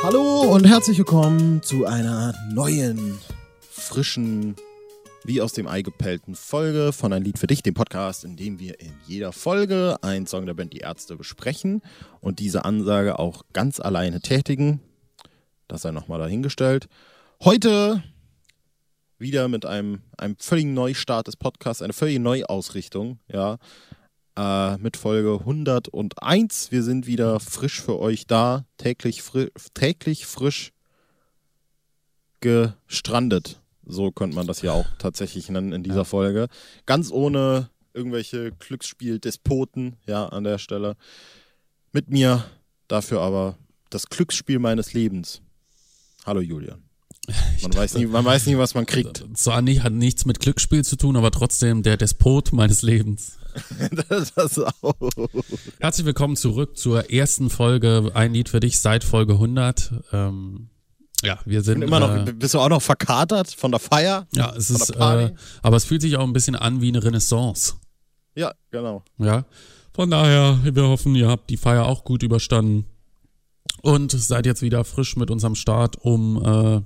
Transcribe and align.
Hallo 0.00 0.42
und 0.42 0.64
herzlich 0.64 0.96
willkommen 0.96 1.60
zu 1.60 1.84
einer 1.84 2.32
neuen, 2.52 3.18
frischen, 3.68 4.54
wie 5.24 5.42
aus 5.42 5.52
dem 5.52 5.66
Ei 5.66 5.82
gepellten 5.82 6.36
Folge 6.36 6.92
von 6.92 7.12
Ein 7.12 7.24
Lied 7.24 7.36
für 7.36 7.48
dich, 7.48 7.64
dem 7.64 7.74
Podcast, 7.74 8.24
in 8.24 8.36
dem 8.36 8.60
wir 8.60 8.80
in 8.80 8.92
jeder 9.08 9.32
Folge 9.32 9.96
einen 10.02 10.28
Song 10.28 10.46
der 10.46 10.54
Band 10.54 10.72
Die 10.72 10.78
Ärzte 10.78 11.16
besprechen 11.16 11.82
und 12.20 12.38
diese 12.38 12.64
Ansage 12.64 13.18
auch 13.18 13.42
ganz 13.52 13.80
alleine 13.80 14.20
tätigen. 14.20 14.80
Das 15.66 15.82
sei 15.82 15.90
nochmal 15.90 16.20
dahingestellt. 16.20 16.88
Heute 17.42 18.04
wieder 19.18 19.48
mit 19.48 19.66
einem, 19.66 20.02
einem 20.16 20.36
völligen 20.38 20.74
Neustart 20.74 21.26
des 21.26 21.36
Podcasts, 21.36 21.82
eine 21.82 21.92
völlige 21.92 22.20
Neuausrichtung, 22.20 23.18
ja, 23.26 23.58
äh, 24.38 24.78
mit 24.78 24.96
Folge 24.96 25.40
101. 25.40 26.70
Wir 26.70 26.82
sind 26.82 27.06
wieder 27.06 27.40
frisch 27.40 27.82
für 27.82 27.98
euch 27.98 28.26
da, 28.26 28.64
täglich, 28.76 29.22
fri 29.22 29.50
täglich 29.74 30.26
frisch 30.26 30.72
gestrandet. 32.40 33.60
So 33.84 34.12
könnte 34.12 34.36
man 34.36 34.46
das 34.46 34.62
ja 34.62 34.72
auch 34.72 34.86
tatsächlich 34.98 35.48
nennen 35.48 35.72
in 35.72 35.82
dieser 35.82 35.98
ja. 35.98 36.04
Folge. 36.04 36.48
Ganz 36.86 37.10
ohne 37.10 37.70
irgendwelche 37.94 38.52
Glücksspiel-Despoten, 38.52 39.96
ja, 40.06 40.26
an 40.26 40.44
der 40.44 40.58
Stelle. 40.58 40.96
Mit 41.92 42.10
mir 42.10 42.44
dafür 42.86 43.22
aber 43.22 43.58
das 43.90 44.08
Glücksspiel 44.08 44.60
meines 44.60 44.92
Lebens. 44.92 45.40
Hallo 46.24 46.40
Julian. 46.40 46.82
Man, 47.62 47.74
weiß 47.74 47.94
nie, 47.94 48.06
man 48.06 48.24
weiß 48.24 48.46
nie, 48.46 48.56
was 48.56 48.74
man 48.74 48.86
kriegt. 48.86 49.22
Zwar 49.34 49.60
nicht, 49.60 49.82
hat 49.82 49.92
nichts 49.92 50.24
mit 50.24 50.40
Glücksspiel 50.40 50.82
zu 50.82 50.96
tun, 50.96 51.14
aber 51.14 51.30
trotzdem 51.30 51.82
der 51.82 51.98
Despot 51.98 52.54
meines 52.54 52.80
Lebens. 52.80 53.38
das 54.08 54.58
auch. 54.58 54.94
Herzlich 55.80 56.06
willkommen 56.06 56.36
zurück 56.36 56.76
zur 56.76 57.10
ersten 57.10 57.50
Folge 57.50 58.10
Ein 58.14 58.32
Lied 58.32 58.48
für 58.48 58.60
dich 58.60 58.80
seit 58.80 59.04
Folge 59.04 59.34
100. 59.34 59.92
Ähm, 60.12 60.70
ja, 61.22 61.38
wir 61.44 61.62
sind. 61.62 61.82
immer 61.82 62.00
noch, 62.00 62.26
äh, 62.26 62.32
bist 62.32 62.54
du 62.54 62.60
auch 62.60 62.68
noch 62.68 62.82
verkatert 62.82 63.50
von 63.50 63.70
der 63.70 63.80
Feier? 63.80 64.26
Ja, 64.34 64.54
es 64.56 64.70
ist, 64.70 64.90
äh, 64.90 65.32
aber 65.62 65.76
es 65.76 65.84
fühlt 65.84 66.02
sich 66.02 66.16
auch 66.16 66.24
ein 66.24 66.32
bisschen 66.32 66.56
an 66.56 66.80
wie 66.80 66.88
eine 66.88 67.02
Renaissance. 67.02 67.74
Ja, 68.34 68.52
genau. 68.70 69.02
Ja, 69.18 69.44
von 69.92 70.10
daher, 70.10 70.60
wir 70.62 70.84
hoffen, 70.84 71.14
ihr 71.16 71.28
habt 71.28 71.50
die 71.50 71.56
Feier 71.56 71.86
auch 71.86 72.04
gut 72.04 72.22
überstanden 72.22 72.84
und 73.82 74.12
seid 74.12 74.46
jetzt 74.46 74.62
wieder 74.62 74.84
frisch 74.84 75.16
mit 75.16 75.30
unserem 75.30 75.56
Start, 75.56 75.96
um 76.00 76.44
äh, 76.44 76.82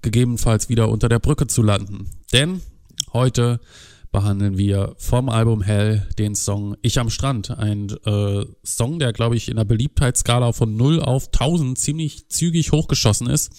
gegebenenfalls 0.00 0.68
wieder 0.68 0.88
unter 0.88 1.08
der 1.08 1.18
Brücke 1.18 1.46
zu 1.46 1.62
landen. 1.62 2.08
Denn 2.32 2.62
heute 3.12 3.60
behandeln 4.14 4.56
wir 4.56 4.94
vom 4.96 5.28
Album 5.28 5.60
Hell 5.60 6.06
den 6.20 6.36
Song 6.36 6.76
Ich 6.82 7.00
am 7.00 7.10
Strand. 7.10 7.50
Ein 7.50 7.88
äh, 8.06 8.44
Song, 8.62 9.00
der, 9.00 9.12
glaube 9.12 9.34
ich, 9.34 9.48
in 9.48 9.56
der 9.56 9.64
Beliebtheitsskala 9.64 10.52
von 10.52 10.76
0 10.76 11.00
auf 11.00 11.26
1000 11.26 11.76
ziemlich 11.76 12.28
zügig 12.28 12.70
hochgeschossen 12.70 13.28
ist. 13.28 13.52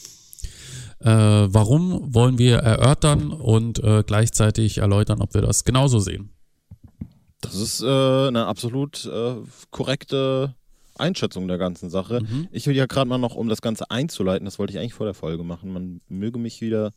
Äh, 1.01 1.09
warum 1.09 2.15
wollen 2.15 2.37
wir 2.37 2.59
erörtern 2.59 3.33
und 3.33 3.83
äh, 3.83 4.03
gleichzeitig 4.07 4.77
erläutern, 4.77 5.21
ob 5.21 5.33
wir 5.33 5.41
das 5.41 5.65
genauso 5.65 5.99
sehen? 5.99 6.29
Das 7.41 7.55
ist 7.55 7.81
äh, 7.81 7.85
eine 7.85 8.45
absolut 8.45 9.05
äh, 9.05 9.35
korrekte 9.71 10.55
Einschätzung 10.97 11.49
der 11.49 11.57
ganzen 11.57 11.89
Sache. 11.89 12.21
Mhm. 12.21 12.47
Ich 12.53 12.65
will 12.65 12.77
ja 12.77 12.85
gerade 12.85 13.09
mal 13.09 13.17
noch, 13.17 13.35
um 13.35 13.49
das 13.49 13.61
Ganze 13.61 13.91
einzuleiten, 13.91 14.45
das 14.45 14.57
wollte 14.57 14.71
ich 14.71 14.79
eigentlich 14.79 14.93
vor 14.93 15.05
der 15.05 15.15
Folge 15.15 15.43
machen. 15.43 15.73
Man 15.73 15.99
möge 16.07 16.39
mich 16.39 16.61
wieder 16.61 16.93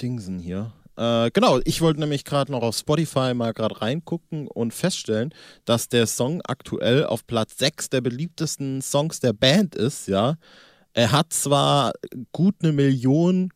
dingsen 0.00 0.40
hier. 0.40 0.72
Äh, 0.96 1.30
genau, 1.30 1.58
ich 1.64 1.80
wollte 1.80 2.00
nämlich 2.00 2.24
gerade 2.24 2.52
noch 2.52 2.62
auf 2.62 2.76
Spotify 2.76 3.34
mal 3.34 3.52
gerade 3.52 3.80
reingucken 3.80 4.46
und 4.46 4.74
feststellen, 4.74 5.34
dass 5.64 5.88
der 5.88 6.06
Song 6.06 6.42
aktuell 6.44 7.06
auf 7.06 7.26
Platz 7.26 7.58
6 7.58 7.90
der 7.90 8.00
beliebtesten 8.00 8.82
Songs 8.82 9.20
der 9.20 9.32
Band 9.32 9.74
ist, 9.74 10.08
ja. 10.08 10.36
Er 10.94 11.12
hat 11.12 11.32
zwar 11.32 11.92
gut 12.32 12.56
eine 12.62 12.72
Million 12.72 13.50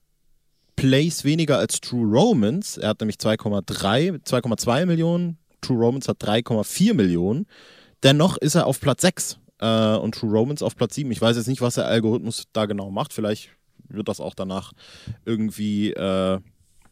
Plays 0.76 1.24
weniger 1.24 1.58
als 1.58 1.80
True 1.80 2.06
Romance. 2.06 2.80
Er 2.80 2.90
hat 2.90 3.00
nämlich 3.00 3.16
2,3, 3.16 4.22
2,2 4.24 4.86
Millionen. 4.86 5.38
True 5.60 5.78
Romance 5.78 6.08
hat 6.08 6.22
3,4 6.22 6.94
Millionen. 6.94 7.46
Dennoch 8.02 8.36
ist 8.36 8.54
er 8.54 8.66
auf 8.66 8.80
Platz 8.80 9.02
6 9.02 9.38
äh, 9.58 9.96
und 9.96 10.14
True 10.14 10.30
Romance 10.30 10.64
auf 10.64 10.76
Platz 10.76 10.94
7. 10.94 11.10
Ich 11.10 11.20
weiß 11.20 11.36
jetzt 11.36 11.48
nicht, 11.48 11.60
was 11.60 11.74
der 11.74 11.86
Algorithmus 11.86 12.44
da 12.52 12.66
genau 12.66 12.90
macht. 12.90 13.12
Vielleicht 13.12 13.50
wird 13.88 14.08
das 14.08 14.20
auch 14.20 14.34
danach 14.34 14.72
irgendwie 15.24 15.92
äh, 15.92 16.40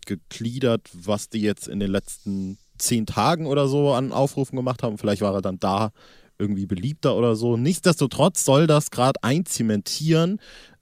gegliedert, 0.07 0.89
was 0.93 1.29
die 1.29 1.41
jetzt 1.41 1.69
in 1.69 1.81
den 1.81 1.91
letzten 1.91 2.59
zehn 2.79 3.07
Tagen 3.07 3.47
oder 3.47 3.69
so 3.69 3.93
an 3.93 4.13
Aufrufen 4.13 4.57
gemacht 4.57 4.83
haben. 4.83 4.99
Vielleicht 4.99 5.23
war 5.23 5.35
er 5.35 5.43
dann 5.43 5.59
da 5.59 5.91
irgendwie 6.39 6.67
beliebter 6.67 7.17
oder 7.17 7.37
so. 7.37 7.57
Nichtsdestotrotz 7.57 8.45
soll 8.45 8.67
das 8.67 8.91
gerade 8.91 9.23
einzementieren, 9.23 10.41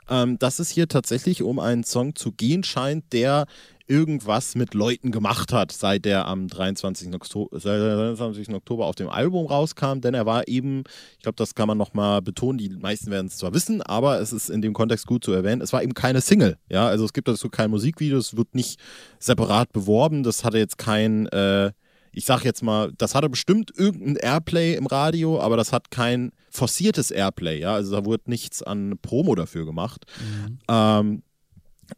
ähm, 0.09 0.39
dass 0.39 0.59
es 0.59 0.71
hier 0.71 0.89
tatsächlich 0.89 1.43
um 1.43 1.59
einen 1.59 1.85
Song 1.85 2.15
zu 2.15 2.33
gehen 2.33 2.65
scheint, 2.65 3.13
der 3.13 3.47
irgendwas 3.87 4.55
mit 4.55 4.75
Leuten 4.75 5.11
gemacht 5.11 5.53
hat, 5.53 5.73
seit 5.73 6.07
er 6.07 6.27
am 6.27 6.49
23. 6.49 7.15
Oktober, 7.15 7.59
23. 7.59 8.51
Oktober 8.51 8.87
auf 8.87 8.95
dem 8.95 9.09
Album 9.09 9.47
rauskam, 9.47 10.01
denn 10.01 10.15
er 10.15 10.27
war 10.27 10.49
eben, 10.49 10.85
ich 11.17 11.23
glaube, 11.23 11.37
das 11.37 11.55
kann 11.55 11.69
man 11.69 11.79
nochmal 11.79 12.23
betonen, 12.23 12.59
die 12.59 12.69
meisten 12.71 13.11
werden 13.11 13.27
es 13.27 13.37
zwar 13.37 13.55
wissen, 13.55 13.83
aber 13.83 14.21
es 14.21 14.33
ist 14.33 14.51
in 14.51 14.63
dem 14.63 14.73
Kontext 14.73 15.07
gut 15.07 15.25
zu 15.25 15.33
erwähnen, 15.33 15.61
es 15.61 15.73
war 15.73 15.83
eben 15.83 15.95
keine 15.95 16.21
Single, 16.21 16.59
ja, 16.69 16.87
also 16.87 17.05
es 17.05 17.13
gibt 17.13 17.29
dazu 17.29 17.49
kein 17.49 17.71
Musikvideo, 17.71 18.19
es 18.19 18.37
wird 18.37 18.55
nicht 18.55 18.79
separat 19.19 19.73
beworben, 19.73 20.23
das 20.23 20.45
hatte 20.45 20.59
jetzt 20.59 20.79
kein, 20.79 21.27
äh, 21.29 21.73
ich 22.13 22.25
sag 22.25 22.45
jetzt 22.45 22.63
mal, 22.63 22.93
das 22.99 23.15
hatte 23.15 23.31
bestimmt 23.31 23.73
irgendein 23.77 24.17
Airplay 24.17 24.75
im 24.75 24.87
Radio, 24.87 25.41
aber 25.41 25.57
das 25.57 25.73
hat 25.73 25.91
kein 25.91 26.31
forciertes 26.51 27.11
Airplay, 27.11 27.61
ja, 27.61 27.75
also 27.75 27.97
da 27.97 28.05
wurde 28.05 28.25
nichts 28.27 28.63
an 28.63 28.99
Promo 29.01 29.35
dafür 29.35 29.65
gemacht. 29.65 30.05
Mhm. 30.21 30.59
Ähm, 30.69 31.23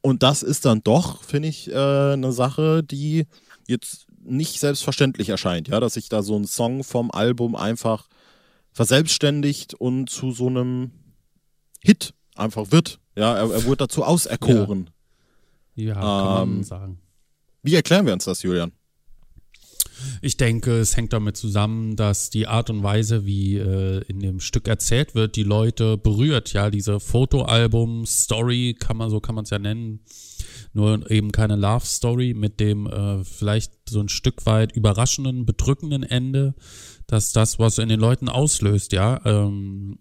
und 0.01 0.23
das 0.23 0.43
ist 0.43 0.65
dann 0.65 0.83
doch, 0.83 1.23
finde 1.23 1.49
ich, 1.49 1.71
äh, 1.71 2.13
eine 2.13 2.33
Sache, 2.33 2.83
die 2.83 3.27
jetzt 3.67 4.07
nicht 4.23 4.61
selbstverständlich 4.61 5.29
erscheint, 5.29 5.69
ja, 5.69 5.81
dass 5.81 5.95
sich 5.95 6.09
da 6.09 6.23
so 6.23 6.37
ein 6.37 6.47
Song 6.47 6.85
vom 6.85 7.11
Album 7.11 7.57
einfach 7.57 8.09
verselbstständigt 8.73 9.75
und 9.75 10.09
zu 10.11 10.33
so 10.33 10.49
einem 10.49 10.91
Hit 11.83 12.15
einfach 12.35 12.73
wird. 12.73 12.99
Ja, 13.17 13.37
er, 13.37 13.51
er 13.51 13.65
wurde 13.65 13.79
dazu 13.79 14.03
auserkoren. 14.03 14.91
Ja, 15.75 15.85
ja 15.87 15.95
kann 15.95 16.43
ähm, 16.43 16.55
man 16.55 16.65
sagen. 16.65 17.01
Wie 17.63 17.75
erklären 17.75 18.07
wir 18.07 18.13
uns 18.13 18.25
das, 18.25 18.43
Julian? 18.43 18.73
Ich 20.23 20.37
denke, 20.37 20.79
es 20.79 20.97
hängt 20.97 21.13
damit 21.13 21.37
zusammen, 21.37 21.97
dass 21.97 22.31
die 22.31 22.47
Art 22.47 22.71
und 22.71 22.83
Weise, 22.83 23.25
wie 23.25 23.57
äh, 23.57 24.03
in 24.09 24.21
dem 24.21 24.41
Stück 24.41 24.69
erzählt 24.69 25.15
wird, 25.15 25.37
die 25.37 25.43
Leute 25.43 25.97
berührt. 25.97 26.53
Ja, 26.53 26.71
diese 26.71 27.01
Fotoalbum-Story 27.01 28.77
kann 28.79 28.97
man, 28.97 29.11
so 29.11 29.21
kann 29.21 29.35
man 29.35 29.45
es 29.45 29.51
ja 29.51 29.59
nennen, 29.59 30.01
nur 30.73 31.11
eben 31.11 31.33
keine 31.33 31.57
Love 31.57 31.87
Story 31.87 32.35
mit 32.35 32.61
dem 32.61 32.87
äh, 32.87 33.25
vielleicht 33.25 33.73
so 33.89 34.01
ein 34.01 34.09
Stück 34.09 34.47
weit 34.47 34.73
überraschenden, 34.73 35.47
bedrückenden 35.47 36.03
Ende, 36.03 36.55
dass 37.07 37.33
das, 37.33 37.59
was 37.59 37.79
in 37.79 37.89
den 37.89 38.01
Leuten 38.01 38.29
auslöst, 38.29 38.93
ja, 38.93 39.21
ähm, 39.25 39.99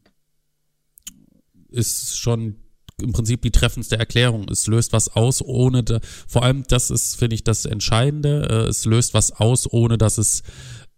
ist 1.69 2.17
schon 2.17 2.62
im 3.01 3.11
Prinzip 3.11 3.41
die 3.41 3.51
treffendste 3.51 3.97
Erklärung. 3.97 4.47
Es 4.49 4.67
löst 4.67 4.93
was 4.93 5.09
aus, 5.09 5.41
ohne, 5.41 5.83
da, 5.83 5.99
vor 6.27 6.43
allem 6.43 6.63
das 6.67 6.89
ist, 6.89 7.15
finde 7.15 7.35
ich, 7.35 7.43
das 7.43 7.65
Entscheidende. 7.65 8.47
Äh, 8.49 8.69
es 8.69 8.85
löst 8.85 9.13
was 9.13 9.31
aus, 9.31 9.71
ohne 9.71 9.97
dass 9.97 10.17
es 10.17 10.43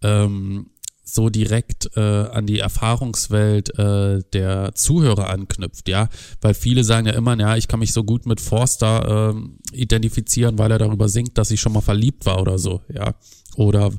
ähm, 0.01 0.71
so 1.07 1.29
direkt 1.29 1.95
äh, 1.95 2.01
an 2.01 2.47
die 2.47 2.59
Erfahrungswelt 2.59 3.77
äh, 3.77 4.21
der 4.33 4.73
Zuhörer 4.73 5.29
anknüpft, 5.29 5.87
ja, 5.87 6.09
weil 6.41 6.55
viele 6.55 6.83
sagen 6.83 7.05
ja 7.05 7.13
immer, 7.13 7.39
ja, 7.39 7.55
ich 7.55 7.67
kann 7.67 7.79
mich 7.79 7.93
so 7.93 8.03
gut 8.03 8.25
mit 8.25 8.41
Forster 8.41 9.35
äh, 9.35 9.77
identifizieren, 9.77 10.57
weil 10.57 10.71
er 10.71 10.79
darüber 10.79 11.07
singt, 11.07 11.37
dass 11.37 11.51
ich 11.51 11.61
schon 11.61 11.73
mal 11.73 11.81
verliebt 11.81 12.25
war 12.25 12.41
oder 12.41 12.57
so, 12.57 12.81
ja, 12.91 13.13
oder 13.55 13.91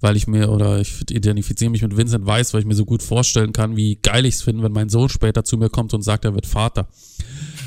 weil 0.00 0.16
ich 0.16 0.26
mir 0.26 0.50
oder 0.50 0.80
ich 0.80 1.02
identifiziere 1.10 1.70
mich 1.70 1.82
mit 1.82 1.96
Vincent 1.96 2.26
Weiss, 2.26 2.54
weil 2.54 2.60
ich 2.60 2.66
mir 2.66 2.74
so 2.74 2.86
gut 2.86 3.02
vorstellen 3.02 3.52
kann, 3.52 3.76
wie 3.76 3.96
geil 3.96 4.24
ich 4.24 4.36
es 4.36 4.42
finde, 4.42 4.62
wenn 4.62 4.72
mein 4.72 4.88
Sohn 4.88 5.10
später 5.10 5.44
zu 5.44 5.58
mir 5.58 5.68
kommt 5.68 5.92
und 5.92 6.02
sagt, 6.02 6.24
er 6.24 6.34
wird 6.34 6.46
Vater. 6.46 6.88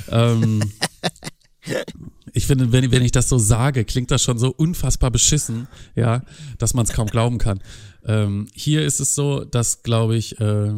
ähm, 0.09 0.63
ich 2.33 2.47
finde, 2.47 2.71
wenn, 2.71 2.91
wenn 2.91 3.03
ich 3.03 3.11
das 3.11 3.29
so 3.29 3.37
sage, 3.37 3.85
klingt 3.85 4.11
das 4.11 4.23
schon 4.23 4.37
so 4.37 4.49
unfassbar 4.49 5.11
beschissen, 5.11 5.67
ja, 5.95 6.23
dass 6.57 6.73
man 6.73 6.85
es 6.85 6.93
kaum 6.93 7.07
glauben 7.07 7.37
kann. 7.37 7.59
Ähm, 8.07 8.47
hier 8.53 8.83
ist 8.83 8.99
es 8.99 9.13
so, 9.13 9.43
dass, 9.43 9.83
glaube 9.83 10.15
ich, 10.15 10.39
äh, 10.39 10.71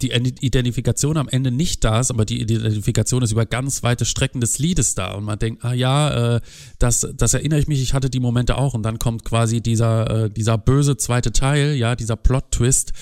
die 0.00 0.10
Identifikation 0.12 1.18
am 1.18 1.28
Ende 1.28 1.50
nicht 1.50 1.84
da 1.84 2.00
ist, 2.00 2.10
aber 2.10 2.24
die 2.24 2.40
Identifikation 2.40 3.22
ist 3.22 3.32
über 3.32 3.44
ganz 3.44 3.82
weite 3.82 4.04
Strecken 4.04 4.40
des 4.40 4.58
Liedes 4.58 4.94
da. 4.94 5.12
Und 5.12 5.24
man 5.24 5.38
denkt, 5.38 5.64
ah 5.64 5.74
ja, 5.74 6.36
äh, 6.36 6.40
das, 6.78 7.06
das 7.14 7.34
erinnere 7.34 7.58
ich 7.58 7.68
mich, 7.68 7.82
ich 7.82 7.92
hatte 7.92 8.08
die 8.08 8.20
Momente 8.20 8.56
auch. 8.56 8.74
Und 8.74 8.84
dann 8.84 8.98
kommt 8.98 9.24
quasi 9.24 9.60
dieser, 9.60 10.24
äh, 10.24 10.30
dieser 10.30 10.56
böse 10.56 10.96
zweite 10.96 11.32
Teil, 11.32 11.74
ja, 11.74 11.94
dieser 11.94 12.16
Plot-Twist. 12.16 12.92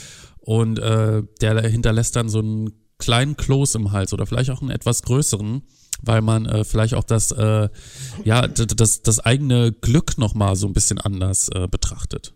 Und 0.40 0.78
äh, 0.80 1.22
der 1.40 1.68
hinterlässt 1.68 2.16
dann 2.16 2.28
so 2.28 2.40
einen 2.40 2.72
kleinen 2.98 3.36
Kloß 3.36 3.76
im 3.76 3.92
Hals 3.92 4.12
oder 4.12 4.26
vielleicht 4.26 4.50
auch 4.50 4.62
einen 4.62 4.70
etwas 4.70 5.02
größeren 5.02 5.62
weil 6.02 6.22
man 6.22 6.46
äh, 6.46 6.64
vielleicht 6.64 6.94
auch 6.94 7.04
das, 7.04 7.30
äh, 7.30 7.68
ja, 8.24 8.48
das, 8.48 9.02
das 9.02 9.20
eigene 9.20 9.70
Glück 9.72 10.16
nochmal 10.16 10.56
so 10.56 10.66
ein 10.66 10.72
bisschen 10.72 10.98
anders 10.98 11.50
äh, 11.50 11.68
betrachtet. 11.68 12.32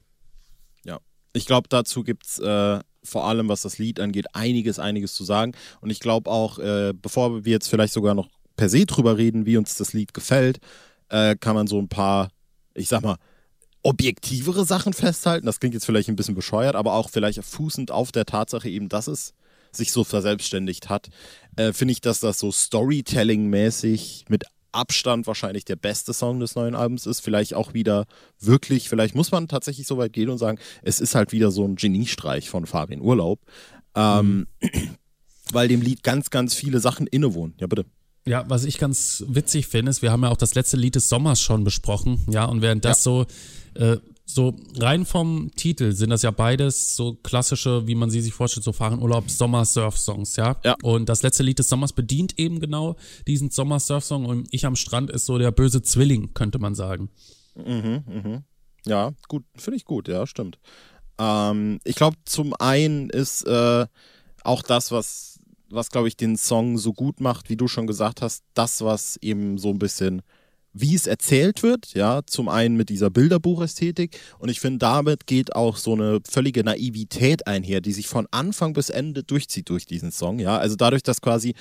Ich 1.34 1.46
glaube, 1.46 1.68
dazu 1.68 2.04
gibt 2.04 2.26
es 2.26 2.38
äh, 2.38 2.78
vor 3.02 3.26
allem 3.26 3.48
was 3.48 3.62
das 3.62 3.78
Lied 3.78 4.00
angeht, 4.00 4.26
einiges, 4.32 4.78
einiges 4.78 5.14
zu 5.14 5.24
sagen. 5.24 5.52
Und 5.80 5.90
ich 5.90 6.00
glaube 6.00 6.30
auch, 6.30 6.58
äh, 6.58 6.92
bevor 6.94 7.44
wir 7.44 7.52
jetzt 7.52 7.68
vielleicht 7.68 7.92
sogar 7.92 8.14
noch 8.14 8.28
per 8.56 8.68
se 8.68 8.86
drüber 8.86 9.18
reden, 9.18 9.46
wie 9.46 9.56
uns 9.56 9.76
das 9.76 9.92
Lied 9.92 10.14
gefällt, 10.14 10.58
äh, 11.10 11.36
kann 11.36 11.54
man 11.54 11.66
so 11.66 11.78
ein 11.78 11.88
paar, 11.88 12.30
ich 12.72 12.88
sag 12.88 13.02
mal, 13.02 13.16
objektivere 13.82 14.64
Sachen 14.64 14.94
festhalten. 14.94 15.46
Das 15.46 15.60
klingt 15.60 15.74
jetzt 15.74 15.84
vielleicht 15.84 16.08
ein 16.08 16.16
bisschen 16.16 16.34
bescheuert, 16.34 16.74
aber 16.74 16.94
auch 16.94 17.10
vielleicht 17.10 17.44
fußend 17.44 17.90
auf 17.90 18.12
der 18.12 18.24
Tatsache 18.24 18.68
eben, 18.68 18.88
dass 18.88 19.08
es 19.08 19.34
sich 19.70 19.92
so 19.92 20.04
verselbstständigt 20.04 20.88
hat, 20.88 21.08
äh, 21.56 21.72
finde 21.72 21.92
ich, 21.92 22.00
dass 22.00 22.20
das 22.20 22.38
so 22.38 22.50
Storytelling-mäßig 22.50 24.26
mit 24.28 24.44
Abstand 24.74 25.26
wahrscheinlich 25.26 25.64
der 25.64 25.76
beste 25.76 26.12
Song 26.12 26.40
des 26.40 26.54
neuen 26.54 26.74
Albums 26.74 27.06
ist. 27.06 27.20
Vielleicht 27.20 27.54
auch 27.54 27.74
wieder 27.74 28.06
wirklich, 28.40 28.88
vielleicht 28.88 29.14
muss 29.14 29.30
man 29.30 29.48
tatsächlich 29.48 29.86
so 29.86 29.98
weit 29.98 30.12
gehen 30.12 30.30
und 30.30 30.38
sagen, 30.38 30.58
es 30.82 31.00
ist 31.00 31.14
halt 31.14 31.32
wieder 31.32 31.50
so 31.50 31.64
ein 31.64 31.76
Geniestreich 31.76 32.50
von 32.50 32.66
Fabian 32.66 33.00
Urlaub. 33.00 33.40
Ähm, 33.94 34.46
mhm. 34.60 34.70
Weil 35.52 35.68
dem 35.68 35.82
Lied 35.82 36.02
ganz, 36.02 36.30
ganz 36.30 36.54
viele 36.54 36.80
Sachen 36.80 37.06
innewohnen. 37.06 37.54
Ja, 37.58 37.66
bitte. 37.66 37.84
Ja, 38.26 38.44
was 38.48 38.64
ich 38.64 38.78
ganz 38.78 39.22
witzig 39.28 39.66
finde, 39.66 39.90
ist, 39.90 40.00
wir 40.00 40.10
haben 40.10 40.22
ja 40.22 40.30
auch 40.30 40.38
das 40.38 40.54
letzte 40.54 40.78
Lied 40.78 40.94
des 40.94 41.10
Sommers 41.10 41.42
schon 41.42 41.62
besprochen, 41.62 42.24
ja, 42.30 42.46
und 42.46 42.62
während 42.62 42.84
das 42.84 43.00
ja. 43.00 43.02
so 43.02 43.26
äh, 43.74 43.98
so 44.26 44.56
rein 44.76 45.04
vom 45.04 45.50
Titel 45.54 45.92
sind 45.92 46.10
das 46.10 46.22
ja 46.22 46.30
beides 46.30 46.96
so 46.96 47.14
klassische, 47.14 47.86
wie 47.86 47.94
man 47.94 48.10
sie 48.10 48.22
sich 48.22 48.32
vorstellt, 48.32 48.64
so 48.64 48.72
Fahrenurlaub, 48.72 49.30
Sommer-Surf-Songs, 49.30 50.36
ja? 50.36 50.56
ja. 50.64 50.76
Und 50.82 51.08
das 51.08 51.22
letzte 51.22 51.42
Lied 51.42 51.58
des 51.58 51.68
Sommers 51.68 51.92
bedient 51.92 52.38
eben 52.38 52.58
genau 52.58 52.96
diesen 53.26 53.50
Sommer-Surf-Song 53.50 54.24
und 54.24 54.48
Ich 54.50 54.64
am 54.64 54.76
Strand 54.76 55.10
ist 55.10 55.26
so 55.26 55.36
der 55.36 55.50
böse 55.50 55.82
Zwilling, 55.82 56.32
könnte 56.32 56.58
man 56.58 56.74
sagen. 56.74 57.10
Mhm, 57.54 58.04
mhm. 58.06 58.44
Ja, 58.86 59.12
gut, 59.28 59.44
finde 59.56 59.76
ich 59.76 59.84
gut, 59.84 60.08
ja, 60.08 60.26
stimmt. 60.26 60.58
Ähm, 61.18 61.78
ich 61.84 61.96
glaube, 61.96 62.16
zum 62.24 62.54
einen 62.58 63.10
ist 63.10 63.46
äh, 63.46 63.86
auch 64.42 64.62
das, 64.62 64.90
was, 64.90 65.38
was 65.70 65.90
glaube 65.90 66.08
ich, 66.08 66.16
den 66.16 66.36
Song 66.36 66.78
so 66.78 66.92
gut 66.92 67.20
macht, 67.20 67.50
wie 67.50 67.56
du 67.56 67.68
schon 67.68 67.86
gesagt 67.86 68.22
hast, 68.22 68.42
das, 68.54 68.82
was 68.82 69.18
eben 69.18 69.58
so 69.58 69.70
ein 69.70 69.78
bisschen 69.78 70.22
wie 70.74 70.94
es 70.94 71.06
erzählt 71.06 71.62
wird, 71.62 71.94
ja, 71.94 72.20
zum 72.26 72.48
einen 72.48 72.76
mit 72.76 72.88
dieser 72.88 73.08
Bilderbuchästhetik 73.08 74.18
und 74.38 74.50
ich 74.50 74.60
finde, 74.60 74.80
damit 74.80 75.26
geht 75.26 75.54
auch 75.54 75.76
so 75.76 75.92
eine 75.92 76.20
völlige 76.28 76.64
Naivität 76.64 77.46
einher, 77.46 77.80
die 77.80 77.92
sich 77.92 78.08
von 78.08 78.26
Anfang 78.32 78.72
bis 78.72 78.90
Ende 78.90 79.22
durchzieht 79.22 79.68
durch 79.70 79.86
diesen 79.86 80.10
Song, 80.10 80.40
ja, 80.40 80.58
also 80.58 80.76
dadurch, 80.76 81.02
dass 81.02 81.20
quasi 81.20 81.54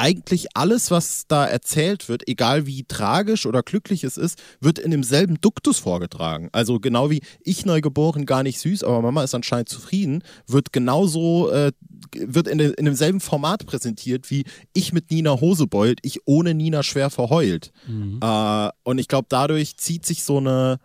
eigentlich 0.00 0.46
alles, 0.54 0.90
was 0.90 1.24
da 1.28 1.44
erzählt 1.44 2.08
wird, 2.08 2.26
egal 2.26 2.66
wie 2.66 2.84
tragisch 2.84 3.44
oder 3.44 3.62
glücklich 3.62 4.02
es 4.02 4.16
ist, 4.16 4.38
wird 4.58 4.78
in 4.78 4.90
demselben 4.90 5.38
Duktus 5.42 5.78
vorgetragen. 5.78 6.48
Also 6.52 6.80
genau 6.80 7.10
wie 7.10 7.20
ich 7.44 7.66
neugeboren, 7.66 8.24
gar 8.24 8.42
nicht 8.42 8.60
süß, 8.60 8.82
aber 8.82 9.02
Mama 9.02 9.22
ist 9.22 9.34
anscheinend 9.34 9.68
zufrieden, 9.68 10.24
wird 10.46 10.72
genauso, 10.72 11.50
äh, 11.50 11.72
wird 12.16 12.48
in, 12.48 12.56
de, 12.56 12.72
in 12.78 12.86
demselben 12.86 13.20
Format 13.20 13.66
präsentiert 13.66 14.30
wie 14.30 14.44
ich 14.72 14.94
mit 14.94 15.10
Nina 15.10 15.38
Hose 15.38 15.66
beult, 15.66 15.98
ich 16.02 16.20
ohne 16.24 16.54
Nina 16.54 16.82
schwer 16.82 17.10
verheult. 17.10 17.70
Mhm. 17.86 18.20
Äh, 18.22 18.59
und 18.82 18.98
ich 18.98 19.08
glaube, 19.08 19.26
dadurch 19.28 19.76
zieht 19.76 20.06
sich 20.06 20.22
so 20.22 20.38
eine 20.38 20.78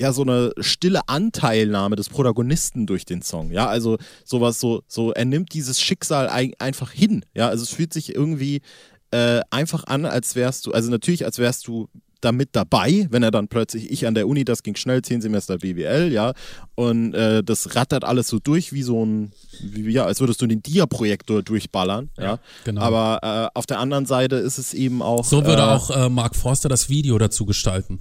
ja 0.00 0.12
so 0.12 0.22
eine 0.22 0.52
stille 0.60 1.02
Anteilnahme 1.08 1.94
des 1.94 2.08
Protagonisten 2.08 2.86
durch 2.86 3.04
den 3.04 3.20
Song. 3.20 3.50
Ja, 3.50 3.66
also 3.66 3.98
sowas 4.24 4.58
so, 4.58 4.82
so 4.88 5.12
er 5.12 5.26
nimmt 5.26 5.52
dieses 5.52 5.80
Schicksal 5.80 6.28
ein, 6.28 6.54
einfach 6.58 6.90
hin. 6.90 7.24
Ja, 7.34 7.48
also 7.48 7.64
es 7.64 7.70
fühlt 7.70 7.92
sich 7.92 8.14
irgendwie 8.14 8.62
äh, 9.10 9.42
einfach 9.50 9.84
an, 9.84 10.06
als 10.06 10.34
wärst 10.36 10.66
du, 10.66 10.72
also 10.72 10.90
natürlich, 10.90 11.26
als 11.26 11.38
wärst 11.38 11.66
du 11.66 11.88
damit 12.20 12.50
dabei, 12.52 13.06
wenn 13.10 13.22
er 13.22 13.30
dann 13.30 13.48
plötzlich, 13.48 13.90
ich 13.90 14.06
an 14.06 14.14
der 14.14 14.28
Uni, 14.28 14.44
das 14.44 14.62
ging 14.62 14.76
schnell, 14.76 15.02
zehn 15.02 15.20
Semester 15.20 15.58
BWL, 15.58 16.12
ja, 16.12 16.32
und 16.74 17.14
äh, 17.14 17.42
das 17.42 17.74
rattert 17.74 18.04
alles 18.04 18.28
so 18.28 18.38
durch 18.38 18.72
wie 18.72 18.82
so 18.82 19.04
ein, 19.04 19.32
wie, 19.62 19.90
ja, 19.90 20.04
als 20.04 20.20
würdest 20.20 20.40
du 20.42 20.46
den 20.46 20.62
Dia-Projektor 20.62 21.42
durchballern, 21.42 22.10
ja, 22.16 22.24
ja. 22.24 22.38
genau. 22.64 22.80
Aber 22.80 23.50
äh, 23.54 23.58
auf 23.58 23.66
der 23.66 23.78
anderen 23.78 24.06
Seite 24.06 24.36
ist 24.36 24.58
es 24.58 24.74
eben 24.74 25.02
auch. 25.02 25.24
So 25.24 25.44
würde 25.44 25.62
äh, 25.62 25.66
auch 25.66 25.90
äh, 25.90 26.08
Mark 26.08 26.36
Forster 26.36 26.68
das 26.68 26.88
Video 26.88 27.18
dazu 27.18 27.46
gestalten. 27.46 28.00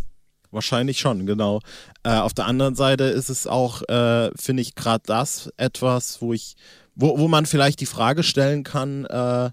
Wahrscheinlich 0.52 1.00
schon, 1.00 1.26
genau. 1.26 1.62
Äh, 2.04 2.16
auf 2.16 2.34
der 2.34 2.46
anderen 2.46 2.76
Seite 2.76 3.04
ist 3.04 3.30
es 3.30 3.46
auch, 3.46 3.84
äh, 3.88 4.32
finde 4.36 4.62
ich, 4.62 4.74
gerade 4.74 5.04
das 5.06 5.52
etwas, 5.58 6.22
wo 6.22 6.34
ich, 6.34 6.56
wo, 6.96 7.20
wo 7.20 7.28
man 7.28 7.46
vielleicht 7.46 7.80
die 7.82 7.86
Frage 7.86 8.24
stellen 8.24 8.64
kann, 8.64 9.06
äh, 9.06 9.52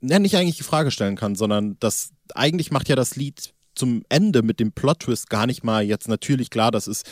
ja, 0.00 0.18
nicht 0.18 0.36
eigentlich 0.36 0.56
die 0.56 0.62
Frage 0.62 0.90
stellen 0.90 1.16
kann, 1.16 1.34
sondern 1.34 1.76
das, 1.80 2.10
eigentlich 2.34 2.70
macht 2.70 2.88
ja 2.88 2.96
das 2.96 3.16
Lied 3.16 3.52
zum 3.74 4.02
Ende 4.08 4.42
mit 4.42 4.60
dem 4.60 4.72
Plot-Twist 4.72 5.30
gar 5.30 5.46
nicht 5.46 5.64
mal 5.64 5.82
jetzt 5.82 6.08
natürlich 6.08 6.50
klar, 6.50 6.70
das 6.70 6.86
ist, 6.86 7.08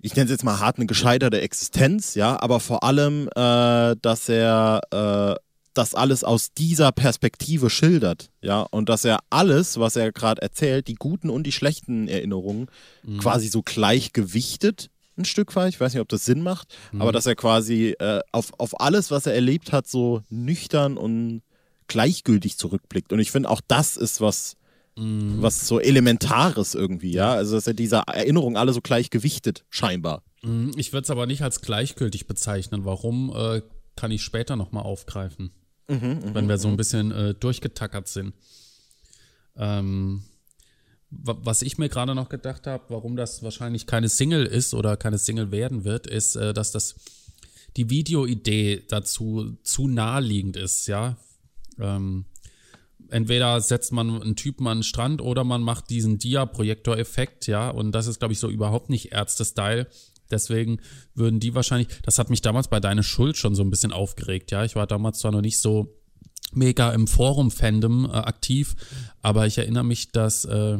ich 0.00 0.14
nenne 0.14 0.24
es 0.24 0.30
jetzt 0.30 0.44
mal 0.44 0.60
hart 0.60 0.76
eine 0.76 0.86
gescheiterte 0.86 1.40
Existenz, 1.40 2.14
ja, 2.14 2.40
aber 2.40 2.60
vor 2.60 2.84
allem, 2.84 3.28
äh, 3.34 3.96
dass 4.00 4.28
er 4.28 4.80
äh, 4.90 5.40
das 5.74 5.94
alles 5.94 6.22
aus 6.22 6.52
dieser 6.52 6.92
Perspektive 6.92 7.68
schildert, 7.68 8.30
ja, 8.40 8.62
und 8.62 8.88
dass 8.88 9.04
er 9.04 9.18
alles, 9.30 9.78
was 9.78 9.96
er 9.96 10.12
gerade 10.12 10.40
erzählt, 10.40 10.88
die 10.88 10.94
guten 10.94 11.30
und 11.30 11.44
die 11.44 11.52
schlechten 11.52 12.08
Erinnerungen, 12.08 12.68
mhm. 13.02 13.18
quasi 13.18 13.48
so 13.48 13.62
gleichgewichtet, 13.62 14.90
ein 15.16 15.24
Stück 15.24 15.54
weit, 15.54 15.74
ich 15.74 15.80
weiß 15.80 15.92
nicht, 15.94 16.00
ob 16.00 16.08
das 16.08 16.24
Sinn 16.24 16.42
macht, 16.42 16.74
mhm. 16.92 17.02
aber 17.02 17.12
dass 17.12 17.26
er 17.26 17.34
quasi 17.36 17.94
äh, 17.98 18.20
auf, 18.32 18.52
auf 18.58 18.80
alles, 18.80 19.10
was 19.10 19.26
er 19.26 19.34
erlebt 19.34 19.72
hat, 19.72 19.86
so 19.86 20.22
nüchtern 20.28 20.96
und 20.96 21.42
gleichgültig 21.88 22.58
zurückblickt. 22.58 23.12
Und 23.12 23.18
ich 23.18 23.30
finde, 23.30 23.50
auch 23.50 23.60
das 23.66 23.96
ist 23.96 24.20
was, 24.20 24.56
mhm. 24.96 25.42
was 25.42 25.66
so 25.66 25.80
Elementares 25.80 26.74
irgendwie, 26.74 27.12
ja, 27.12 27.32
also 27.32 27.54
dass 27.56 27.66
er 27.66 27.74
diese 27.74 28.02
Erinnerungen 28.06 28.56
alle 28.56 28.72
so 28.72 28.80
gleichgewichtet, 28.80 29.64
scheinbar. 29.70 30.22
Mhm. 30.42 30.72
Ich 30.76 30.92
würde 30.92 31.04
es 31.04 31.10
aber 31.10 31.26
nicht 31.26 31.42
als 31.42 31.60
gleichgültig 31.60 32.26
bezeichnen. 32.26 32.84
Warum, 32.84 33.34
äh, 33.34 33.62
kann 33.96 34.10
ich 34.10 34.22
später 34.22 34.56
nochmal 34.56 34.84
aufgreifen. 34.84 35.50
Mhm, 35.88 35.96
mhm, 35.96 36.34
wenn 36.34 36.48
wir 36.48 36.58
so 36.58 36.68
ein 36.68 36.74
mhm. 36.74 36.78
bisschen 36.78 37.12
äh, 37.12 37.34
durchgetackert 37.34 38.08
sind. 38.08 38.34
Ähm, 39.56 40.24
was 41.10 41.62
ich 41.62 41.78
mir 41.78 41.88
gerade 41.88 42.14
noch 42.14 42.28
gedacht 42.28 42.66
habe, 42.66 42.84
warum 42.88 43.14
das 43.14 43.42
wahrscheinlich 43.42 43.86
keine 43.86 44.08
Single 44.08 44.46
ist 44.46 44.74
oder 44.74 44.96
keine 44.96 45.18
Single 45.18 45.52
werden 45.52 45.84
wird, 45.84 46.08
ist, 46.08 46.34
äh, 46.34 46.52
dass 46.52 46.72
das 46.72 46.96
die 47.76 47.90
Videoidee 47.90 48.82
dazu 48.88 49.56
zu 49.62 49.86
naheliegend 49.86 50.56
ist, 50.56 50.88
ja. 50.88 51.16
Ähm, 51.78 52.26
entweder 53.10 53.60
setzt 53.60 53.92
man 53.92 54.22
einen 54.22 54.36
Typen 54.36 54.66
an 54.66 54.78
den 54.78 54.82
Strand 54.84 55.20
oder 55.20 55.44
man 55.44 55.62
macht 55.62 55.90
diesen 55.90 56.18
Dia-Projektor-Effekt, 56.18 57.46
ja, 57.46 57.70
und 57.70 57.92
das 57.92 58.06
ist, 58.06 58.18
glaube 58.18 58.32
ich, 58.32 58.38
so 58.38 58.48
überhaupt 58.48 58.90
nicht 58.90 59.12
Ärzte-Style. 59.12 59.86
Deswegen 60.30 60.80
würden 61.14 61.38
die 61.38 61.54
wahrscheinlich, 61.54 61.88
das 62.02 62.18
hat 62.18 62.30
mich 62.30 62.40
damals 62.40 62.68
bei 62.68 62.80
Deine 62.80 63.02
Schuld 63.02 63.36
schon 63.36 63.54
so 63.54 63.62
ein 63.62 63.70
bisschen 63.70 63.92
aufgeregt, 63.92 64.50
ja. 64.50 64.64
Ich 64.64 64.74
war 64.74 64.86
damals 64.86 65.18
zwar 65.18 65.32
noch 65.32 65.42
nicht 65.42 65.58
so 65.58 65.94
mega 66.52 66.90
im 66.92 67.06
Forum-Fandom 67.06 68.06
äh, 68.06 68.08
aktiv, 68.08 68.74
aber 69.22 69.46
ich 69.46 69.58
erinnere 69.58 69.84
mich, 69.84 70.12
dass 70.12 70.44
äh, 70.44 70.78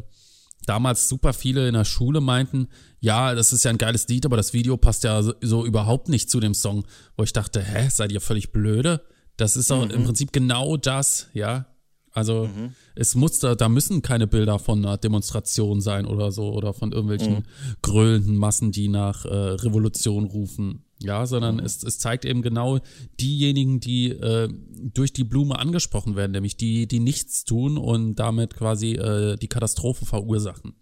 damals 0.66 1.08
super 1.08 1.32
viele 1.32 1.68
in 1.68 1.74
der 1.74 1.84
Schule 1.84 2.20
meinten, 2.20 2.68
ja, 3.00 3.34
das 3.34 3.52
ist 3.52 3.64
ja 3.64 3.70
ein 3.70 3.78
geiles 3.78 4.08
Lied, 4.08 4.24
aber 4.24 4.36
das 4.36 4.54
Video 4.54 4.76
passt 4.76 5.04
ja 5.04 5.22
so, 5.22 5.34
so 5.42 5.66
überhaupt 5.66 6.08
nicht 6.08 6.30
zu 6.30 6.40
dem 6.40 6.54
Song, 6.54 6.86
wo 7.16 7.24
ich 7.24 7.32
dachte, 7.32 7.62
hä, 7.62 7.88
seid 7.90 8.12
ihr 8.12 8.20
völlig 8.20 8.50
blöde? 8.50 9.04
Das 9.36 9.56
ist 9.56 9.70
auch 9.70 9.84
mhm. 9.84 9.90
im 9.90 10.04
Prinzip 10.04 10.32
genau 10.32 10.76
das, 10.76 11.28
ja. 11.32 11.66
Also 12.14 12.46
mhm. 12.46 12.74
es 12.94 13.16
muss 13.16 13.40
da, 13.40 13.56
da 13.56 13.68
müssen 13.68 14.00
keine 14.00 14.28
Bilder 14.28 14.60
von 14.60 14.78
einer 14.78 14.96
Demonstration 14.96 15.80
sein 15.80 16.06
oder 16.06 16.30
so 16.30 16.52
oder 16.52 16.72
von 16.72 16.92
irgendwelchen 16.92 17.34
mhm. 17.34 17.42
gröhlenden 17.82 18.36
Massen, 18.36 18.70
die 18.70 18.88
nach 18.88 19.24
äh, 19.24 19.34
Revolution 19.34 20.24
rufen. 20.24 20.84
Ja, 21.00 21.26
sondern 21.26 21.56
mhm. 21.56 21.64
es, 21.64 21.82
es 21.82 21.98
zeigt 21.98 22.24
eben 22.24 22.40
genau 22.40 22.78
diejenigen, 23.20 23.80
die 23.80 24.10
äh, 24.10 24.48
durch 24.80 25.12
die 25.12 25.24
Blume 25.24 25.58
angesprochen 25.58 26.14
werden, 26.14 26.32
nämlich 26.32 26.56
die, 26.56 26.86
die 26.86 27.00
nichts 27.00 27.44
tun 27.44 27.76
und 27.76 28.14
damit 28.14 28.54
quasi 28.54 28.92
äh, 28.92 29.36
die 29.36 29.48
Katastrophe 29.48 30.06
verursachen. 30.06 30.76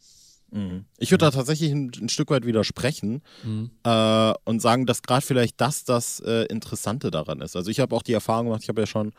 Mhm. 0.52 0.84
Ich 0.98 1.10
würde 1.10 1.24
da 1.24 1.30
tatsächlich 1.30 1.72
ein, 1.72 1.90
ein, 2.00 2.08
Stück 2.08 2.30
weit 2.30 2.44
widersprechen 2.44 3.22
mhm. 3.42 3.70
äh, 3.84 4.34
und 4.44 4.60
sagen, 4.60 4.86
dass 4.86 5.02
gerade 5.02 5.24
vielleicht 5.24 5.60
das 5.60 5.84
das 5.84 6.20
äh, 6.20 6.44
Interessante 6.46 7.10
daran 7.10 7.40
ist. 7.40 7.56
Also 7.56 7.70
ich 7.70 7.80
habe 7.80 7.96
auch 7.96 8.02
die 8.02 8.12
Erfahrung 8.12 8.46
gemacht, 8.46 8.62
ich 8.62 8.68
habe 8.68 8.82
ja 8.82 8.86
schon 8.86 9.12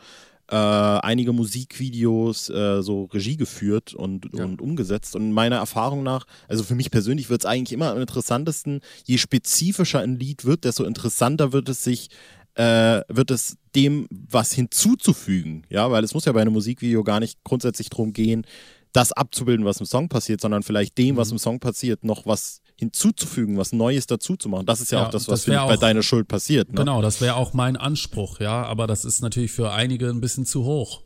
äh, 0.48 0.54
einige 0.54 1.32
Musikvideos 1.32 2.50
äh, 2.50 2.82
so 2.82 3.04
Regie 3.06 3.36
geführt 3.36 3.94
und, 3.94 4.28
ja. 4.32 4.44
und 4.44 4.60
umgesetzt. 4.60 5.16
Und 5.16 5.32
meiner 5.32 5.56
Erfahrung 5.56 6.02
nach, 6.02 6.24
also 6.48 6.62
für 6.62 6.74
mich 6.74 6.90
persönlich 6.90 7.30
wird 7.30 7.42
es 7.42 7.46
eigentlich 7.46 7.72
immer 7.72 7.90
am 7.90 8.00
interessantesten, 8.00 8.80
je 9.04 9.18
spezifischer 9.18 10.00
ein 10.00 10.18
Lied 10.18 10.44
wird, 10.44 10.64
desto 10.64 10.84
interessanter 10.84 11.52
wird 11.52 11.68
es 11.68 11.82
sich 11.82 12.10
äh, 12.56 13.00
wird 13.08 13.32
es 13.32 13.56
dem 13.74 14.06
was 14.10 14.52
hinzuzufügen, 14.52 15.64
ja, 15.70 15.90
weil 15.90 16.04
es 16.04 16.14
muss 16.14 16.24
ja 16.24 16.30
bei 16.30 16.40
einem 16.40 16.52
Musikvideo 16.52 17.02
gar 17.02 17.18
nicht 17.18 17.42
grundsätzlich 17.42 17.90
darum 17.90 18.12
gehen, 18.12 18.46
das 18.94 19.12
abzubilden, 19.12 19.66
was 19.66 19.80
im 19.80 19.86
Song 19.86 20.08
passiert, 20.08 20.40
sondern 20.40 20.62
vielleicht 20.62 20.96
dem, 20.96 21.16
was 21.16 21.28
mhm. 21.28 21.34
im 21.34 21.38
Song 21.38 21.60
passiert, 21.60 22.04
noch 22.04 22.24
was 22.26 22.62
hinzuzufügen, 22.76 23.58
was 23.58 23.72
Neues 23.72 24.06
dazu 24.06 24.36
zu 24.36 24.48
machen. 24.48 24.66
Das 24.66 24.80
ist 24.80 24.92
ja, 24.92 25.00
ja 25.00 25.06
auch 25.06 25.10
das, 25.10 25.28
was 25.28 25.44
das 25.44 25.56
auch, 25.56 25.68
bei 25.68 25.76
deiner 25.76 26.02
Schuld 26.02 26.28
passiert. 26.28 26.70
Ne? 26.70 26.76
Genau, 26.76 27.02
das 27.02 27.20
wäre 27.20 27.34
auch 27.36 27.52
mein 27.52 27.76
Anspruch, 27.76 28.40
ja, 28.40 28.64
aber 28.64 28.86
das 28.86 29.04
ist 29.04 29.20
natürlich 29.20 29.52
für 29.52 29.72
einige 29.72 30.08
ein 30.08 30.20
bisschen 30.20 30.46
zu 30.46 30.64
hoch. 30.64 31.02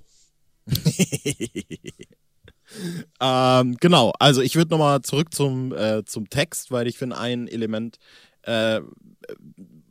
ähm, 3.20 3.76
genau, 3.80 4.12
also 4.18 4.42
ich 4.42 4.54
würde 4.56 4.70
nochmal 4.70 5.02
zurück 5.02 5.34
zum, 5.34 5.72
äh, 5.72 6.04
zum 6.04 6.28
Text, 6.28 6.70
weil 6.70 6.86
ich 6.86 6.98
finde, 6.98 7.18
ein 7.18 7.48
Element 7.48 7.98
äh, 8.42 8.80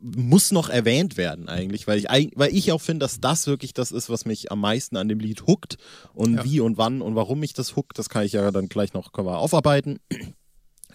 muss 0.00 0.52
noch 0.52 0.68
erwähnt 0.68 1.16
werden 1.16 1.48
eigentlich, 1.48 1.86
weil 1.86 1.98
ich, 1.98 2.06
weil 2.34 2.54
ich 2.54 2.72
auch 2.72 2.80
finde, 2.80 3.04
dass 3.04 3.20
das 3.20 3.46
wirklich 3.46 3.74
das 3.74 3.90
ist, 3.90 4.08
was 4.08 4.24
mich 4.24 4.52
am 4.52 4.60
meisten 4.60 4.96
an 4.96 5.08
dem 5.08 5.18
Lied 5.18 5.46
huckt 5.46 5.76
und 6.14 6.36
ja. 6.36 6.44
wie 6.44 6.60
und 6.60 6.78
wann 6.78 7.02
und 7.02 7.14
warum 7.14 7.40
mich 7.40 7.52
das 7.52 7.76
huckt, 7.76 7.98
das 7.98 8.08
kann 8.08 8.24
ich 8.24 8.32
ja 8.32 8.50
dann 8.50 8.68
gleich 8.68 8.92
noch 8.92 9.12
aufarbeiten. 9.12 9.98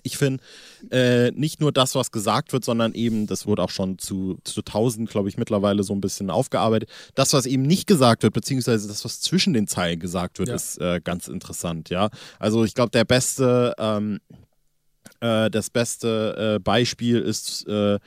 Ich 0.05 0.17
finde 0.17 0.43
äh, 0.91 1.31
nicht 1.31 1.61
nur 1.61 1.71
das, 1.71 1.95
was 1.95 2.11
gesagt 2.11 2.51
wird, 2.51 2.65
sondern 2.65 2.93
eben, 2.93 3.25
das 3.25 3.47
wurde 3.47 3.63
auch 3.63 3.69
schon 3.69 3.97
zu, 3.99 4.37
zu 4.43 4.59
1000, 4.59 5.09
glaube 5.09 5.29
ich, 5.29 5.37
mittlerweile 5.37 5.83
so 5.83 5.93
ein 5.93 6.01
bisschen 6.01 6.29
aufgearbeitet. 6.29 6.89
Das, 7.15 7.31
was 7.31 7.45
eben 7.45 7.63
nicht 7.63 7.87
gesagt 7.87 8.23
wird, 8.23 8.33
beziehungsweise 8.33 8.89
das, 8.89 9.05
was 9.05 9.21
zwischen 9.21 9.53
den 9.53 9.65
Zeilen 9.65 10.01
gesagt 10.01 10.39
wird, 10.39 10.49
ja. 10.49 10.55
ist 10.55 10.77
äh, 10.81 10.99
ganz 11.01 11.29
interessant, 11.29 11.89
ja. 11.89 12.09
Also 12.37 12.65
ich 12.65 12.73
glaube, 12.73 12.91
der 12.91 13.05
beste, 13.05 13.73
ähm, 13.77 14.19
äh, 15.21 15.49
das 15.49 15.69
beste 15.69 16.55
äh, 16.55 16.59
Beispiel 16.59 17.19
ist 17.19 17.65
äh, 17.69 17.97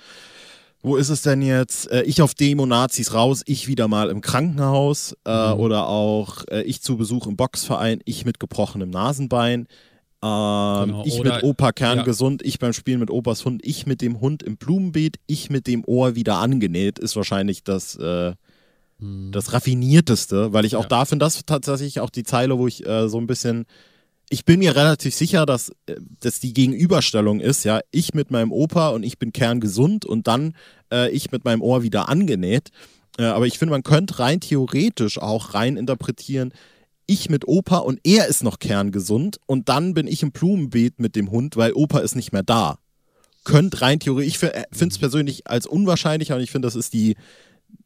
wo 0.86 0.94
ist 0.96 1.08
es 1.08 1.22
denn 1.22 1.42
jetzt? 1.42 1.90
Äh, 1.90 2.02
ich 2.02 2.22
auf 2.22 2.34
Demo, 2.34 2.64
Nazis 2.64 3.12
raus, 3.12 3.42
ich 3.46 3.66
wieder 3.66 3.88
mal 3.88 4.08
im 4.08 4.20
Krankenhaus 4.20 5.16
äh, 5.24 5.54
mhm. 5.54 5.60
oder 5.60 5.88
auch 5.88 6.44
äh, 6.48 6.62
ich 6.62 6.80
zu 6.80 6.96
Besuch 6.96 7.26
im 7.26 7.36
Boxverein, 7.36 8.00
ich 8.04 8.24
mit 8.24 8.38
gebrochenem 8.38 8.90
Nasenbein. 8.90 9.66
Ähm, 10.22 10.86
genau. 10.86 11.02
Ich 11.04 11.20
mit 11.20 11.42
Opa 11.42 11.72
kerngesund, 11.72 12.42
ja. 12.42 12.48
ich 12.48 12.60
beim 12.60 12.72
Spielen 12.72 13.00
mit 13.00 13.10
Opas 13.10 13.44
Hund, 13.44 13.62
ich 13.64 13.86
mit 13.86 14.00
dem 14.00 14.20
Hund 14.20 14.44
im 14.44 14.58
Blumenbeet, 14.58 15.16
ich 15.26 15.50
mit 15.50 15.66
dem 15.66 15.82
Ohr 15.84 16.14
wieder 16.14 16.38
angenäht, 16.38 17.00
ist 17.00 17.16
wahrscheinlich 17.16 17.64
das, 17.64 17.96
äh, 17.96 18.34
hm. 19.00 19.32
das 19.32 19.52
raffinierteste, 19.52 20.52
weil 20.52 20.64
ich 20.64 20.76
auch 20.76 20.84
ja. 20.84 20.88
da 20.88 21.04
finde, 21.04 21.24
das 21.24 21.44
tatsächlich 21.44 21.98
auch 21.98 22.10
die 22.10 22.22
Zeile, 22.22 22.58
wo 22.58 22.68
ich 22.68 22.86
äh, 22.86 23.08
so 23.08 23.18
ein 23.18 23.26
bisschen, 23.26 23.66
ich 24.28 24.44
bin 24.44 24.58
mir 24.58 24.74
relativ 24.74 25.14
sicher, 25.14 25.46
dass 25.46 25.70
äh, 25.86 25.96
das 26.20 26.40
die 26.40 26.52
Gegenüberstellung 26.52 27.40
ist, 27.40 27.64
ja, 27.64 27.80
ich 27.90 28.14
mit 28.14 28.30
meinem 28.30 28.52
Opa 28.52 28.90
und 28.90 29.02
ich 29.02 29.18
bin 29.18 29.32
kerngesund 29.32 30.04
und 30.04 30.26
dann 30.26 30.54
äh, 30.92 31.10
ich 31.10 31.30
mit 31.30 31.44
meinem 31.44 31.62
Ohr 31.62 31.82
wieder 31.82 32.08
angenäht. 32.08 32.70
Äh, 33.18 33.24
aber 33.24 33.46
ich 33.46 33.58
finde, 33.58 33.72
man 33.72 33.82
könnte 33.82 34.18
rein 34.18 34.40
theoretisch 34.40 35.18
auch 35.18 35.54
rein 35.54 35.76
interpretieren, 35.76 36.52
ich 37.06 37.30
mit 37.30 37.46
Opa 37.46 37.78
und 37.78 38.00
er 38.02 38.26
ist 38.26 38.42
noch 38.42 38.58
kerngesund 38.58 39.38
und 39.46 39.68
dann 39.68 39.94
bin 39.94 40.08
ich 40.08 40.22
im 40.24 40.32
Blumenbeet 40.32 40.98
mit 40.98 41.14
dem 41.14 41.30
Hund, 41.30 41.56
weil 41.56 41.72
Opa 41.72 42.00
ist 42.00 42.16
nicht 42.16 42.32
mehr 42.32 42.42
da. 42.42 42.78
Könnt 43.44 43.80
rein 43.80 44.00
theoretisch, 44.00 44.28
ich 44.32 44.38
finde 44.38 44.66
es 44.72 44.98
persönlich 44.98 45.46
als 45.46 45.66
unwahrscheinlicher 45.66 46.34
und 46.34 46.42
ich 46.42 46.50
finde, 46.50 46.66
das 46.66 46.74
ist 46.74 46.92
die 46.92 47.14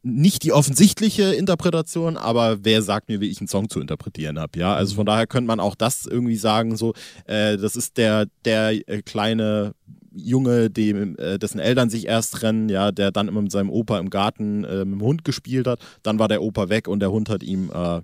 nicht 0.03 0.43
die 0.43 0.51
offensichtliche 0.51 1.33
Interpretation, 1.35 2.17
aber 2.17 2.63
wer 2.63 2.81
sagt 2.81 3.07
mir, 3.09 3.21
wie 3.21 3.29
ich 3.29 3.39
einen 3.39 3.47
Song 3.47 3.69
zu 3.69 3.79
interpretieren 3.79 4.39
habe, 4.39 4.57
ja? 4.57 4.73
Also 4.73 4.95
von 4.95 5.05
daher 5.05 5.27
könnte 5.27 5.47
man 5.47 5.59
auch 5.59 5.75
das 5.75 6.05
irgendwie 6.05 6.37
sagen, 6.37 6.75
so, 6.75 6.93
äh, 7.25 7.57
das 7.57 7.75
ist 7.75 7.97
der, 7.97 8.25
der 8.45 8.71
äh, 8.89 9.01
kleine 9.03 9.75
Junge, 10.13 10.69
dem, 10.69 11.15
äh, 11.17 11.37
dessen 11.37 11.59
Eltern 11.59 11.89
sich 11.89 12.07
erst 12.07 12.33
trennen, 12.33 12.67
ja, 12.69 12.91
der 12.91 13.11
dann 13.11 13.27
immer 13.27 13.41
mit 13.41 13.51
seinem 13.51 13.69
Opa 13.69 13.99
im 13.99 14.09
Garten 14.09 14.63
äh, 14.63 14.85
mit 14.85 14.99
dem 14.99 15.01
Hund 15.01 15.23
gespielt 15.23 15.67
hat, 15.67 15.79
dann 16.03 16.19
war 16.19 16.27
der 16.27 16.41
Opa 16.41 16.69
weg 16.69 16.87
und 16.87 16.99
der 16.99 17.11
Hund 17.11 17.29
hat 17.29 17.43
ihm 17.43 17.71
äh, 17.73 18.01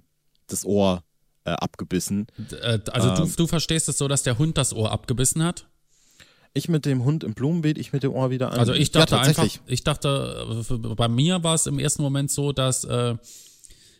das 0.47 0.65
Ohr 0.65 1.03
abgebissen. 1.49 2.27
Also 2.91 3.07
ähm, 3.07 3.15
du, 3.15 3.25
du 3.25 3.47
verstehst 3.47 3.87
es 3.87 3.97
so, 3.97 4.09
dass 4.09 4.21
der 4.21 4.37
Hund 4.37 4.57
das 4.57 4.73
Ohr 4.73 4.91
abgebissen 4.91 5.41
hat? 5.41 5.65
Ich 6.53 6.69
mit 6.69 6.85
dem 6.85 7.03
Hund 7.03 7.23
im 7.23 7.33
Blumenbeet, 7.33 7.77
ich 7.77 7.93
mit 7.93 8.03
dem 8.03 8.13
Ohr 8.13 8.29
wieder 8.29 8.51
an. 8.51 8.59
Also 8.59 8.73
ich 8.73 8.91
dachte 8.91 9.15
ja, 9.15 9.21
einfach, 9.21 9.47
ich 9.65 9.83
dachte, 9.83 10.65
bei 10.95 11.07
mir 11.07 11.43
war 11.43 11.55
es 11.55 11.67
im 11.67 11.79
ersten 11.79 12.01
Moment 12.01 12.31
so, 12.31 12.51
dass, 12.51 12.83
äh, 12.83 13.15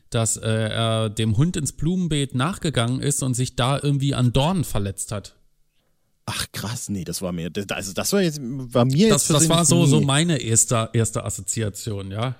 dass 0.09 0.37
äh, 0.37 0.49
er 0.49 1.09
dem 1.09 1.37
Hund 1.37 1.57
ins 1.57 1.73
Blumenbeet 1.73 2.35
nachgegangen 2.35 3.01
ist 3.01 3.21
und 3.23 3.33
sich 3.33 3.55
da 3.55 3.79
irgendwie 3.81 4.15
an 4.15 4.33
Dornen 4.33 4.63
verletzt 4.63 5.11
hat. 5.11 5.35
Ach 6.25 6.45
krass, 6.51 6.89
nee, 6.89 7.05
das 7.05 7.21
war 7.21 7.31
mir, 7.31 7.51
also 7.69 7.93
das 7.93 8.11
war 8.11 8.21
jetzt, 8.21 8.39
war 8.41 8.83
mir 8.83 9.09
das, 9.09 9.29
jetzt 9.29 9.41
Das 9.41 9.49
war 9.49 9.63
so, 9.63 9.85
so 9.85 10.01
meine 10.01 10.37
erste, 10.39 10.89
erste 10.91 11.23
Assoziation, 11.23 12.11
ja. 12.11 12.35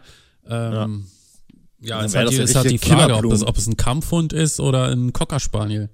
Ähm, 0.45 0.73
ja. 0.73 0.87
Ja, 1.79 2.03
es 2.03 2.15
halt, 2.15 2.31
ist 2.31 2.55
halt 2.55 2.71
die 2.71 2.79
Frage, 2.79 3.15
ob 3.15 3.31
es, 3.31 3.43
ob 3.43 3.55
es 3.57 3.67
ein 3.67 3.77
Kampfhund 3.77 4.33
ist 4.33 4.59
oder 4.59 4.87
ein 4.87 5.13
Cocker 5.13 5.39
Spaniel. 5.39 5.89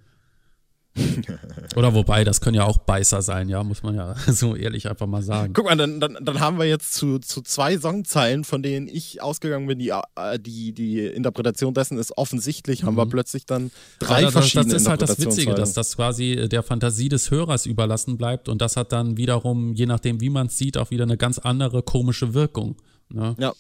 Oder 1.76 1.94
wobei, 1.96 2.24
das 2.24 2.40
können 2.40 2.56
ja 2.56 2.66
auch 2.66 2.78
Beißer 2.78 3.22
sein, 3.22 3.50
ja, 3.50 3.64
muss 3.64 3.82
man 3.82 3.96
ja 3.96 4.16
so 4.28 4.56
ehrlich 4.56 4.88
einfach 4.88 5.08
mal 5.08 5.24
sagen. 5.24 5.54
Guck 5.54 5.66
mal, 5.66 5.76
dann, 5.76 6.00
dann, 6.00 6.18
dann 6.22 6.40
haben 6.40 6.60
wir 6.60 6.66
jetzt 6.66 6.94
zu, 6.94 7.20
zu 7.20 7.42
zwei 7.42 7.78
Songzeilen, 7.78 8.44
von 8.44 8.62
denen 8.62 8.88
ich 8.88 9.22
ausgegangen 9.22 9.66
bin, 9.66 9.80
die, 9.80 9.90
äh, 9.90 10.40
die, 10.40 10.72
die 10.74 11.00
Interpretation 11.00 11.74
dessen 11.74 11.98
ist 11.98 12.18
offensichtlich, 12.18 12.84
mhm. 12.84 12.88
haben 12.88 12.98
wir 12.98 13.06
mhm. 13.06 13.10
plötzlich 13.10 13.46
dann 13.46 13.72
drei 14.00 14.22
das, 14.22 14.34
verschiedene 14.34 14.74
Das 14.74 14.82
ist 14.84 14.88
halt 14.88 15.02
das 15.02 15.20
Witzige, 15.20 15.56
dass 15.56 15.74
das 15.74 15.96
quasi 15.96 16.48
der 16.48 16.62
Fantasie 16.64 17.10
des 17.10 17.32
Hörers 17.32 17.66
überlassen 17.66 18.18
bleibt 18.18 18.48
und 18.48 18.62
das 18.62 18.78
hat 18.78 18.92
dann 18.92 19.18
wiederum, 19.18 19.74
je 19.74 19.88
nachdem 19.88 20.22
wie 20.22 20.30
man 20.30 20.48
es 20.48 20.58
sieht, 20.58 20.78
auch 20.78 20.92
wieder 20.92 21.04
eine 21.04 21.18
ganz 21.18 21.40
andere 21.40 21.82
komische 21.82 22.34
Wirkung. 22.34 22.76
Ne? 23.10 23.36
Ja. 23.40 23.54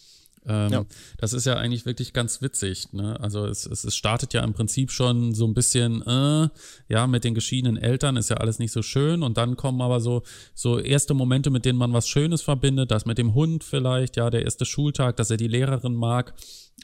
Ähm, 0.47 0.71
ja. 0.71 0.85
Das 1.17 1.33
ist 1.33 1.45
ja 1.45 1.55
eigentlich 1.55 1.85
wirklich 1.85 2.13
ganz 2.13 2.41
witzig. 2.41 2.91
Ne? 2.91 3.19
Also 3.19 3.45
es, 3.45 3.65
es, 3.65 3.83
es 3.83 3.95
startet 3.95 4.33
ja 4.33 4.43
im 4.43 4.53
Prinzip 4.53 4.91
schon 4.91 5.33
so 5.33 5.45
ein 5.45 5.53
bisschen, 5.53 6.01
äh, 6.01 6.49
ja, 6.89 7.07
mit 7.07 7.23
den 7.23 7.33
geschiedenen 7.33 7.77
Eltern 7.77 8.17
ist 8.17 8.29
ja 8.29 8.37
alles 8.37 8.59
nicht 8.59 8.71
so 8.71 8.81
schön 8.81 9.23
und 9.23 9.37
dann 9.37 9.55
kommen 9.55 9.81
aber 9.81 10.01
so, 10.01 10.23
so 10.53 10.79
erste 10.79 11.13
Momente, 11.13 11.49
mit 11.49 11.65
denen 11.65 11.79
man 11.79 11.93
was 11.93 12.07
Schönes 12.07 12.41
verbindet, 12.41 12.91
das 12.91 13.05
mit 13.05 13.17
dem 13.17 13.33
Hund 13.33 13.63
vielleicht, 13.63 14.17
ja, 14.17 14.29
der 14.29 14.43
erste 14.43 14.65
Schultag, 14.65 15.17
dass 15.17 15.29
er 15.29 15.37
die 15.37 15.47
Lehrerin 15.47 15.95
mag. 15.95 16.33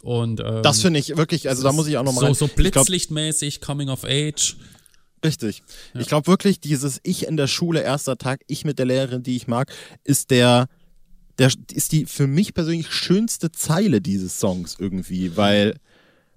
Und 0.01 0.39
ähm, 0.39 0.61
das 0.63 0.81
finde 0.81 0.99
ich 0.99 1.17
wirklich, 1.17 1.49
also 1.49 1.63
da 1.63 1.71
muss 1.71 1.87
ich 1.87 1.97
auch 1.97 2.03
nochmal. 2.03 2.33
So, 2.33 2.45
so 2.45 2.47
blitzlichtmäßig, 2.47 3.59
Coming 3.59 3.89
of 3.89 4.05
Age. 4.05 4.55
Richtig. 5.23 5.63
Ja. 5.93 6.01
Ich 6.01 6.07
glaube 6.07 6.27
wirklich, 6.27 6.59
dieses 6.59 6.99
Ich 7.03 7.27
in 7.27 7.35
der 7.35 7.47
Schule, 7.47 7.81
erster 7.81 8.17
Tag, 8.17 8.41
ich 8.47 8.63
mit 8.63 8.79
der 8.79 8.85
Lehrerin, 8.85 9.23
die 9.23 9.35
ich 9.35 9.47
mag, 9.47 9.71
ist 10.03 10.31
der 10.31 10.67
der 11.39 11.51
ist 11.73 11.93
die 11.93 12.05
für 12.05 12.27
mich 12.27 12.53
persönlich 12.53 12.91
schönste 12.91 13.51
Zeile 13.51 14.01
dieses 14.01 14.39
Songs 14.39 14.75
irgendwie, 14.77 15.37
weil, 15.37 15.75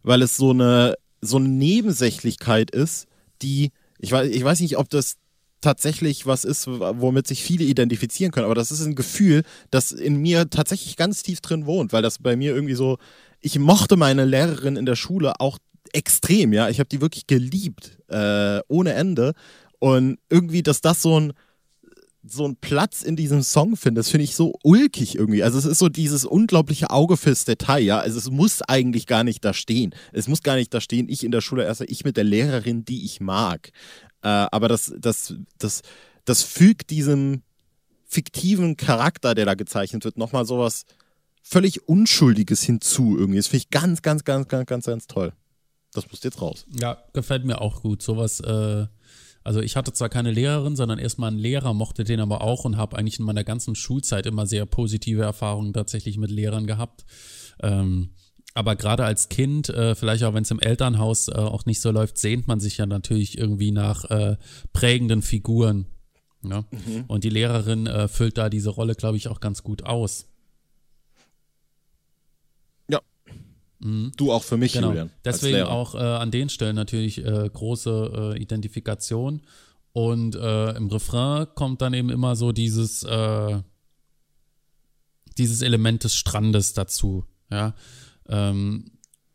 weil 0.03 0.23
es 0.23 0.37
so 0.37 0.51
eine, 0.51 0.95
so 1.21 1.37
eine 1.37 1.49
Nebensächlichkeit 1.49 2.71
ist, 2.71 3.07
die, 3.43 3.73
ich 3.99 4.13
weiß, 4.13 4.31
ich 4.31 4.43
weiß 4.43 4.61
nicht, 4.61 4.79
ob 4.79 4.89
das 4.89 5.17
tatsächlich 5.61 6.27
was 6.27 6.45
ist, 6.45 6.67
womit 6.67 7.27
sich 7.27 7.43
viele 7.43 7.65
identifizieren 7.65 8.33
können, 8.33 8.47
aber 8.47 8.55
das 8.55 8.71
ist 8.71 8.81
ein 8.85 8.95
Gefühl, 8.95 9.43
das 9.71 9.93
in 9.93 10.17
mir 10.17 10.49
tatsächlich 10.51 10.97
ganz 10.97 11.23
tief 11.23 11.41
drin 11.41 11.67
wohnt, 11.67 11.93
weil 11.93 12.03
das 12.03 12.19
bei 12.19 12.37
mir 12.37 12.55
irgendwie 12.55 12.75
so, 12.75 12.99
ich 13.41 13.59
mochte 13.59 13.97
meine 13.97 14.25
Lehrerin 14.25 14.77
in 14.77 14.87
der 14.87 14.97
Schule 14.97 15.41
auch 15.41 15.59
extrem, 15.93 16.53
ja, 16.53 16.69
ich 16.69 16.79
habe 16.79 16.89
die 16.89 17.01
wirklich 17.01 17.27
geliebt, 17.27 17.99
äh, 18.09 18.61
ohne 18.69 18.95
Ende. 18.95 19.35
Und 19.79 20.19
irgendwie, 20.29 20.63
dass 20.63 20.81
das 20.81 21.03
so 21.03 21.19
ein 21.19 21.33
so 22.25 22.45
einen 22.45 22.57
Platz 22.57 23.03
in 23.03 23.17
diesem 23.17 23.43
Song 23.43 23.77
finde, 23.77 23.99
das 23.99 24.09
finde 24.09 24.25
ich 24.25 24.37
so 24.37 24.55
ulkig 24.63 25.17
irgendwie. 25.17 25.43
Also 25.43 25.59
es 25.59 25.65
ist 25.65 25.79
so 25.79 25.89
dieses 25.89 26.25
unglaubliche 26.25 26.91
Auge 26.91 27.17
fürs 27.17 27.45
Detail, 27.45 27.81
ja. 27.81 27.99
Also 27.99 28.19
es 28.19 28.31
muss 28.31 28.63
eigentlich 28.63 29.07
gar 29.07 29.25
nicht 29.25 29.45
da 29.45 29.53
stehen. 29.53 29.95
Es 30.13 30.29
muss 30.29 30.43
gar 30.43 30.57
nicht 30.57 30.73
da 30.73 30.81
stehen, 30.81 31.09
ich 31.09 31.25
in 31.25 31.33
der 31.33 31.41
Schule 31.41 31.65
erst, 31.65 31.81
ich 31.83 32.05
mit 32.05 32.17
der 32.17 32.25
Lehrerin, 32.25 32.85
die 32.85 33.05
ich 33.05 33.21
mag. 33.21 33.71
Äh, 34.23 34.29
aber 34.29 34.69
das, 34.69 34.95
das, 34.99 35.35
das, 35.59 35.83
das 36.25 36.43
fügt 36.43 36.91
diesem 36.91 37.43
fiktiven 38.07 38.77
Charakter, 38.77 39.35
der 39.35 39.47
da 39.47 39.55
gezeichnet 39.55 40.05
wird, 40.05 40.17
nochmal 40.17 40.47
sowas 40.47 40.85
völlig 41.43 41.89
Unschuldiges 41.89 42.63
hinzu 42.63 43.17
irgendwie. 43.19 43.39
Das 43.39 43.49
finde 43.49 43.65
ich 43.65 43.71
ganz, 43.71 44.03
ganz, 44.03 44.23
ganz, 44.23 44.47
ganz, 44.47 44.67
ganz, 44.67 44.87
ganz 44.87 45.07
toll. 45.09 45.33
Das 45.93 46.09
muss 46.11 46.23
jetzt 46.23 46.41
raus. 46.41 46.67
Ja, 46.81 47.03
gefällt 47.13 47.45
mir 47.45 47.61
auch 47.61 47.83
gut. 47.83 48.01
Sowas, 48.01 48.41
äh 48.41 48.87
also 49.45 49.61
ich 49.61 49.77
hatte 49.77 49.93
zwar 49.93 50.09
keine 50.09 50.31
Lehrerin, 50.31 50.77
sondern 50.77 50.99
erstmal 50.99 51.31
einen 51.31 51.39
Lehrer, 51.39 51.75
mochte 51.75 52.05
den 52.05 52.21
aber 52.21 52.43
auch 52.43 52.65
und 52.65 52.77
habe 52.77 52.97
eigentlich 52.97 53.19
in 53.19 53.25
meiner 53.25 53.45
ganzen 53.45 53.75
Schulzeit 53.75 54.27
immer 54.27 54.47
sehr 54.47 54.67
positive 54.67 55.23
Erfahrungen 55.23 55.73
tatsächlich 55.73 56.19
mit 56.19 56.31
Lehrern 56.31 56.67
gehabt. 56.67 57.05
Ähm, 57.61 58.11
aber 58.55 58.77
gerade 58.77 59.05
als 59.05 59.29
Kind, 59.29 59.69
äh, 59.71 59.95
vielleicht 59.95 60.25
auch 60.25 60.35
wenn 60.35 60.43
es 60.43 60.51
im 60.51 60.61
Elternhaus 60.61 61.29
äh, 61.29 61.33
auch 61.33 61.65
nicht 61.65 61.81
so 61.81 61.91
läuft, 61.91 62.19
sehnt 62.19 62.47
man 62.49 62.61
sich 62.61 62.79
ja 62.79 62.87
natürlich 62.87 63.39
irgendwie 63.39 63.71
nach 63.71 64.05
äh, 64.11 64.37
prägenden 64.73 65.23
Figuren. 65.23 65.87
Ne? 66.43 66.65
Mhm. 66.71 67.05
Und 67.07 67.25
die 67.25 67.31
Lehrerin 67.31 67.87
äh, 67.87 68.09
füllt 68.09 68.37
da 68.37 68.51
diese 68.51 68.71
Rolle, 68.71 68.95
glaube 68.95 69.17
ich, 69.17 69.29
auch 69.29 69.41
ganz 69.41 69.63
gut 69.63 69.85
aus. 69.85 70.27
Mhm. 73.83 74.13
Du 74.17 74.33
auch 74.33 74.45
für 74.45 74.57
mich, 74.57 74.75
genau. 74.75 74.89
Julian. 74.89 75.11
Deswegen 75.25 75.63
auch 75.63 75.95
äh, 75.95 75.99
an 75.99 76.31
den 76.31 76.49
Stellen 76.49 76.77
natürlich 76.77 77.19
äh, 77.25 77.51
große 77.53 78.35
äh, 78.37 78.41
Identifikation. 78.41 79.43
Und 79.93 80.37
äh, 80.37 80.71
im 80.77 80.89
Refrain 80.89 81.47
kommt 81.55 81.83
dann 81.83 81.93
eben 81.93 82.09
immer 82.09 82.35
so 82.35 82.53
dieses, 82.53 83.03
äh, 83.03 83.61
dieses 85.37 85.61
Element 85.61 86.05
des 86.05 86.15
Strandes 86.15 86.73
dazu. 86.73 87.27
Ja. 87.51 87.75
Ähm, 88.29 88.93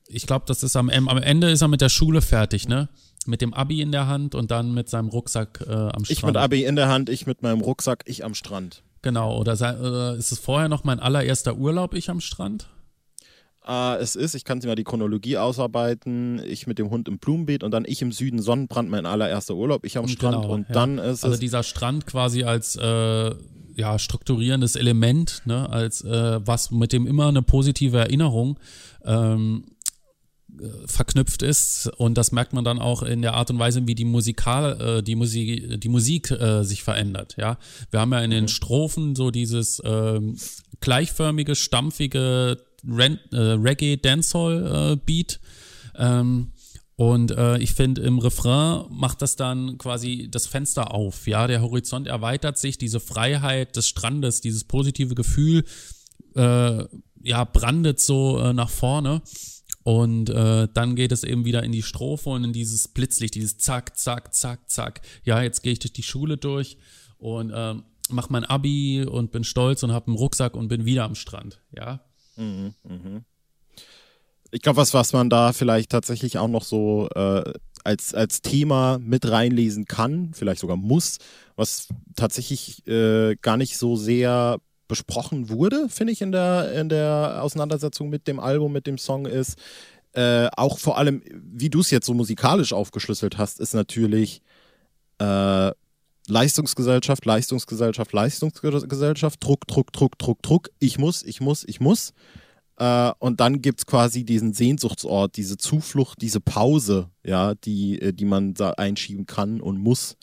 ich 0.07 0.25
glaube, 0.25 0.45
das 0.47 0.63
ist 0.63 0.75
am, 0.75 0.89
am 0.89 1.17
Ende 1.17 1.51
ist 1.51 1.61
er 1.61 1.67
mit 1.67 1.81
der 1.81 1.89
Schule 1.89 2.21
fertig, 2.21 2.67
ne? 2.67 2.89
Mit 3.25 3.41
dem 3.41 3.53
Abi 3.53 3.81
in 3.81 3.91
der 3.91 4.07
Hand 4.07 4.33
und 4.35 4.51
dann 4.51 4.73
mit 4.73 4.89
seinem 4.89 5.09
Rucksack 5.09 5.59
äh, 5.67 5.73
am 5.73 6.05
Strand. 6.05 6.09
Ich 6.09 6.23
mit 6.23 6.37
Abi 6.37 6.63
in 6.63 6.77
der 6.77 6.87
Hand, 6.87 7.09
ich 7.09 7.27
mit 7.27 7.43
meinem 7.43 7.59
Rucksack, 7.59 8.03
ich 8.07 8.23
am 8.23 8.33
Strand. 8.33 8.83
Genau, 9.01 9.37
oder 9.37 9.57
sei, 9.57 9.73
ist 10.15 10.31
es 10.31 10.39
vorher 10.39 10.69
noch 10.69 10.85
mein 10.85 11.01
allererster 11.01 11.57
Urlaub, 11.57 11.93
ich 11.93 12.09
am 12.09 12.21
Strand? 12.21 12.69
Äh, 13.67 13.97
es 13.97 14.15
ist. 14.15 14.33
Ich 14.35 14.45
kann 14.45 14.61
sie 14.61 14.67
mal 14.67 14.75
die 14.75 14.83
Chronologie 14.83 15.37
ausarbeiten. 15.37 16.41
Ich 16.45 16.67
mit 16.67 16.79
dem 16.79 16.89
Hund 16.89 17.07
im 17.07 17.19
Blumenbeet 17.19 17.63
und 17.63 17.71
dann 17.71 17.85
ich 17.85 18.01
im 18.01 18.11
Süden 18.11 18.41
Sonnenbrand, 18.41 18.89
mein 18.89 19.05
allererster 19.05 19.55
Urlaub, 19.55 19.85
ich 19.85 19.97
am 19.97 20.07
Strand 20.07 20.41
genau, 20.41 20.53
und 20.53 20.67
ja. 20.69 20.73
dann 20.73 20.97
ist 20.97 21.23
Also 21.23 21.37
dieser 21.37 21.63
Strand 21.63 22.05
quasi 22.05 22.43
als 22.43 22.75
äh, 22.75 23.35
ja, 23.75 23.99
strukturierendes 23.99 24.75
Element, 24.75 25.43
ne, 25.45 25.69
als 25.69 26.01
äh, 26.01 26.39
was 26.45 26.71
mit 26.71 26.93
dem 26.93 27.05
immer 27.05 27.27
eine 27.27 27.43
positive 27.43 27.99
Erinnerung 27.99 28.59
ähm, 29.05 29.65
äh, 30.59 30.87
verknüpft 30.87 31.43
ist 31.43 31.87
und 31.97 32.17
das 32.17 32.31
merkt 32.31 32.53
man 32.53 32.63
dann 32.63 32.79
auch 32.79 33.03
in 33.03 33.21
der 33.21 33.35
Art 33.35 33.51
und 33.51 33.59
Weise, 33.59 33.85
wie 33.85 33.93
die 33.93 34.05
Musikal, 34.05 34.81
äh, 34.81 35.03
die 35.03 35.15
Musik, 35.15 35.79
die 35.79 35.89
Musik 35.89 36.31
äh, 36.31 36.63
sich 36.63 36.83
verändert. 36.83 37.35
Ja, 37.37 37.59
wir 37.91 37.99
haben 37.99 38.11
ja 38.13 38.21
in 38.21 38.31
den 38.31 38.45
mhm. 38.45 38.49
Strophen 38.49 39.15
so 39.15 39.29
dieses 39.29 39.79
äh, 39.79 40.21
gleichförmige, 40.79 41.53
stampfige 41.55 42.57
Äh, 42.87 43.35
Reggae 43.35 43.97
Dancehall 43.97 44.93
äh, 44.93 44.95
Beat. 44.95 45.39
Ähm, 45.95 46.51
und 46.95 47.31
äh, 47.31 47.59
ich 47.59 47.73
finde, 47.73 48.01
im 48.01 48.17
Refrain 48.17 48.85
macht 48.89 49.21
das 49.21 49.35
dann 49.35 49.77
quasi 49.77 50.29
das 50.31 50.47
Fenster 50.47 50.93
auf. 50.93 51.27
Ja, 51.27 51.45
der 51.45 51.61
Horizont 51.61 52.07
erweitert 52.07 52.57
sich, 52.57 52.79
diese 52.79 52.99
Freiheit 52.99 53.75
des 53.75 53.87
Strandes, 53.87 54.41
dieses 54.41 54.63
positive 54.63 55.13
Gefühl, 55.13 55.63
äh, 56.35 56.83
ja, 57.21 57.43
brandet 57.43 57.99
so 57.99 58.39
äh, 58.39 58.53
nach 58.53 58.69
vorne. 58.69 59.21
Und 59.83 60.29
äh, 60.29 60.67
dann 60.73 60.95
geht 60.95 61.11
es 61.11 61.23
eben 61.23 61.45
wieder 61.45 61.63
in 61.63 61.71
die 61.71 61.83
Strophe 61.83 62.31
und 62.31 62.43
in 62.43 62.51
dieses 62.51 62.87
Blitzlicht, 62.87 63.35
dieses 63.35 63.57
Zack, 63.57 63.95
Zack, 63.97 64.33
Zack, 64.33 64.69
Zack. 64.69 65.01
Ja, 65.23 65.41
jetzt 65.41 65.61
gehe 65.61 65.73
ich 65.73 65.79
durch 65.79 65.93
die 65.93 66.03
Schule 66.03 66.37
durch 66.37 66.77
und 67.19 67.51
äh, 67.51 67.75
mach 68.09 68.29
mein 68.29 68.43
Abi 68.43 69.05
und 69.05 69.31
bin 69.31 69.43
stolz 69.43 69.83
und 69.83 69.91
habe 69.91 70.07
einen 70.07 70.17
Rucksack 70.17 70.55
und 70.55 70.67
bin 70.67 70.85
wieder 70.85 71.05
am 71.05 71.15
Strand. 71.15 71.61
Ja. 71.75 72.01
Mhm, 72.37 72.73
mh. 72.83 73.21
Ich 74.51 74.61
glaube, 74.61 74.77
was, 74.77 74.93
was 74.93 75.11
man 75.11 75.29
da 75.29 75.51
vielleicht 75.51 75.91
tatsächlich 75.91 76.37
auch 76.37 76.47
noch 76.47 76.63
so 76.63 77.09
äh, 77.15 77.51
als, 77.83 78.13
als 78.13 78.41
Thema 78.41 78.97
mit 78.99 79.29
reinlesen 79.29 79.85
kann, 79.85 80.31
vielleicht 80.33 80.61
sogar 80.61 80.77
muss, 80.77 81.17
was 81.55 81.89
tatsächlich 82.15 82.87
äh, 82.87 83.35
gar 83.41 83.57
nicht 83.57 83.77
so 83.77 83.95
sehr 83.95 84.59
besprochen 84.87 85.49
wurde, 85.49 85.89
finde 85.89 86.13
ich, 86.13 86.21
in 86.21 86.31
der, 86.31 86.71
in 86.73 86.87
der 86.87 87.39
Auseinandersetzung 87.41 88.09
mit 88.09 88.27
dem 88.27 88.39
Album, 88.39 88.71
mit 88.71 88.87
dem 88.87 88.97
Song 88.97 89.25
ist, 89.25 89.57
äh, 90.13 90.47
auch 90.55 90.79
vor 90.79 90.97
allem, 90.97 91.21
wie 91.33 91.69
du 91.69 91.81
es 91.81 91.91
jetzt 91.91 92.05
so 92.05 92.13
musikalisch 92.13 92.71
aufgeschlüsselt 92.71 93.37
hast, 93.37 93.59
ist 93.59 93.73
natürlich 93.73 94.41
äh, 95.19 95.71
Leistungsgesellschaft, 96.29 97.25
Leistungsgesellschaft, 97.25 98.13
Leistungsgesellschaft, 98.13 99.43
Druck, 99.43 99.67
Druck, 99.67 99.91
Druck, 99.93 100.17
Druck, 100.17 100.41
Druck, 100.41 100.69
ich 100.79 100.97
muss, 100.97 101.23
ich 101.23 101.41
muss, 101.41 101.63
ich 101.65 101.79
muss. 101.79 102.13
Äh, 102.77 103.11
und 103.19 103.39
dann 103.39 103.61
gibt 103.61 103.79
es 103.79 103.85
quasi 103.85 104.23
diesen 104.23 104.53
Sehnsuchtsort, 104.53 105.35
diese 105.37 105.57
Zuflucht, 105.57 106.21
diese 106.21 106.39
Pause, 106.39 107.09
ja, 107.23 107.55
die, 107.55 107.99
äh, 108.01 108.13
die 108.13 108.25
man 108.25 108.53
da 108.53 108.71
einschieben 108.71 109.25
kann 109.25 109.61
und 109.61 109.77
muss 109.77 110.17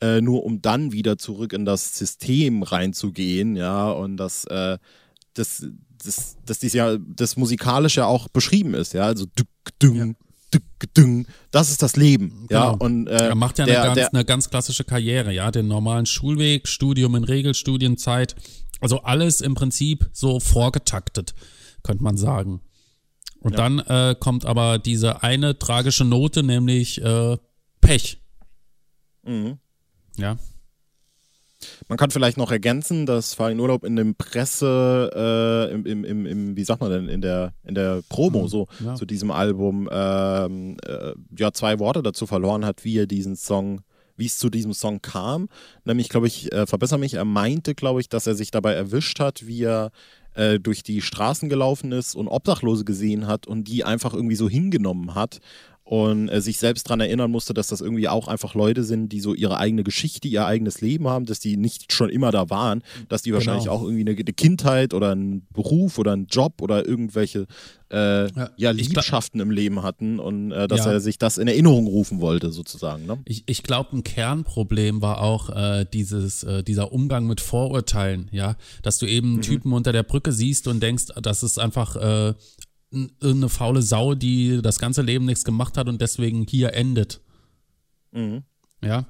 äh, 0.00 0.20
nur 0.20 0.44
um 0.44 0.60
dann 0.60 0.92
wieder 0.92 1.16
zurück 1.16 1.52
in 1.52 1.64
das 1.64 1.96
System 1.96 2.62
reinzugehen, 2.62 3.56
ja, 3.56 3.90
und 3.90 4.16
das, 4.18 4.44
äh, 4.46 4.78
das, 5.32 5.66
das, 6.04 6.36
dass 6.44 6.58
dies 6.58 6.74
ja 6.74 6.98
das 6.98 7.36
musikalische 7.36 8.06
auch 8.06 8.28
beschrieben 8.28 8.74
ist, 8.74 8.92
ja, 8.92 9.04
also 9.04 9.24
dück, 9.26 9.48
düng, 9.82 9.96
ja. 9.96 10.23
Das 11.50 11.70
ist 11.70 11.82
das 11.82 11.96
Leben, 11.96 12.46
genau. 12.48 12.60
ja. 12.60 12.70
Und 12.70 13.06
äh, 13.06 13.28
er 13.28 13.34
macht 13.34 13.58
ja 13.58 13.64
der, 13.64 13.78
eine, 13.82 13.86
ganz, 13.86 13.96
der, 13.96 14.14
eine 14.14 14.24
ganz 14.24 14.50
klassische 14.50 14.84
Karriere, 14.84 15.32
ja, 15.32 15.50
den 15.50 15.68
normalen 15.68 16.06
Schulweg, 16.06 16.68
Studium 16.68 17.14
in 17.14 17.24
Regelstudienzeit, 17.24 18.34
also 18.80 19.02
alles 19.02 19.40
im 19.40 19.54
Prinzip 19.54 20.08
so 20.12 20.40
vorgetaktet, 20.40 21.34
könnte 21.82 22.02
man 22.02 22.16
sagen. 22.16 22.60
Und 23.40 23.52
ja. 23.52 23.56
dann 23.56 23.78
äh, 23.80 24.16
kommt 24.18 24.46
aber 24.46 24.78
diese 24.78 25.22
eine 25.22 25.58
tragische 25.58 26.04
Note, 26.04 26.42
nämlich 26.42 27.02
äh, 27.02 27.36
Pech. 27.80 28.22
Mhm. 29.22 29.58
Ja. 30.16 30.38
Man 31.88 31.98
kann 31.98 32.10
vielleicht 32.10 32.36
noch 32.36 32.50
ergänzen, 32.50 33.06
dass 33.06 33.34
Farin 33.34 33.60
Urlaub 33.60 33.84
in 33.84 33.96
dem 33.96 34.14
Presse, 34.14 35.10
äh, 35.14 35.74
im, 35.74 35.84
im, 35.86 36.04
im, 36.04 36.26
im, 36.26 36.56
wie 36.56 36.64
sagt 36.64 36.80
man 36.80 36.90
denn, 36.90 37.08
in 37.08 37.20
der, 37.20 37.52
in 37.64 37.74
der 37.74 38.02
Promo 38.08 38.42
mhm, 38.42 38.48
so 38.48 38.66
ja. 38.84 38.94
zu 38.94 39.04
diesem 39.04 39.30
Album 39.30 39.88
ähm, 39.92 40.76
äh, 40.86 41.12
ja 41.38 41.52
zwei 41.52 41.78
Worte 41.78 42.02
dazu 42.02 42.26
verloren 42.26 42.64
hat, 42.64 42.84
wie 42.84 42.98
er 42.98 43.06
diesen 43.06 43.36
Song, 43.36 43.82
wie 44.16 44.26
es 44.26 44.38
zu 44.38 44.48
diesem 44.48 44.72
Song 44.72 45.02
kam. 45.02 45.48
Nämlich, 45.84 46.08
glaube 46.08 46.26
ich, 46.26 46.52
äh, 46.52 46.66
verbessere 46.66 46.98
mich, 46.98 47.14
er 47.14 47.24
meinte, 47.24 47.74
glaube 47.74 48.00
ich, 48.00 48.08
dass 48.08 48.26
er 48.26 48.34
sich 48.34 48.50
dabei 48.50 48.72
erwischt 48.72 49.20
hat, 49.20 49.46
wie 49.46 49.64
er 49.64 49.90
äh, 50.34 50.58
durch 50.58 50.82
die 50.82 51.02
Straßen 51.02 51.48
gelaufen 51.48 51.92
ist 51.92 52.14
und 52.14 52.28
Obdachlose 52.28 52.84
gesehen 52.84 53.26
hat 53.26 53.46
und 53.46 53.64
die 53.64 53.84
einfach 53.84 54.14
irgendwie 54.14 54.36
so 54.36 54.48
hingenommen 54.48 55.14
hat 55.14 55.40
und 55.84 56.30
äh, 56.30 56.40
sich 56.40 56.58
selbst 56.58 56.86
daran 56.86 57.00
erinnern 57.00 57.30
musste, 57.30 57.52
dass 57.52 57.68
das 57.68 57.82
irgendwie 57.82 58.08
auch 58.08 58.26
einfach 58.26 58.54
Leute 58.54 58.84
sind, 58.84 59.10
die 59.10 59.20
so 59.20 59.34
ihre 59.34 59.58
eigene 59.58 59.84
Geschichte, 59.84 60.26
ihr 60.28 60.46
eigenes 60.46 60.80
Leben 60.80 61.06
haben, 61.08 61.26
dass 61.26 61.40
die 61.40 61.58
nicht 61.58 61.92
schon 61.92 62.08
immer 62.08 62.30
da 62.30 62.48
waren, 62.48 62.82
dass 63.10 63.20
die 63.20 63.34
wahrscheinlich 63.34 63.64
genau. 63.64 63.76
auch 63.76 63.82
irgendwie 63.82 64.00
eine, 64.00 64.18
eine, 64.18 64.32
Kindheit 64.32 64.94
oder 64.94 65.12
einen 65.12 65.46
Beruf 65.52 65.98
oder 65.98 66.12
einen 66.12 66.26
Job 66.26 66.62
oder 66.62 66.86
irgendwelche 66.88 67.46
äh, 67.90 68.32
ja, 68.32 68.50
ja, 68.56 68.70
Liebschaften 68.70 69.40
im 69.40 69.50
Leben 69.50 69.82
hatten 69.82 70.18
und 70.20 70.52
äh, 70.52 70.66
dass 70.68 70.86
ja. 70.86 70.92
er 70.92 71.00
sich 71.00 71.18
das 71.18 71.36
in 71.36 71.48
Erinnerung 71.48 71.86
rufen 71.86 72.22
wollte, 72.22 72.50
sozusagen. 72.50 73.04
Ne? 73.04 73.18
Ich, 73.26 73.44
ich 73.46 73.62
glaube, 73.62 73.94
ein 73.94 74.04
Kernproblem 74.04 75.02
war 75.02 75.20
auch 75.20 75.50
äh, 75.50 75.84
dieses, 75.92 76.44
äh, 76.44 76.64
dieser 76.64 76.92
Umgang 76.92 77.26
mit 77.26 77.42
Vorurteilen, 77.42 78.28
ja, 78.32 78.56
dass 78.82 78.96
du 78.96 79.06
eben 79.06 79.34
mhm. 79.34 79.42
Typen 79.42 79.72
unter 79.74 79.92
der 79.92 80.02
Brücke 80.02 80.32
siehst 80.32 80.66
und 80.66 80.82
denkst, 80.82 81.08
das 81.20 81.42
ist 81.42 81.58
einfach 81.58 81.96
äh, 81.96 82.34
irgendeine 83.20 83.48
faule 83.48 83.82
Sau, 83.82 84.14
die 84.14 84.60
das 84.62 84.78
ganze 84.78 85.02
Leben 85.02 85.24
nichts 85.24 85.44
gemacht 85.44 85.76
hat 85.76 85.88
und 85.88 86.00
deswegen 86.00 86.46
hier 86.48 86.74
endet. 86.74 87.20
Mhm. 88.12 88.42
Ja. 88.82 89.06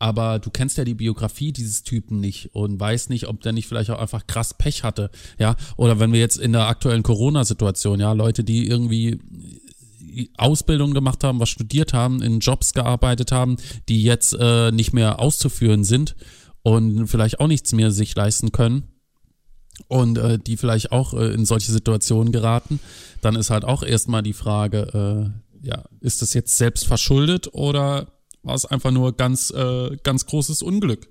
Aber 0.00 0.38
du 0.38 0.50
kennst 0.50 0.78
ja 0.78 0.84
die 0.84 0.94
Biografie 0.94 1.52
dieses 1.52 1.82
Typen 1.82 2.20
nicht 2.20 2.54
und 2.54 2.78
weißt 2.78 3.10
nicht, 3.10 3.26
ob 3.26 3.40
der 3.40 3.52
nicht 3.52 3.66
vielleicht 3.66 3.90
auch 3.90 3.98
einfach 3.98 4.26
krass 4.26 4.54
Pech 4.54 4.84
hatte. 4.84 5.10
Ja. 5.38 5.56
Oder 5.76 5.98
wenn 5.98 6.12
wir 6.12 6.20
jetzt 6.20 6.38
in 6.38 6.52
der 6.52 6.68
aktuellen 6.68 7.02
Corona-Situation, 7.02 7.98
ja, 7.98 8.12
Leute, 8.12 8.44
die 8.44 8.68
irgendwie 8.68 9.18
Ausbildung 10.36 10.94
gemacht 10.94 11.24
haben, 11.24 11.40
was 11.40 11.48
studiert 11.48 11.92
haben, 11.92 12.22
in 12.22 12.40
Jobs 12.40 12.72
gearbeitet 12.74 13.32
haben, 13.32 13.56
die 13.88 14.02
jetzt 14.02 14.36
äh, 14.38 14.70
nicht 14.70 14.92
mehr 14.92 15.20
auszuführen 15.20 15.84
sind 15.84 16.14
und 16.62 17.08
vielleicht 17.08 17.40
auch 17.40 17.48
nichts 17.48 17.72
mehr 17.72 17.90
sich 17.90 18.14
leisten 18.14 18.52
können 18.52 18.84
und 19.86 20.18
äh, 20.18 20.38
die 20.38 20.56
vielleicht 20.56 20.92
auch 20.92 21.14
äh, 21.14 21.32
in 21.32 21.44
solche 21.44 21.72
Situationen 21.72 22.32
geraten, 22.32 22.80
dann 23.20 23.36
ist 23.36 23.50
halt 23.50 23.64
auch 23.64 23.82
erstmal 23.82 24.22
die 24.22 24.32
Frage, 24.32 25.32
äh, 25.62 25.66
ja, 25.66 25.84
ist 26.00 26.22
das 26.22 26.34
jetzt 26.34 26.56
selbst 26.56 26.86
verschuldet 26.86 27.48
oder 27.52 28.12
war 28.42 28.54
es 28.54 28.64
einfach 28.64 28.90
nur 28.90 29.16
ganz, 29.16 29.50
äh, 29.50 29.96
ganz 30.02 30.26
großes 30.26 30.62
Unglück? 30.62 31.08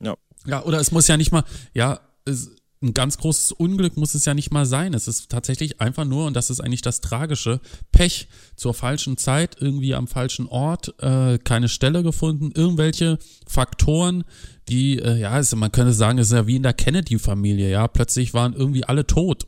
Ja. 0.00 0.16
Ja, 0.46 0.64
oder 0.64 0.80
es 0.80 0.92
muss 0.92 1.08
ja 1.08 1.16
nicht 1.16 1.32
mal, 1.32 1.44
ja, 1.74 2.00
es, 2.24 2.50
ein 2.82 2.94
ganz 2.94 3.18
großes 3.18 3.52
Unglück 3.52 3.96
muss 3.96 4.14
es 4.14 4.24
ja 4.24 4.34
nicht 4.34 4.52
mal 4.52 4.66
sein. 4.66 4.94
Es 4.94 5.08
ist 5.08 5.30
tatsächlich 5.30 5.80
einfach 5.80 6.04
nur, 6.04 6.26
und 6.26 6.34
das 6.34 6.50
ist 6.50 6.60
eigentlich 6.60 6.82
das 6.82 7.00
Tragische, 7.00 7.60
Pech 7.90 8.28
zur 8.56 8.74
falschen 8.74 9.16
Zeit, 9.16 9.56
irgendwie 9.60 9.94
am 9.94 10.06
falschen 10.06 10.46
Ort, 10.46 10.94
äh, 11.00 11.38
keine 11.38 11.68
Stelle 11.68 12.02
gefunden, 12.02 12.52
irgendwelche 12.54 13.18
Faktoren, 13.46 14.24
die, 14.68 14.98
äh, 14.98 15.18
ja, 15.18 15.30
also 15.30 15.56
man 15.56 15.72
könnte 15.72 15.92
sagen, 15.92 16.18
es 16.18 16.28
ist 16.28 16.34
ja 16.34 16.46
wie 16.46 16.56
in 16.56 16.62
der 16.62 16.74
Kennedy-Familie, 16.74 17.70
ja, 17.70 17.88
plötzlich 17.88 18.34
waren 18.34 18.54
irgendwie 18.54 18.84
alle 18.84 19.06
tot. 19.06 19.46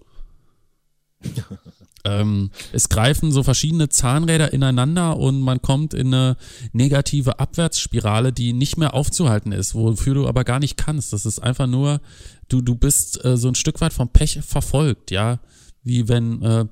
ähm, 2.04 2.50
es 2.72 2.88
greifen 2.88 3.32
so 3.32 3.42
verschiedene 3.42 3.88
Zahnräder 3.88 4.52
ineinander 4.52 5.16
und 5.16 5.40
man 5.40 5.60
kommt 5.60 5.94
in 5.94 6.14
eine 6.14 6.36
negative 6.72 7.38
Abwärtsspirale, 7.38 8.32
die 8.32 8.52
nicht 8.52 8.76
mehr 8.76 8.94
aufzuhalten 8.94 9.52
ist, 9.52 9.74
wofür 9.74 10.14
du 10.14 10.26
aber 10.26 10.44
gar 10.44 10.60
nicht 10.60 10.76
kannst. 10.76 11.12
Das 11.12 11.26
ist 11.26 11.40
einfach 11.40 11.66
nur, 11.66 12.00
du, 12.48 12.62
du 12.62 12.74
bist 12.74 13.24
äh, 13.24 13.36
so 13.36 13.48
ein 13.48 13.54
Stück 13.54 13.80
weit 13.80 13.92
vom 13.92 14.08
Pech 14.08 14.40
verfolgt, 14.42 15.10
ja. 15.10 15.40
Wie 15.82 16.08
wenn, 16.08 16.42
äh, 16.42 16.66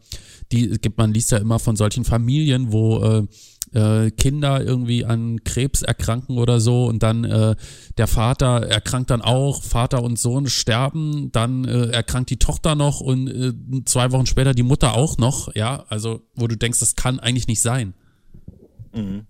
die, 0.53 0.69
gibt 0.79 0.99
man 0.99 1.15
liest 1.15 1.31
ja 1.31 1.39
immer 1.39 1.59
von 1.59 1.77
solchen 1.77 2.05
Familien, 2.05 2.73
wo 2.73 3.03
äh, 3.03 3.27
äh, 3.73 4.11
Kinder 4.11 4.63
irgendwie 4.63 5.05
an 5.05 5.43
Krebs 5.45 5.83
erkranken 5.83 6.39
oder 6.39 6.61
so 6.61 6.87
und 6.87 7.03
dann 7.03 7.25
äh, 7.25 7.57
der 7.97 8.07
Vater 8.07 8.67
erkrankt 8.67 9.11
dann 9.11 9.23
auch, 9.23 9.63
Vater 9.63 10.03
und 10.03 10.19
Sohn 10.19 10.49
sterben, 10.49 11.31
dann 11.33 11.65
äh, 11.65 11.89
erkrankt 11.89 12.31
die 12.31 12.39
Tochter 12.39 12.75
noch 12.75 13.01
und 13.01 13.29
äh, 13.29 13.53
zwei 13.85 14.13
Wochen 14.13 14.27
später 14.27 14.55
die 14.55 14.63
Mutter 14.63 14.95
auch 14.95 15.19
noch, 15.19 15.55
ja, 15.55 15.85
also 15.89 16.23
wo 16.35 16.47
du 16.47 16.57
denkst, 16.57 16.81
das 16.81 16.97
kann 16.97 17.21
eigentlich 17.21 17.49
nicht 17.49 17.61
sein. 17.61 17.95
Mhm. 18.95 19.27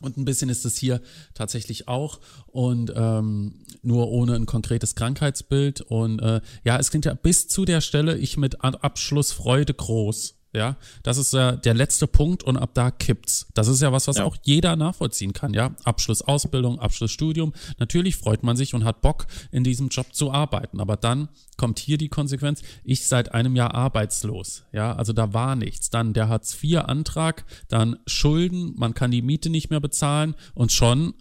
Und 0.00 0.16
ein 0.16 0.24
bisschen 0.24 0.48
ist 0.48 0.64
es 0.64 0.76
hier 0.76 1.00
tatsächlich 1.34 1.86
auch 1.86 2.20
und 2.46 2.92
ähm, 2.96 3.64
nur 3.82 4.08
ohne 4.08 4.34
ein 4.34 4.46
konkretes 4.46 4.94
Krankheitsbild. 4.94 5.82
Und 5.82 6.20
äh, 6.20 6.40
ja, 6.64 6.78
es 6.78 6.90
klingt 6.90 7.04
ja 7.04 7.14
bis 7.14 7.48
zu 7.48 7.66
der 7.66 7.82
Stelle 7.82 8.16
ich 8.16 8.36
mit 8.38 8.64
Abschluss 8.64 9.32
Freude 9.32 9.74
groß. 9.74 10.39
Ja, 10.52 10.76
das 11.04 11.16
ist 11.16 11.32
ja 11.32 11.52
der 11.52 11.74
letzte 11.74 12.08
Punkt 12.08 12.42
und 12.42 12.56
ab 12.56 12.70
da 12.74 12.90
kippt's. 12.90 13.46
Das 13.54 13.68
ist 13.68 13.80
ja 13.82 13.92
was, 13.92 14.08
was 14.08 14.16
ja. 14.16 14.24
auch 14.24 14.36
jeder 14.42 14.74
nachvollziehen 14.74 15.32
kann, 15.32 15.54
ja. 15.54 15.76
Abschluss 15.84 16.22
Ausbildung, 16.22 16.80
Abschluss 16.80 17.12
Studium. 17.12 17.52
Natürlich 17.78 18.16
freut 18.16 18.42
man 18.42 18.56
sich 18.56 18.74
und 18.74 18.84
hat 18.84 19.00
Bock, 19.00 19.26
in 19.52 19.62
diesem 19.62 19.88
Job 19.88 20.12
zu 20.12 20.32
arbeiten. 20.32 20.80
Aber 20.80 20.96
dann 20.96 21.28
kommt 21.56 21.78
hier 21.78 21.98
die 21.98 22.08
Konsequenz, 22.08 22.62
ich 22.82 23.06
seit 23.06 23.32
einem 23.32 23.54
Jahr 23.54 23.74
arbeitslos. 23.74 24.64
Ja, 24.72 24.96
also 24.96 25.12
da 25.12 25.32
war 25.32 25.54
nichts. 25.54 25.90
Dann 25.90 26.14
der 26.14 26.28
Hartz-IV-Antrag, 26.28 27.44
dann 27.68 27.98
Schulden, 28.06 28.74
man 28.76 28.94
kann 28.94 29.12
die 29.12 29.22
Miete 29.22 29.50
nicht 29.50 29.70
mehr 29.70 29.80
bezahlen 29.80 30.34
und 30.54 30.72
schon 30.72 31.14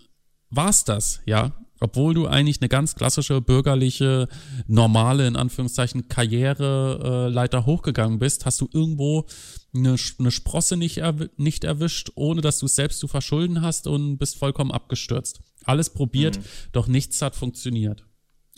war's 0.49 0.85
das, 0.85 1.21
ja 1.25 1.53
Obwohl 1.79 2.13
du 2.13 2.27
eigentlich 2.27 2.61
eine 2.61 2.69
ganz 2.69 2.95
klassische 2.95 3.41
bürgerliche, 3.41 4.27
normale, 4.67 5.27
in 5.27 5.35
Anführungszeichen, 5.35 6.07
Karriereleiter 6.09 7.65
hochgegangen 7.65 8.19
bist, 8.19 8.45
hast 8.45 8.59
du 8.61 8.69
irgendwo 8.71 9.25
eine, 9.73 9.95
eine 10.19 10.31
Sprosse 10.31 10.77
nicht, 10.77 10.97
erw 10.97 11.29
nicht 11.37 11.63
erwischt, 11.63 12.11
ohne 12.15 12.41
dass 12.41 12.59
du 12.59 12.65
es 12.65 12.75
selbst 12.75 12.99
zu 12.99 13.07
verschulden 13.07 13.61
hast 13.61 13.87
und 13.87 14.17
bist 14.17 14.37
vollkommen 14.37 14.71
abgestürzt. 14.71 15.41
Alles 15.63 15.91
probiert, 15.91 16.37
mhm. 16.37 16.43
doch 16.71 16.87
nichts 16.87 17.21
hat 17.21 17.35
funktioniert. 17.35 18.05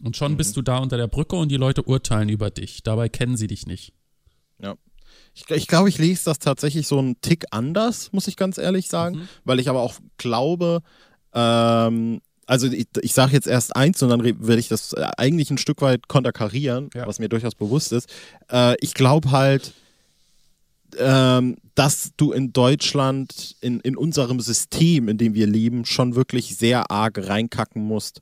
Und 0.03 0.17
schon 0.17 0.33
mhm. 0.33 0.37
bist 0.37 0.57
du 0.57 0.61
da 0.61 0.77
unter 0.77 0.97
der 0.97 1.07
Brücke 1.07 1.35
und 1.35 1.49
die 1.49 1.57
Leute 1.57 1.83
urteilen 1.83 2.29
über 2.29 2.49
dich. 2.49 2.83
Dabei 2.83 3.09
kennen 3.09 3.37
sie 3.37 3.47
dich 3.47 3.67
nicht. 3.67 3.93
Ja. 4.59 4.75
Ich, 5.33 5.49
ich 5.49 5.67
glaube, 5.67 5.89
ich 5.89 5.97
lese 5.97 6.25
das 6.25 6.39
tatsächlich 6.39 6.87
so 6.87 6.99
einen 6.99 7.19
Tick 7.21 7.45
anders, 7.51 8.11
muss 8.11 8.27
ich 8.27 8.35
ganz 8.35 8.57
ehrlich 8.57 8.87
sagen, 8.87 9.17
mhm. 9.17 9.27
weil 9.43 9.59
ich 9.59 9.69
aber 9.69 9.81
auch 9.81 9.95
glaube, 10.17 10.81
ähm, 11.33 12.21
also 12.51 12.67
ich, 12.67 12.87
ich 13.01 13.13
sage 13.13 13.31
jetzt 13.31 13.47
erst 13.47 13.77
eins 13.77 14.03
und 14.03 14.09
dann 14.09 14.25
werde 14.25 14.59
ich 14.59 14.67
das 14.67 14.91
äh, 14.91 15.07
eigentlich 15.17 15.49
ein 15.51 15.57
Stück 15.57 15.81
weit 15.81 16.09
konterkarieren, 16.09 16.89
ja. 16.93 17.07
was 17.07 17.17
mir 17.17 17.29
durchaus 17.29 17.55
bewusst 17.55 17.93
ist. 17.93 18.09
Äh, 18.51 18.75
ich 18.81 18.93
glaube 18.93 19.31
halt, 19.31 19.73
ähm, 20.97 21.55
dass 21.75 22.11
du 22.17 22.33
in 22.33 22.51
Deutschland, 22.51 23.55
in, 23.61 23.79
in 23.79 23.95
unserem 23.95 24.41
System, 24.41 25.07
in 25.07 25.17
dem 25.17 25.33
wir 25.33 25.47
leben, 25.47 25.85
schon 25.85 26.15
wirklich 26.15 26.57
sehr 26.57 26.91
arg 26.91 27.25
reinkacken 27.25 27.81
musst, 27.81 28.19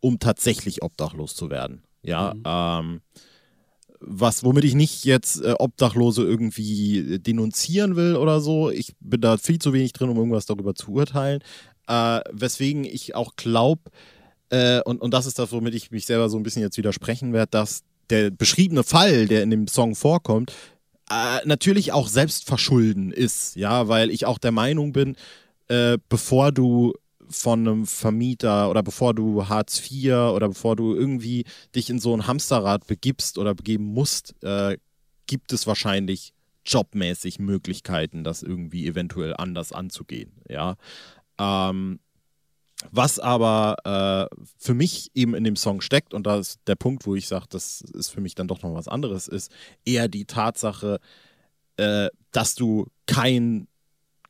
um 0.00 0.18
tatsächlich 0.18 0.82
obdachlos 0.82 1.34
zu 1.34 1.48
werden. 1.48 1.82
Ja, 2.02 2.34
mhm. 2.34 2.42
ähm, 2.44 3.00
was, 4.00 4.44
womit 4.44 4.64
ich 4.64 4.74
nicht 4.74 5.04
jetzt 5.04 5.42
äh, 5.42 5.54
Obdachlose 5.58 6.22
irgendwie 6.22 7.18
denunzieren 7.18 7.96
will 7.96 8.16
oder 8.16 8.40
so. 8.40 8.70
Ich 8.70 8.94
bin 9.00 9.20
da 9.20 9.36
viel 9.36 9.58
zu 9.58 9.72
wenig 9.72 9.92
drin, 9.92 10.08
um 10.08 10.16
irgendwas 10.16 10.46
darüber 10.46 10.74
zu 10.74 10.92
urteilen. 10.92 11.42
Äh, 11.90 12.20
weswegen 12.30 12.84
ich 12.84 13.16
auch 13.16 13.34
glaube, 13.34 13.90
äh, 14.50 14.80
und, 14.82 15.00
und 15.00 15.12
das 15.12 15.26
ist 15.26 15.40
das, 15.40 15.50
womit 15.50 15.74
ich 15.74 15.90
mich 15.90 16.06
selber 16.06 16.28
so 16.28 16.36
ein 16.36 16.44
bisschen 16.44 16.62
jetzt 16.62 16.76
widersprechen 16.76 17.32
werde, 17.32 17.50
dass 17.50 17.82
der 18.10 18.30
beschriebene 18.30 18.84
Fall, 18.84 19.26
der 19.26 19.42
in 19.42 19.50
dem 19.50 19.66
Song 19.66 19.96
vorkommt, 19.96 20.52
äh, 21.10 21.44
natürlich 21.44 21.92
auch 21.92 22.06
selbst 22.06 22.44
verschulden 22.44 23.10
ist. 23.10 23.56
Ja, 23.56 23.88
weil 23.88 24.10
ich 24.10 24.24
auch 24.24 24.38
der 24.38 24.52
Meinung 24.52 24.92
bin, 24.92 25.16
äh, 25.66 25.98
bevor 26.08 26.52
du 26.52 26.92
von 27.28 27.60
einem 27.60 27.86
Vermieter 27.86 28.70
oder 28.70 28.84
bevor 28.84 29.12
du 29.12 29.48
Hartz 29.48 29.80
IV 29.90 30.12
oder 30.34 30.48
bevor 30.48 30.76
du 30.76 30.94
irgendwie 30.94 31.44
dich 31.74 31.90
in 31.90 31.98
so 31.98 32.14
ein 32.14 32.28
Hamsterrad 32.28 32.86
begibst 32.86 33.36
oder 33.36 33.54
begeben 33.54 33.84
musst, 33.84 34.34
äh, 34.42 34.76
gibt 35.26 35.52
es 35.52 35.66
wahrscheinlich 35.66 36.34
jobmäßig 36.64 37.38
Möglichkeiten, 37.38 38.24
das 38.24 38.42
irgendwie 38.42 38.86
eventuell 38.86 39.34
anders 39.34 39.72
anzugehen. 39.72 40.32
Ja. 40.48 40.76
Ähm, 41.40 41.98
was 42.92 43.18
aber 43.18 44.28
äh, 44.32 44.36
für 44.58 44.74
mich 44.74 45.10
eben 45.14 45.34
in 45.34 45.44
dem 45.44 45.56
Song 45.56 45.80
steckt, 45.80 46.14
und 46.14 46.26
da 46.26 46.38
ist 46.38 46.60
der 46.66 46.76
Punkt, 46.76 47.06
wo 47.06 47.14
ich 47.14 47.28
sage, 47.28 47.46
das 47.50 47.82
ist 47.82 48.08
für 48.08 48.20
mich 48.20 48.34
dann 48.34 48.48
doch 48.48 48.62
noch 48.62 48.74
was 48.74 48.88
anderes, 48.88 49.28
ist 49.28 49.50
eher 49.84 50.08
die 50.08 50.24
Tatsache, 50.24 51.00
äh, 51.76 52.08
dass 52.30 52.54
du 52.54 52.86
kein 53.06 53.66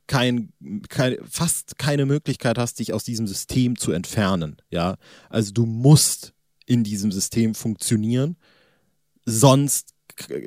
kein, 0.07 0.51
kein, 0.89 1.17
fast 1.23 1.77
keine 1.77 2.05
Möglichkeit 2.05 2.57
hast, 2.57 2.79
dich 2.79 2.91
aus 2.91 3.05
diesem 3.05 3.27
System 3.27 3.77
zu 3.77 3.93
entfernen. 3.93 4.57
Ja, 4.69 4.97
also 5.29 5.53
du 5.53 5.65
musst 5.65 6.33
in 6.65 6.83
diesem 6.83 7.13
System 7.13 7.55
funktionieren, 7.55 8.35
sonst, 9.25 9.93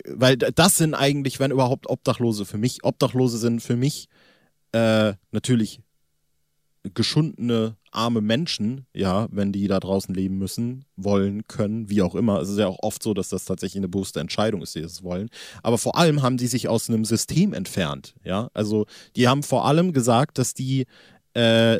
weil 0.07 0.37
das 0.37 0.77
sind 0.77 0.93
eigentlich, 0.93 1.41
wenn 1.41 1.51
überhaupt 1.51 1.89
Obdachlose 1.89 2.45
für 2.45 2.59
mich. 2.59 2.85
Obdachlose 2.85 3.39
sind 3.39 3.63
für 3.63 3.77
mich 3.77 4.09
äh, 4.73 5.15
natürlich 5.31 5.81
geschundene, 6.93 7.77
arme 7.91 8.21
Menschen, 8.21 8.87
ja, 8.93 9.27
wenn 9.31 9.53
die 9.53 9.69
da 9.69 9.81
draußen 9.81 10.15
leben 10.15 10.37
müssen, 10.37 10.85
wollen, 10.97 11.47
können, 11.49 11.89
wie 11.89 12.03
auch 12.03 12.15
immer. 12.15 12.41
Es 12.41 12.51
ist 12.51 12.59
ja 12.59 12.67
auch 12.67 12.83
oft 12.83 13.03
so, 13.03 13.15
dass 13.15 13.31
das 13.31 13.47
tatsächlich 13.47 13.79
eine 13.79 13.89
bewusste 13.89 14.21
Entscheidung 14.21 14.61
ist, 14.63 14.75
die 14.75 14.81
es 14.81 15.03
wollen. 15.03 15.31
Aber 15.63 15.79
vor 15.79 15.97
allem 15.97 16.23
haben 16.23 16.37
die 16.37 16.47
sich 16.47 16.69
aus 16.69 16.91
einem 16.91 17.05
System 17.05 17.55
entfernt, 17.55 18.15
ja. 18.25 18.51
Also 18.53 18.87
die 19.17 19.29
haben 19.29 19.43
vor 19.43 19.65
allem 19.65 19.93
gesagt, 19.93 20.39
dass 20.39 20.53
die 20.53 20.87
äh, 21.33 21.79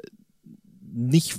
nicht 0.81 1.37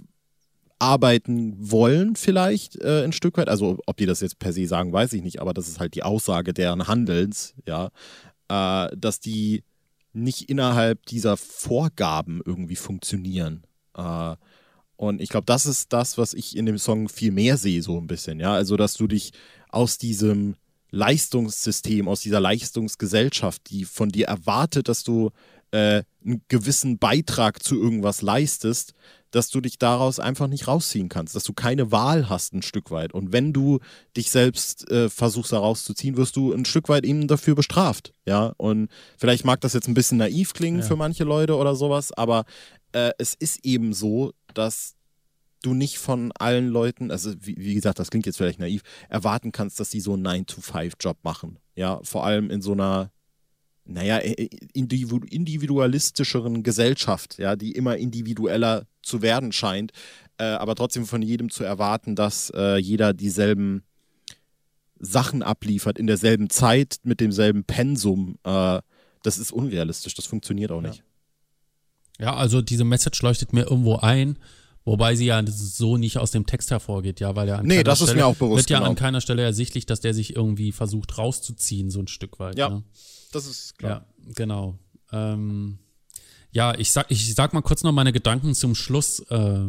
arbeiten 0.77 1.55
wollen, 1.57 2.15
vielleicht 2.15 2.79
äh, 2.81 3.03
ein 3.03 3.13
Stück 3.13 3.37
weit. 3.37 3.49
Also 3.49 3.79
ob 3.87 3.97
die 3.97 4.05
das 4.05 4.19
jetzt 4.19 4.39
per 4.39 4.53
se 4.53 4.67
sagen, 4.67 4.93
weiß 4.93 5.13
ich 5.13 5.23
nicht, 5.23 5.41
aber 5.41 5.53
das 5.53 5.67
ist 5.67 5.79
halt 5.79 5.95
die 5.95 6.03
Aussage 6.03 6.53
deren 6.53 6.87
Handelns, 6.87 7.55
ja, 7.65 7.89
äh, 8.49 8.95
dass 8.95 9.19
die 9.19 9.63
nicht 10.15 10.49
innerhalb 10.49 11.05
dieser 11.05 11.37
Vorgaben 11.37 12.41
irgendwie 12.45 12.75
funktionieren. 12.75 13.65
Äh, 13.95 14.35
und 14.97 15.21
ich 15.21 15.29
glaube, 15.29 15.45
das 15.45 15.65
ist 15.65 15.91
das, 15.91 16.17
was 16.17 16.33
ich 16.33 16.55
in 16.55 16.65
dem 16.65 16.77
Song 16.77 17.09
viel 17.09 17.31
mehr 17.31 17.57
sehe, 17.57 17.81
so 17.81 17.97
ein 17.99 18.07
bisschen, 18.07 18.39
ja. 18.39 18.53
Also, 18.53 18.77
dass 18.77 18.93
du 18.93 19.07
dich 19.07 19.33
aus 19.69 19.97
diesem 19.97 20.55
Leistungssystem, 20.91 22.07
aus 22.07 22.21
dieser 22.21 22.39
Leistungsgesellschaft, 22.39 23.69
die 23.69 23.83
von 23.83 24.09
dir 24.09 24.27
erwartet, 24.27 24.87
dass 24.87 25.03
du 25.03 25.31
äh, 25.75 26.03
einen 26.25 26.41
gewissen 26.47 26.99
Beitrag 26.99 27.61
zu 27.61 27.75
irgendwas 27.75 28.21
leistest, 28.21 28.93
dass 29.31 29.49
du 29.49 29.59
dich 29.59 29.77
daraus 29.77 30.21
einfach 30.21 30.47
nicht 30.47 30.69
rausziehen 30.69 31.09
kannst, 31.09 31.35
dass 31.35 31.43
du 31.43 31.51
keine 31.51 31.91
Wahl 31.91 32.29
hast 32.29 32.53
ein 32.53 32.61
Stück 32.61 32.91
weit. 32.91 33.13
Und 33.13 33.33
wenn 33.33 33.51
du 33.51 33.79
dich 34.15 34.31
selbst 34.31 34.89
äh, 34.89 35.09
versuchst 35.09 35.51
da 35.51 35.59
rauszuziehen, 35.59 36.15
wirst 36.15 36.37
du 36.37 36.53
ein 36.53 36.63
Stück 36.63 36.87
weit 36.87 37.03
eben 37.03 37.27
dafür 37.27 37.55
bestraft. 37.55 38.13
Ja, 38.25 38.53
und 38.55 38.89
vielleicht 39.17 39.43
mag 39.43 39.59
das 39.59 39.73
jetzt 39.73 39.89
ein 39.89 39.93
bisschen 39.93 40.17
naiv 40.17 40.53
klingen 40.53 40.79
ja. 40.79 40.85
für 40.85 40.95
manche 40.95 41.25
Leute 41.25 41.57
oder 41.57 41.75
sowas, 41.75 42.13
aber 42.13 42.45
äh, 42.93 43.11
es 43.17 43.33
ist 43.33 43.65
eben 43.65 43.91
so, 43.93 44.31
dass 44.53 44.95
du 45.61 45.73
nicht 45.73 45.97
von 45.97 46.31
allen 46.39 46.69
Leuten, 46.69 47.11
also 47.11 47.33
wie, 47.41 47.57
wie, 47.57 47.73
gesagt, 47.73 47.99
das 47.99 48.11
klingt 48.11 48.25
jetzt 48.25 48.37
vielleicht 48.37 48.59
naiv, 48.59 48.83
erwarten 49.09 49.51
kannst, 49.51 49.81
dass 49.81 49.91
sie 49.91 49.99
so 49.99 50.13
einen 50.13 50.25
9-to-5-Job 50.25 51.17
machen. 51.23 51.59
Ja, 51.75 51.99
vor 52.03 52.25
allem 52.25 52.49
in 52.49 52.61
so 52.61 52.71
einer 52.71 53.11
naja, 53.85 54.17
individualistischeren 54.17 56.63
Gesellschaft, 56.63 57.37
ja, 57.37 57.55
die 57.55 57.71
immer 57.71 57.97
individueller 57.97 58.87
zu 59.03 59.21
werden 59.21 59.51
scheint, 59.51 59.91
äh, 60.37 60.45
aber 60.45 60.75
trotzdem 60.75 61.05
von 61.05 61.21
jedem 61.21 61.49
zu 61.49 61.63
erwarten, 61.63 62.15
dass 62.15 62.51
äh, 62.55 62.77
jeder 62.77 63.13
dieselben 63.13 63.83
Sachen 64.99 65.43
abliefert 65.43 65.99
in 65.99 66.07
derselben 66.07 66.49
Zeit 66.49 66.97
mit 67.03 67.19
demselben 67.19 67.63
Pensum, 67.63 68.37
äh, 68.43 68.79
das 69.21 69.37
ist 69.37 69.51
unrealistisch, 69.51 70.15
das 70.15 70.25
funktioniert 70.25 70.71
auch 70.71 70.81
nicht. 70.81 71.03
Ja. 72.19 72.25
ja, 72.25 72.35
also 72.35 72.61
diese 72.61 72.83
Message 72.83 73.21
leuchtet 73.21 73.53
mir 73.53 73.63
irgendwo 73.63 73.97
ein. 73.97 74.37
Wobei 74.87 75.15
sie 75.15 75.25
ja 75.25 75.41
so 75.47 75.97
nicht 75.97 76.19
aus 76.19 76.29
dem 76.29 76.45
Text 76.45 76.69
hervorgeht, 76.69 77.19
ja, 77.19 77.35
weil 77.35 77.47
ja 77.47 77.55
an 77.55 77.65
nee, 77.65 77.83
das 77.83 77.97
Stelle, 77.97 78.11
ist 78.11 78.17
mir 78.17 78.27
auch 78.27 78.35
bewusst. 78.35 78.57
Wird 78.57 78.69
ja 78.69 78.77
genau. 78.77 78.91
an 78.91 78.95
keiner 78.95 79.19
Stelle 79.19 79.41
ersichtlich, 79.41 79.87
dass 79.87 79.99
der 79.99 80.13
sich 80.13 80.35
irgendwie 80.35 80.71
versucht 80.71 81.17
rauszuziehen, 81.17 81.89
so 81.89 82.01
ein 82.01 82.07
Stück 82.07 82.39
weit. 82.39 82.59
Ja, 82.59 82.69
ne? 82.69 82.83
Das 83.35 83.45
ist 83.45 83.77
klar. 83.77 84.05
Ja, 84.17 84.33
genau. 84.33 84.79
Ähm, 85.11 85.77
ja, 86.51 86.73
ich 86.77 86.91
sag, 86.91 87.11
ich 87.11 87.35
sag 87.35 87.53
mal 87.53 87.61
kurz 87.61 87.83
noch 87.83 87.91
meine 87.91 88.13
Gedanken 88.13 88.55
zum 88.55 88.75
Schluss, 88.75 89.19
äh, 89.29 89.59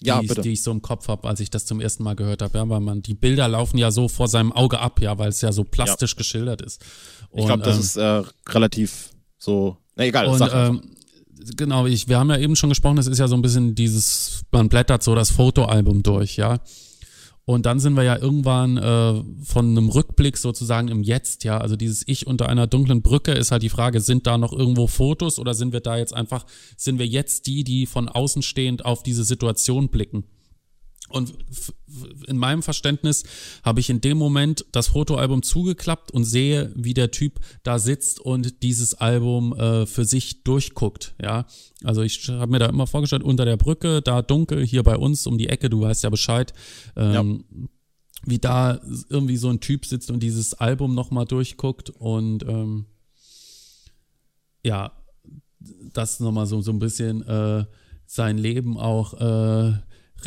die, 0.00 0.06
ja, 0.06 0.20
ich, 0.20 0.30
die 0.34 0.50
ich 0.50 0.62
so 0.62 0.70
im 0.70 0.82
Kopf 0.82 1.08
habe, 1.08 1.26
als 1.28 1.40
ich 1.40 1.50
das 1.50 1.64
zum 1.64 1.80
ersten 1.80 2.02
Mal 2.04 2.14
gehört 2.14 2.42
habe. 2.42 2.58
Ja, 2.58 2.68
weil 2.68 2.80
man, 2.80 3.02
die 3.02 3.14
Bilder 3.14 3.48
laufen 3.48 3.78
ja 3.78 3.90
so 3.90 4.08
vor 4.08 4.28
seinem 4.28 4.52
Auge 4.52 4.78
ab, 4.78 5.00
ja, 5.00 5.18
weil 5.18 5.30
es 5.30 5.40
ja 5.40 5.52
so 5.52 5.64
plastisch 5.64 6.12
ja. 6.12 6.18
geschildert 6.18 6.60
ist. 6.60 6.84
Und, 7.30 7.40
ich 7.40 7.46
glaube, 7.46 7.62
das 7.62 7.76
ähm, 7.76 7.80
ist 7.80 7.96
äh, 7.96 8.22
relativ 8.50 9.10
so. 9.38 9.78
Na 9.96 10.04
egal, 10.04 10.26
und, 10.26 10.50
ähm, 10.52 10.96
genau, 11.56 11.86
ich, 11.86 12.08
wir 12.08 12.18
haben 12.18 12.30
ja 12.30 12.38
eben 12.38 12.56
schon 12.56 12.68
gesprochen, 12.68 12.98
es 12.98 13.06
ist 13.06 13.18
ja 13.18 13.26
so 13.26 13.34
ein 13.34 13.42
bisschen 13.42 13.74
dieses, 13.74 14.42
man 14.52 14.68
blättert 14.68 15.02
so 15.02 15.14
das 15.14 15.30
Fotoalbum 15.30 16.02
durch, 16.02 16.36
ja. 16.36 16.60
Und 17.44 17.66
dann 17.66 17.80
sind 17.80 17.94
wir 17.94 18.04
ja 18.04 18.16
irgendwann 18.16 18.76
äh, 18.76 19.44
von 19.44 19.70
einem 19.70 19.88
Rückblick 19.88 20.36
sozusagen 20.36 20.88
im 20.88 21.02
Jetzt, 21.02 21.42
ja. 21.42 21.58
Also 21.58 21.74
dieses 21.74 22.06
Ich 22.06 22.26
unter 22.28 22.48
einer 22.48 22.68
dunklen 22.68 23.02
Brücke 23.02 23.32
ist 23.32 23.50
halt 23.50 23.64
die 23.64 23.68
Frage, 23.68 24.00
sind 24.00 24.28
da 24.28 24.38
noch 24.38 24.52
irgendwo 24.52 24.86
Fotos 24.86 25.40
oder 25.40 25.52
sind 25.54 25.72
wir 25.72 25.80
da 25.80 25.96
jetzt 25.96 26.14
einfach, 26.14 26.46
sind 26.76 27.00
wir 27.00 27.06
jetzt 27.06 27.48
die, 27.48 27.64
die 27.64 27.86
von 27.86 28.08
außen 28.08 28.42
stehend 28.42 28.84
auf 28.84 29.02
diese 29.02 29.24
Situation 29.24 29.88
blicken? 29.88 30.24
Und 31.08 31.34
in 32.26 32.36
meinem 32.36 32.62
Verständnis 32.62 33.24
habe 33.62 33.80
ich 33.80 33.90
in 33.90 34.00
dem 34.00 34.16
Moment 34.16 34.64
das 34.72 34.88
Fotoalbum 34.88 35.42
zugeklappt 35.42 36.10
und 36.10 36.24
sehe, 36.24 36.72
wie 36.74 36.94
der 36.94 37.10
Typ 37.10 37.40
da 37.62 37.78
sitzt 37.78 38.20
und 38.20 38.62
dieses 38.62 38.94
Album 38.94 39.52
äh, 39.54 39.84
für 39.86 40.04
sich 40.04 40.42
durchguckt. 40.42 41.14
Ja, 41.20 41.46
also 41.84 42.02
ich 42.02 42.28
habe 42.28 42.50
mir 42.50 42.60
da 42.60 42.66
immer 42.66 42.86
vorgestellt, 42.86 43.22
unter 43.22 43.44
der 43.44 43.56
Brücke, 43.56 44.00
da 44.00 44.22
dunkel, 44.22 44.64
hier 44.64 44.82
bei 44.82 44.96
uns 44.96 45.26
um 45.26 45.38
die 45.38 45.48
Ecke, 45.48 45.68
du 45.68 45.82
weißt 45.82 46.04
ja 46.04 46.10
Bescheid. 46.10 46.52
Ähm, 46.96 47.44
ja. 47.50 47.68
Wie 48.24 48.38
da 48.38 48.80
irgendwie 49.08 49.36
so 49.36 49.48
ein 49.48 49.58
Typ 49.60 49.84
sitzt 49.84 50.10
und 50.10 50.22
dieses 50.22 50.54
Album 50.54 50.94
nochmal 50.94 51.24
durchguckt 51.24 51.90
und 51.90 52.44
ähm, 52.44 52.86
ja, 54.64 54.92
das 55.92 56.20
nochmal 56.20 56.46
so, 56.46 56.60
so 56.60 56.70
ein 56.70 56.78
bisschen 56.78 57.22
äh, 57.26 57.64
sein 58.06 58.38
Leben 58.38 58.78
auch 58.78 59.14
äh, 59.14 59.72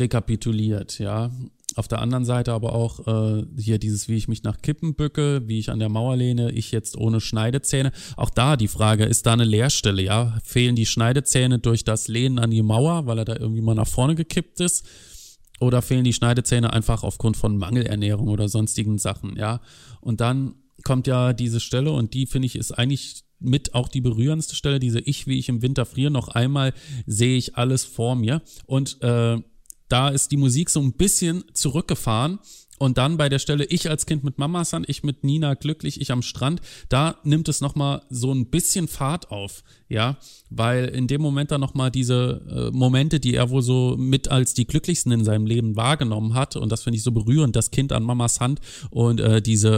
rekapituliert, 0.00 0.98
ja. 0.98 1.30
Auf 1.74 1.88
der 1.88 2.00
anderen 2.00 2.24
Seite 2.24 2.52
aber 2.52 2.74
auch 2.74 3.06
äh, 3.06 3.44
hier 3.58 3.78
dieses, 3.78 4.08
wie 4.08 4.16
ich 4.16 4.28
mich 4.28 4.42
nach 4.42 4.62
Kippen 4.62 4.94
bücke, 4.94 5.42
wie 5.46 5.58
ich 5.58 5.70
an 5.70 5.78
der 5.78 5.90
Mauer 5.90 6.16
lehne, 6.16 6.50
ich 6.52 6.72
jetzt 6.72 6.96
ohne 6.96 7.20
Schneidezähne. 7.20 7.92
Auch 8.16 8.30
da 8.30 8.56
die 8.56 8.68
Frage, 8.68 9.04
ist 9.04 9.26
da 9.26 9.34
eine 9.34 9.44
Leerstelle, 9.44 10.00
ja? 10.00 10.38
Fehlen 10.42 10.74
die 10.74 10.86
Schneidezähne 10.86 11.58
durch 11.58 11.84
das 11.84 12.08
Lehnen 12.08 12.38
an 12.38 12.50
die 12.50 12.62
Mauer, 12.62 13.06
weil 13.06 13.18
er 13.18 13.24
da 13.26 13.36
irgendwie 13.36 13.60
mal 13.60 13.74
nach 13.74 13.88
vorne 13.88 14.14
gekippt 14.14 14.60
ist? 14.60 14.86
oder 15.60 15.82
fehlen 15.82 16.04
die 16.04 16.12
Schneidezähne 16.12 16.72
einfach 16.72 17.02
aufgrund 17.02 17.36
von 17.36 17.56
Mangelernährung 17.56 18.28
oder 18.28 18.48
sonstigen 18.48 18.98
Sachen, 18.98 19.36
ja. 19.36 19.60
Und 20.00 20.20
dann 20.20 20.54
kommt 20.84 21.06
ja 21.06 21.32
diese 21.32 21.60
Stelle 21.60 21.92
und 21.92 22.14
die 22.14 22.26
finde 22.26 22.46
ich 22.46 22.56
ist 22.56 22.72
eigentlich 22.72 23.24
mit 23.38 23.74
auch 23.74 23.88
die 23.88 24.00
berührendste 24.00 24.54
Stelle, 24.54 24.78
diese 24.78 25.00
Ich, 25.00 25.26
wie 25.26 25.38
ich 25.38 25.48
im 25.48 25.62
Winter 25.62 25.84
friere, 25.84 26.10
noch 26.10 26.28
einmal 26.28 26.72
sehe 27.06 27.36
ich 27.36 27.56
alles 27.56 27.84
vor 27.84 28.16
mir 28.16 28.42
und 28.66 29.02
äh, 29.02 29.38
da 29.88 30.08
ist 30.08 30.30
die 30.32 30.36
Musik 30.36 30.70
so 30.70 30.80
ein 30.80 30.92
bisschen 30.92 31.44
zurückgefahren. 31.52 32.38
Und 32.78 32.98
dann 32.98 33.16
bei 33.16 33.28
der 33.28 33.38
Stelle 33.38 33.64
ich 33.64 33.88
als 33.88 34.06
Kind 34.06 34.22
mit 34.22 34.38
Mama 34.38 34.64
San, 34.64 34.84
ich 34.86 35.02
mit 35.02 35.24
Nina 35.24 35.54
glücklich, 35.54 36.00
ich 36.00 36.12
am 36.12 36.22
Strand, 36.22 36.60
da 36.88 37.16
nimmt 37.24 37.48
es 37.48 37.60
nochmal 37.60 38.02
so 38.10 38.32
ein 38.32 38.50
bisschen 38.50 38.86
Fahrt 38.86 39.30
auf, 39.30 39.62
ja, 39.88 40.18
weil 40.50 40.86
in 40.86 41.06
dem 41.06 41.22
Moment 41.22 41.50
dann 41.50 41.60
nochmal 41.60 41.90
diese 41.90 42.42
äh, 42.50 42.76
Momente, 42.76 43.18
die 43.18 43.34
er 43.34 43.48
wohl 43.50 43.62
so 43.62 43.96
mit 43.98 44.28
als 44.28 44.52
die 44.52 44.66
glücklichsten 44.66 45.10
in 45.12 45.24
seinem 45.24 45.46
Leben 45.46 45.76
wahrgenommen 45.76 46.34
hat. 46.34 46.56
Und 46.56 46.70
das 46.70 46.82
finde 46.82 46.98
ich 46.98 47.02
so 47.02 47.12
berührend, 47.12 47.56
das 47.56 47.70
Kind 47.70 47.92
an 47.92 48.02
Mamas 48.02 48.40
Hand 48.40 48.60
und 48.90 49.20
äh, 49.20 49.40
diese 49.40 49.72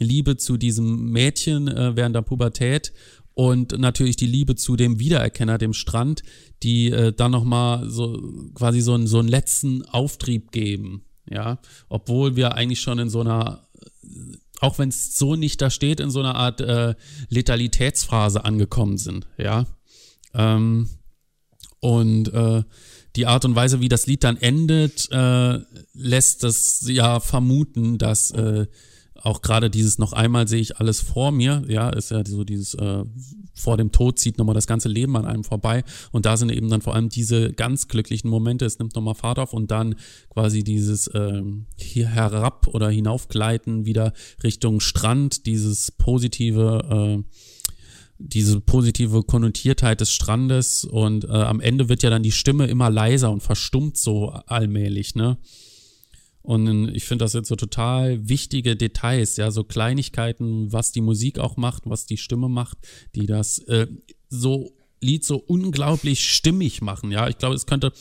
äh, 0.00 0.04
Liebe 0.04 0.36
zu 0.36 0.56
diesem 0.56 1.10
Mädchen 1.10 1.68
äh, 1.68 1.94
während 1.94 2.16
der 2.16 2.22
Pubertät 2.22 2.92
und 3.36 3.78
natürlich 3.78 4.16
die 4.16 4.26
Liebe 4.26 4.56
zu 4.56 4.76
dem 4.76 4.98
Wiedererkenner, 4.98 5.58
dem 5.58 5.74
Strand, 5.74 6.22
die 6.62 6.90
äh, 6.90 7.12
dann 7.12 7.32
nochmal 7.32 7.86
so 7.90 8.18
quasi 8.54 8.80
so, 8.80 8.94
einen 8.94 9.06
so 9.06 9.18
einen 9.18 9.28
letzten 9.28 9.84
Auftrieb 9.84 10.52
geben, 10.52 11.04
ja, 11.28 11.58
obwohl 11.90 12.34
wir 12.34 12.54
eigentlich 12.54 12.80
schon 12.80 12.98
in 12.98 13.10
so 13.10 13.20
einer, 13.20 13.68
auch 14.60 14.78
wenn 14.78 14.88
es 14.88 15.18
so 15.18 15.36
nicht 15.36 15.60
da 15.60 15.68
steht, 15.68 16.00
in 16.00 16.08
so 16.08 16.20
einer 16.20 16.34
Art 16.34 16.62
äh, 16.62 16.94
Letalitätsphase 17.28 18.42
angekommen 18.42 18.96
sind, 18.96 19.26
ja. 19.36 19.66
Ähm, 20.32 20.88
und 21.80 22.32
äh, 22.32 22.62
die 23.16 23.26
Art 23.26 23.44
und 23.44 23.54
Weise, 23.54 23.82
wie 23.82 23.90
das 23.90 24.06
Lied 24.06 24.24
dann 24.24 24.38
endet, 24.38 25.10
äh, 25.12 25.60
lässt 25.92 26.42
das 26.42 26.86
ja 26.88 27.20
vermuten, 27.20 27.98
dass 27.98 28.30
äh, 28.30 28.66
auch 29.22 29.42
gerade 29.42 29.70
dieses 29.70 29.98
noch 29.98 30.12
einmal 30.12 30.48
sehe 30.48 30.60
ich 30.60 30.78
alles 30.78 31.00
vor 31.00 31.32
mir, 31.32 31.62
ja, 31.68 31.90
ist 31.90 32.10
ja 32.10 32.24
so 32.24 32.44
dieses 32.44 32.74
äh, 32.74 33.04
vor 33.54 33.76
dem 33.76 33.92
Tod 33.92 34.18
zieht 34.18 34.38
nochmal 34.38 34.54
das 34.54 34.66
ganze 34.66 34.88
Leben 34.88 35.16
an 35.16 35.24
einem 35.24 35.44
vorbei. 35.44 35.84
Und 36.12 36.26
da 36.26 36.36
sind 36.36 36.50
eben 36.52 36.68
dann 36.68 36.82
vor 36.82 36.94
allem 36.94 37.08
diese 37.08 37.52
ganz 37.52 37.88
glücklichen 37.88 38.28
Momente, 38.28 38.64
es 38.64 38.78
nimmt 38.78 38.94
nochmal 38.94 39.14
Fahrt 39.14 39.38
auf 39.38 39.52
und 39.52 39.70
dann 39.70 39.96
quasi 40.30 40.64
dieses 40.64 41.06
äh, 41.08 41.42
hier 41.76 42.08
herab 42.08 42.68
oder 42.68 42.90
hinaufgleiten 42.90 43.86
wieder 43.86 44.12
Richtung 44.42 44.80
Strand, 44.80 45.46
dieses 45.46 45.90
positive 45.90 47.22
äh, 47.22 47.46
diese 48.18 48.60
positive 48.60 49.22
Konnotiertheit 49.24 50.00
des 50.00 50.10
Strandes. 50.12 50.84
Und 50.84 51.24
äh, 51.24 51.28
am 51.28 51.60
Ende 51.60 51.88
wird 51.88 52.02
ja 52.02 52.10
dann 52.10 52.22
die 52.22 52.32
Stimme 52.32 52.66
immer 52.66 52.90
leiser 52.90 53.30
und 53.30 53.42
verstummt 53.42 53.96
so 53.98 54.30
allmählich, 54.46 55.14
ne? 55.14 55.38
Und 56.46 56.94
ich 56.94 57.04
finde 57.04 57.24
das 57.24 57.32
jetzt 57.32 57.48
so 57.48 57.56
total 57.56 58.28
wichtige 58.28 58.76
Details, 58.76 59.36
ja, 59.36 59.50
so 59.50 59.64
Kleinigkeiten, 59.64 60.72
was 60.72 60.92
die 60.92 61.00
Musik 61.00 61.40
auch 61.40 61.56
macht, 61.56 61.82
was 61.86 62.06
die 62.06 62.16
Stimme 62.16 62.48
macht, 62.48 62.78
die 63.16 63.26
das 63.26 63.58
äh, 63.66 63.88
so 64.28 64.72
Lied 65.00 65.24
so 65.24 65.38
unglaublich 65.38 66.24
stimmig 66.24 66.82
machen. 66.82 67.10
Ja, 67.10 67.28
ich 67.28 67.38
glaube, 67.38 67.56
es 67.56 67.66
könnte 67.66 67.92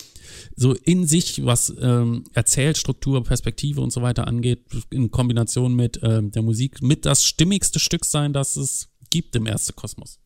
so 0.55 0.73
in 0.73 1.07
sich, 1.07 1.43
was 1.43 1.73
ähm, 1.81 2.23
Erzählstruktur, 2.33 3.23
Perspektive 3.23 3.81
und 3.81 3.91
so 3.91 4.03
weiter 4.03 4.27
angeht, 4.27 4.63
in 4.91 5.09
Kombination 5.09 5.73
mit 5.73 5.99
ähm, 6.03 6.29
der 6.29 6.43
Musik, 6.43 6.83
mit 6.83 7.07
das 7.07 7.25
stimmigste 7.25 7.79
Stück 7.79 8.05
sein, 8.05 8.31
das 8.31 8.57
es 8.57 8.89
gibt 9.09 9.35
im 9.35 9.47
Erste 9.47 9.73
Kosmos. 9.73 10.19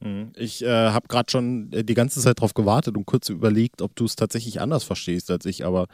Mhm. 0.00 0.32
Ich 0.36 0.62
äh, 0.62 0.68
habe 0.68 1.08
gerade 1.08 1.30
schon 1.30 1.72
äh, 1.72 1.82
die 1.82 1.94
ganze 1.94 2.20
Zeit 2.20 2.38
darauf 2.38 2.54
gewartet 2.54 2.96
und 2.96 3.06
kurz 3.06 3.28
überlegt, 3.28 3.82
ob 3.82 3.96
du 3.96 4.04
es 4.04 4.14
tatsächlich 4.14 4.60
anders 4.60 4.84
verstehst 4.84 5.30
als 5.30 5.44
ich. 5.44 5.64
Aber 5.64 5.86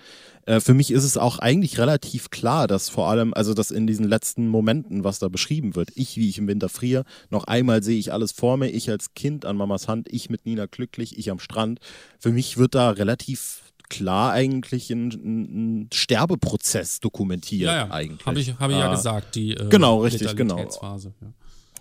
äh, 0.46 0.60
für 0.60 0.74
mich 0.74 0.90
ist 0.90 1.04
es 1.04 1.16
auch 1.16 1.38
eigentlich 1.38 1.78
relativ 1.78 2.30
klar, 2.30 2.66
dass 2.66 2.90
vor 2.90 3.08
allem, 3.08 3.32
also 3.32 3.54
dass 3.54 3.70
in 3.70 3.86
diesen 3.86 4.06
letzten 4.06 4.48
Momenten, 4.48 5.04
was 5.04 5.18
da 5.18 5.28
beschrieben 5.28 5.74
wird, 5.74 5.90
ich, 5.94 6.16
wie 6.16 6.28
ich 6.28 6.38
im 6.38 6.48
Winter 6.48 6.68
friere, 6.68 7.04
noch 7.30 7.44
einmal 7.44 7.82
sehe 7.82 7.98
ich 7.98 8.12
alles 8.12 8.32
vor 8.32 8.56
mir, 8.56 8.68
ich 8.68 8.90
als 8.90 9.14
Kind 9.14 9.46
an 9.46 9.56
Mamas 9.56 9.88
Hand, 9.88 10.08
ich 10.10 10.28
mit 10.28 10.44
Nina 10.44 10.66
glücklich, 10.66 11.18
ich 11.18 11.30
am 11.30 11.38
Strand. 11.38 11.80
Für 12.18 12.30
mich 12.30 12.58
wird 12.58 12.74
da 12.74 12.90
relativ 12.90 13.62
klar 13.88 14.32
eigentlich 14.32 14.90
ein, 14.90 15.08
ein 15.08 15.88
Sterbeprozess 15.92 17.00
dokumentiert. 17.00 17.70
Ja, 17.70 17.86
ja. 17.86 17.90
eigentlich. 17.90 18.26
Habe 18.26 18.40
ich, 18.40 18.54
hab 18.58 18.70
ich 18.70 18.76
ja 18.76 18.90
äh, 18.90 18.96
gesagt, 18.96 19.34
die 19.34 19.54
äh, 19.54 19.68
genau, 19.68 20.02
richtig, 20.02 20.34
genau. 20.36 20.58
Ja. 20.58 20.98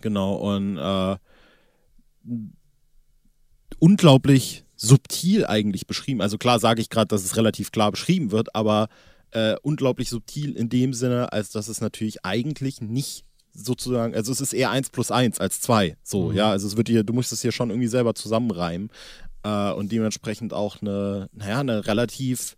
Genau, 0.02 0.36
und 0.36 0.78
äh, 0.78 1.16
unglaublich 3.80 4.66
subtil 4.76 5.46
eigentlich 5.46 5.88
beschrieben. 5.88 6.22
Also 6.22 6.38
klar 6.38 6.60
sage 6.60 6.82
ich 6.82 6.90
gerade, 6.90 7.08
dass 7.08 7.24
es 7.24 7.38
relativ 7.38 7.72
klar 7.72 7.92
beschrieben 7.92 8.32
wird, 8.32 8.56
aber 8.56 8.88
äh, 9.32 9.56
unglaublich 9.62 10.10
subtil 10.10 10.56
in 10.56 10.70
dem 10.70 10.94
Sinne, 10.94 11.32
als 11.32 11.52
dass 11.52 11.68
es 11.68 11.82
natürlich 11.82 12.26
eigentlich 12.26 12.82
nicht 12.82 13.26
sozusagen, 13.54 14.16
also 14.16 14.32
es 14.32 14.42
ist 14.42 14.54
eher 14.54 14.72
1 14.72 14.90
plus 14.90 15.12
1 15.12 15.40
als 15.40 15.62
2. 15.62 15.98
So, 16.04 16.30
mhm. 16.30 16.36
ja, 16.36 16.50
also 16.50 16.68
es 16.68 16.78
wird 16.78 16.90
hier, 16.90 17.04
du 17.04 17.14
musst 17.14 17.32
es 17.32 17.42
hier 17.42 17.52
schon 17.52 17.70
irgendwie 17.70 17.88
selber 17.88 18.16
zusammenreimen. 18.16 18.90
Äh, 19.44 19.72
und 19.72 19.92
dementsprechend 19.92 20.54
auch 20.54 20.82
eine, 20.82 21.30
naja, 21.34 21.60
eine 21.60 21.86
relativ 21.86 22.58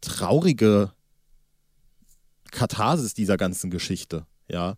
traurige 0.00 0.92
Katharsis 2.50 3.14
dieser 3.14 3.36
ganzen 3.36 3.70
Geschichte, 3.70 4.26
ja. 4.48 4.76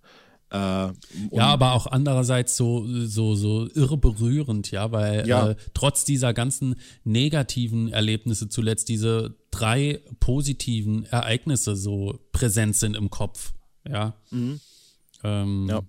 Äh, 0.51 0.57
ja, 0.57 0.95
aber 1.33 1.73
auch 1.73 1.87
andererseits 1.87 2.57
so, 2.57 2.87
so, 3.07 3.35
so 3.35 3.69
irre 3.75 3.99
berührend, 3.99 4.71
ja, 4.71 4.91
weil 4.93 5.29
ja. 5.29 5.51
Äh, 5.51 5.57
trotz 5.75 6.05
dieser 6.05 6.33
ganzen 6.33 6.77
negativen 7.05 7.89
Erlebnisse 7.89 8.49
zuletzt 8.49 8.89
diese 8.89 9.37
drei 9.51 10.01
positiven 10.21 11.05
Ereignisse 11.05 11.77
so 11.77 12.19
präsent 12.33 12.77
sind 12.77 12.97
im 12.97 13.11
Kopf, 13.11 13.53
ja. 13.87 14.15
Mhm. 14.31 14.61
Ähm, 15.23 15.67
ja. 15.69 15.83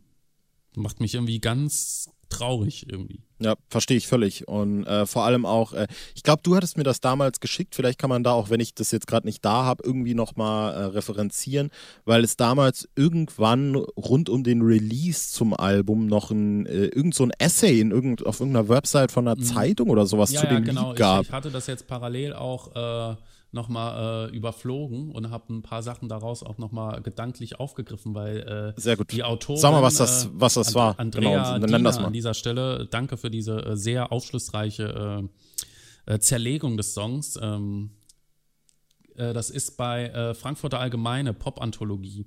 Macht 0.76 1.00
mich 1.00 1.14
irgendwie 1.14 1.40
ganz 1.40 2.10
traurig 2.30 2.90
irgendwie. 2.90 3.22
Ja, 3.42 3.56
verstehe 3.70 3.98
ich 3.98 4.08
völlig. 4.08 4.48
Und 4.48 4.86
äh, 4.86 5.06
vor 5.06 5.24
allem 5.24 5.46
auch, 5.46 5.74
äh, 5.74 5.88
ich 6.14 6.24
glaube, 6.24 6.42
du 6.44 6.56
hattest 6.56 6.78
mir 6.78 6.84
das 6.84 7.00
damals 7.00 7.40
geschickt. 7.40 7.74
Vielleicht 7.74 7.98
kann 7.98 8.10
man 8.10 8.24
da 8.24 8.34
auch, 8.34 8.50
wenn 8.50 8.60
ich 8.60 8.74
das 8.74 8.92
jetzt 8.92 9.08
gerade 9.08 9.26
nicht 9.26 9.46
da 9.46 9.64
habe, 9.64 9.84
irgendwie 9.86 10.14
nochmal 10.14 10.74
äh, 10.74 10.84
referenzieren, 10.88 11.72
weil 12.04 12.24
es 12.26 12.36
damals 12.36 12.90
irgendwann 12.96 13.76
rund 13.76 14.30
um 14.30 14.44
den 14.44 14.62
Release 14.62 15.32
zum 15.32 15.54
Album 15.54 16.08
noch 16.08 16.32
ein, 16.32 16.66
äh, 16.66 16.88
irgend 16.88 17.16
so 17.16 17.24
ein 17.24 17.32
Essay 17.40 17.80
in 17.80 17.92
irgend, 17.92 18.26
auf 18.26 18.42
irgendeiner 18.42 18.68
Website 18.68 19.12
von 19.12 19.26
einer 19.26 19.40
mhm. 19.40 19.44
Zeitung 19.44 19.90
oder 19.90 20.06
sowas 20.06 20.32
ja, 20.32 20.42
zu 20.42 20.48
ja, 20.48 20.56
dem 20.56 20.66
genau. 20.66 20.90
Lied 20.90 20.98
gab. 20.98 21.22
Ich, 21.22 21.30
ich 21.30 21.34
hatte 21.34 21.52
das 21.52 21.68
jetzt 21.68 21.88
parallel 21.88 22.34
auch 22.34 22.76
äh, 22.76 23.16
nochmal 23.52 24.30
äh, 24.30 24.36
überflogen 24.36 25.12
und 25.12 25.32
habe 25.32 25.52
ein 25.54 25.62
paar 25.62 25.82
Sachen 25.82 26.08
daraus 26.08 26.44
auch 26.44 26.58
nochmal 26.58 27.02
gedanklich 27.02 27.60
aufgegriffen, 27.60 28.14
weil 28.14 28.74
äh, 28.78 28.80
Sehr 28.80 28.96
gut. 28.96 29.12
die 29.12 29.24
Autorin, 29.24 29.60
Sag 29.60 29.72
mal, 29.72 29.82
was 29.82 29.96
das, 29.96 30.26
äh, 30.26 30.30
was 30.34 30.54
das 30.54 30.76
war. 30.76 31.00
Andrea 31.00 31.56
genau, 31.56 31.68
nenn 31.68 31.84
das 31.84 32.00
mal. 32.00 32.08
an 32.08 32.14
dieser 32.14 32.36
Stelle, 32.36 32.88
danke 32.90 33.18
für 33.18 33.29
diese 33.30 33.66
äh, 33.66 33.78
sehr 33.78 34.12
aufschlussreiche 34.12 35.30
äh, 36.08 36.14
äh, 36.14 36.20
Zerlegung 36.20 36.78
des 36.78 36.94
Songs. 36.94 37.38
Ähm, 37.42 37.92
äh, 39.16 39.34
das 39.34 39.50
ist 39.50 39.78
bei 39.78 40.34
Frankfurter 40.36 40.80
Allgemeine 40.80 41.34
Pop-Anthologie. 41.34 42.26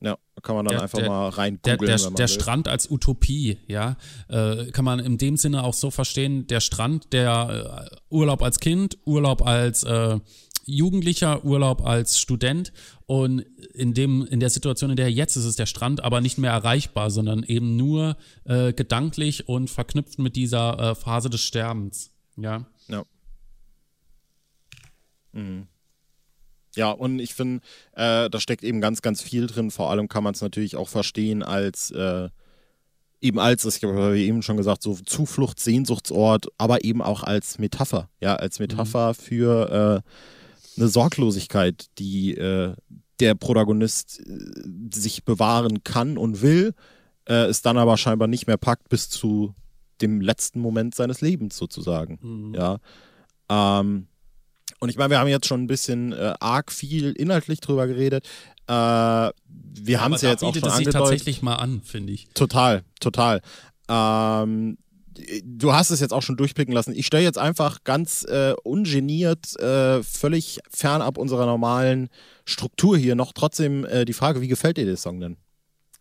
Ja, 0.00 0.16
kann 0.42 0.54
man 0.54 0.64
dann 0.64 0.74
der, 0.74 0.82
einfach 0.82 0.98
der, 0.98 1.08
mal 1.08 1.28
rein 1.30 1.58
Der, 1.64 1.76
der, 1.76 1.96
der 1.96 2.28
Strand 2.28 2.68
als 2.68 2.88
Utopie, 2.88 3.58
ja, 3.66 3.96
äh, 4.28 4.70
kann 4.70 4.84
man 4.84 5.00
in 5.00 5.18
dem 5.18 5.36
Sinne 5.36 5.64
auch 5.64 5.74
so 5.74 5.90
verstehen, 5.90 6.46
der 6.46 6.60
Strand, 6.60 7.12
der 7.12 7.90
äh, 7.90 7.96
Urlaub 8.08 8.42
als 8.42 8.60
Kind, 8.60 8.98
Urlaub 9.06 9.44
als 9.44 9.82
äh, 9.82 10.20
Jugendlicher, 10.68 11.44
Urlaub 11.44 11.84
als 11.84 12.18
Student 12.18 12.72
und 13.06 13.40
in 13.74 13.94
dem 13.94 14.26
in 14.26 14.38
der 14.38 14.50
Situation, 14.50 14.90
in 14.90 14.96
der 14.96 15.10
jetzt 15.10 15.36
ist, 15.36 15.46
ist 15.46 15.58
der 15.58 15.66
Strand 15.66 16.04
aber 16.04 16.20
nicht 16.20 16.36
mehr 16.36 16.52
erreichbar, 16.52 17.10
sondern 17.10 17.42
eben 17.42 17.76
nur 17.76 18.16
äh, 18.44 18.72
gedanklich 18.72 19.48
und 19.48 19.70
verknüpft 19.70 20.18
mit 20.18 20.36
dieser 20.36 20.78
äh, 20.78 20.94
Phase 20.94 21.30
des 21.30 21.40
Sterbens, 21.40 22.10
ja. 22.36 22.66
Ja. 22.88 23.04
Mhm. 25.32 25.68
Ja, 26.76 26.90
und 26.90 27.18
ich 27.18 27.34
finde, 27.34 27.64
äh, 27.92 28.28
da 28.28 28.38
steckt 28.38 28.62
eben 28.62 28.80
ganz, 28.80 29.02
ganz 29.02 29.22
viel 29.22 29.46
drin. 29.46 29.70
Vor 29.70 29.90
allem 29.90 30.08
kann 30.08 30.22
man 30.22 30.34
es 30.34 30.42
natürlich 30.42 30.76
auch 30.76 30.88
verstehen 30.88 31.42
als 31.42 31.90
äh, 31.90 32.28
eben 33.20 33.38
als, 33.38 33.62
das 33.62 33.82
habe 33.82 34.18
ich 34.18 34.28
eben 34.28 34.42
schon 34.42 34.56
gesagt, 34.56 34.82
so 34.82 34.94
Zuflucht, 34.94 35.58
Sehnsuchtsort, 35.60 36.46
aber 36.56 36.84
eben 36.84 37.02
auch 37.02 37.22
als 37.22 37.58
Metapher. 37.58 38.08
Ja, 38.20 38.36
als 38.36 38.58
Metapher 38.58 39.08
mhm. 39.08 39.14
für 39.14 40.04
äh, 40.04 40.10
eine 40.78 40.88
Sorglosigkeit, 40.88 41.86
die 41.98 42.36
äh, 42.36 42.74
der 43.20 43.34
Protagonist 43.34 44.20
äh, 44.20 44.38
sich 44.94 45.24
bewahren 45.24 45.82
kann 45.84 46.18
und 46.18 46.42
will, 46.42 46.74
äh, 47.28 47.46
es 47.46 47.62
dann 47.62 47.78
aber 47.78 47.96
scheinbar 47.96 48.28
nicht 48.28 48.46
mehr 48.46 48.56
packt 48.56 48.88
bis 48.88 49.10
zu 49.10 49.54
dem 50.00 50.20
letzten 50.20 50.60
Moment 50.60 50.94
seines 50.94 51.20
Lebens 51.20 51.56
sozusagen. 51.56 52.18
Mhm. 52.22 52.54
Ja. 52.54 52.78
Ähm, 53.48 54.06
und 54.80 54.90
ich 54.90 54.96
meine, 54.96 55.10
wir 55.10 55.18
haben 55.18 55.28
jetzt 55.28 55.46
schon 55.46 55.62
ein 55.64 55.66
bisschen 55.66 56.12
äh, 56.12 56.34
arg 56.38 56.70
viel 56.70 57.12
inhaltlich 57.12 57.60
drüber 57.60 57.86
geredet. 57.86 58.26
Äh, 58.66 58.72
wir 58.72 59.32
ja, 59.86 60.00
haben 60.00 60.12
es 60.12 60.22
ja 60.22 60.30
jetzt 60.30 60.44
auch 60.44 60.54
schon 60.54 60.64
angedeutet. 60.64 60.92
tatsächlich 60.92 61.42
mal 61.42 61.56
an, 61.56 61.80
finde 61.82 62.12
ich. 62.12 62.28
Total, 62.34 62.84
total. 63.00 63.40
Ähm, 63.88 64.78
du 65.44 65.72
hast 65.72 65.90
es 65.90 66.00
jetzt 66.00 66.12
auch 66.12 66.22
schon 66.22 66.36
durchblicken 66.36 66.74
lassen. 66.74 66.94
Ich 66.94 67.06
stelle 67.06 67.24
jetzt 67.24 67.38
einfach 67.38 67.84
ganz 67.84 68.24
äh, 68.24 68.54
ungeniert, 68.62 69.58
äh, 69.60 70.02
völlig 70.02 70.60
fernab 70.70 71.18
unserer 71.18 71.46
normalen 71.46 72.08
Struktur 72.44 72.96
hier 72.96 73.14
noch 73.14 73.32
trotzdem 73.32 73.84
äh, 73.84 74.04
die 74.04 74.12
Frage, 74.12 74.40
wie 74.40 74.48
gefällt 74.48 74.76
dir 74.76 74.86
der 74.86 74.96
Song 74.96 75.20
denn? 75.20 75.36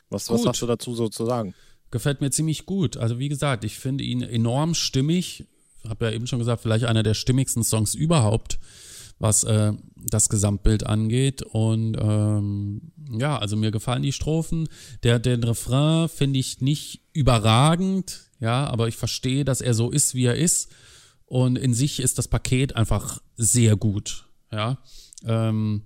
Was, 0.10 0.30
was 0.30 0.46
hast 0.46 0.62
du 0.62 0.68
dazu 0.68 0.96
so 0.96 1.10
zu 1.10 1.26
sagen? 1.26 1.54
Gefällt 1.92 2.22
mir 2.22 2.32
ziemlich 2.32 2.66
gut. 2.66 2.98
Also 2.98 3.20
wie 3.20 3.30
gesagt, 3.30 3.64
ich 3.64 3.78
finde 3.78 4.04
ihn 4.04 4.22
enorm 4.22 4.74
stimmig. 4.74 5.46
Habe 5.88 6.06
ja 6.06 6.12
eben 6.12 6.28
schon 6.28 6.40
gesagt, 6.40 6.62
vielleicht 6.62 6.86
einer 6.86 7.04
der 7.04 7.14
stimmigsten 7.14 7.64
Songs 7.64 7.94
überhaupt, 7.94 8.60
was 9.20 9.44
äh, 9.44 9.74
das 9.96 10.30
Gesamtbild 10.30 10.86
angeht. 10.86 11.44
Und 11.44 11.98
ähm, 12.00 12.92
ja, 13.18 13.38
also 13.38 13.56
mir 13.56 13.72
gefallen 13.72 14.04
die 14.04 14.12
Strophen. 14.12 14.70
Der, 15.04 15.20
den 15.20 15.44
Refrain 15.44 16.10
finde 16.10 16.40
ich 16.40 16.62
nicht 16.62 17.02
überragend, 17.14 18.27
ja, 18.40 18.66
aber 18.68 18.88
ich 18.88 18.96
verstehe, 18.96 19.46
dass 19.46 19.62
er 19.62 19.74
so 19.74 19.92
ist, 19.92 20.16
wie 20.16 20.26
er 20.26 20.36
ist. 20.36 20.70
Und 21.26 21.58
in 21.58 21.74
sich 21.74 22.00
ist 22.00 22.18
das 22.18 22.28
Paket 22.28 22.76
einfach 22.76 23.22
sehr 23.36 23.76
gut, 23.76 24.26
ja. 24.52 24.78
Ähm, 25.26 25.84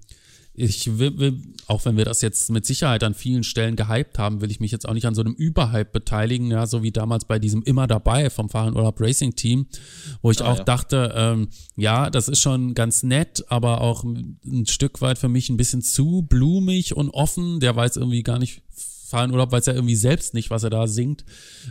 ich 0.53 0.99
will, 0.99 1.17
will, 1.17 1.41
auch 1.67 1.85
wenn 1.85 1.95
wir 1.95 2.03
das 2.03 2.21
jetzt 2.21 2.49
mit 2.51 2.65
Sicherheit 2.65 3.03
an 3.03 3.13
vielen 3.13 3.43
Stellen 3.43 3.77
gehypt 3.77 4.19
haben, 4.19 4.41
will 4.41 4.51
ich 4.51 4.59
mich 4.59 4.71
jetzt 4.71 4.87
auch 4.87 4.93
nicht 4.93 5.05
an 5.05 5.15
so 5.15 5.21
einem 5.21 5.33
Überhype 5.33 5.89
beteiligen, 5.91 6.51
ja, 6.51 6.67
so 6.67 6.83
wie 6.83 6.91
damals 6.91 7.25
bei 7.25 7.39
diesem 7.39 7.63
immer 7.63 7.87
dabei 7.87 8.29
vom 8.29 8.49
Fahrenurlaub 8.49 8.99
Racing 8.99 9.35
Team, 9.35 9.67
wo 10.21 10.29
ich 10.29 10.41
ah, 10.41 10.51
auch 10.51 10.57
ja. 10.57 10.63
dachte, 10.63 11.13
ähm, 11.15 11.47
ja, 11.77 12.09
das 12.09 12.27
ist 12.27 12.41
schon 12.41 12.73
ganz 12.73 13.01
nett, 13.01 13.45
aber 13.47 13.79
auch 13.79 14.03
ein 14.03 14.65
Stück 14.67 15.01
weit 15.01 15.17
für 15.17 15.29
mich 15.29 15.49
ein 15.49 15.57
bisschen 15.57 15.81
zu 15.81 16.23
blumig 16.23 16.95
und 16.97 17.09
offen. 17.11 17.61
Der 17.61 17.75
weiß 17.75 17.95
irgendwie 17.95 18.23
gar 18.23 18.37
nicht, 18.37 18.61
Fahrenurlaub 19.07 19.53
weiß 19.53 19.67
ja 19.67 19.73
irgendwie 19.73 19.95
selbst 19.95 20.33
nicht, 20.33 20.49
was 20.49 20.63
er 20.63 20.69
da 20.69 20.85
singt. 20.87 21.23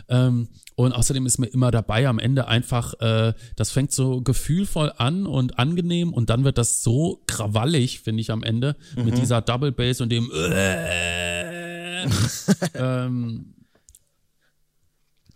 Ähm, 0.09 0.47
und 0.85 0.93
außerdem 0.93 1.25
ist 1.25 1.37
mir 1.37 1.47
immer 1.47 1.71
dabei 1.71 2.07
am 2.07 2.19
Ende 2.19 2.47
einfach, 2.47 2.93
äh, 2.99 3.33
das 3.55 3.71
fängt 3.71 3.91
so 3.91 4.21
gefühlvoll 4.21 4.91
an 4.97 5.25
und 5.25 5.59
angenehm 5.59 6.13
und 6.13 6.29
dann 6.29 6.43
wird 6.43 6.57
das 6.57 6.81
so 6.81 7.21
krawallig, 7.27 8.01
finde 8.01 8.21
ich 8.21 8.31
am 8.31 8.43
Ende, 8.43 8.75
mhm. 8.95 9.05
mit 9.05 9.17
dieser 9.17 9.41
Double 9.41 9.71
Bass 9.71 10.01
und 10.01 10.09
dem 10.09 10.31
äh, 10.31 12.03
ähm, 12.73 13.53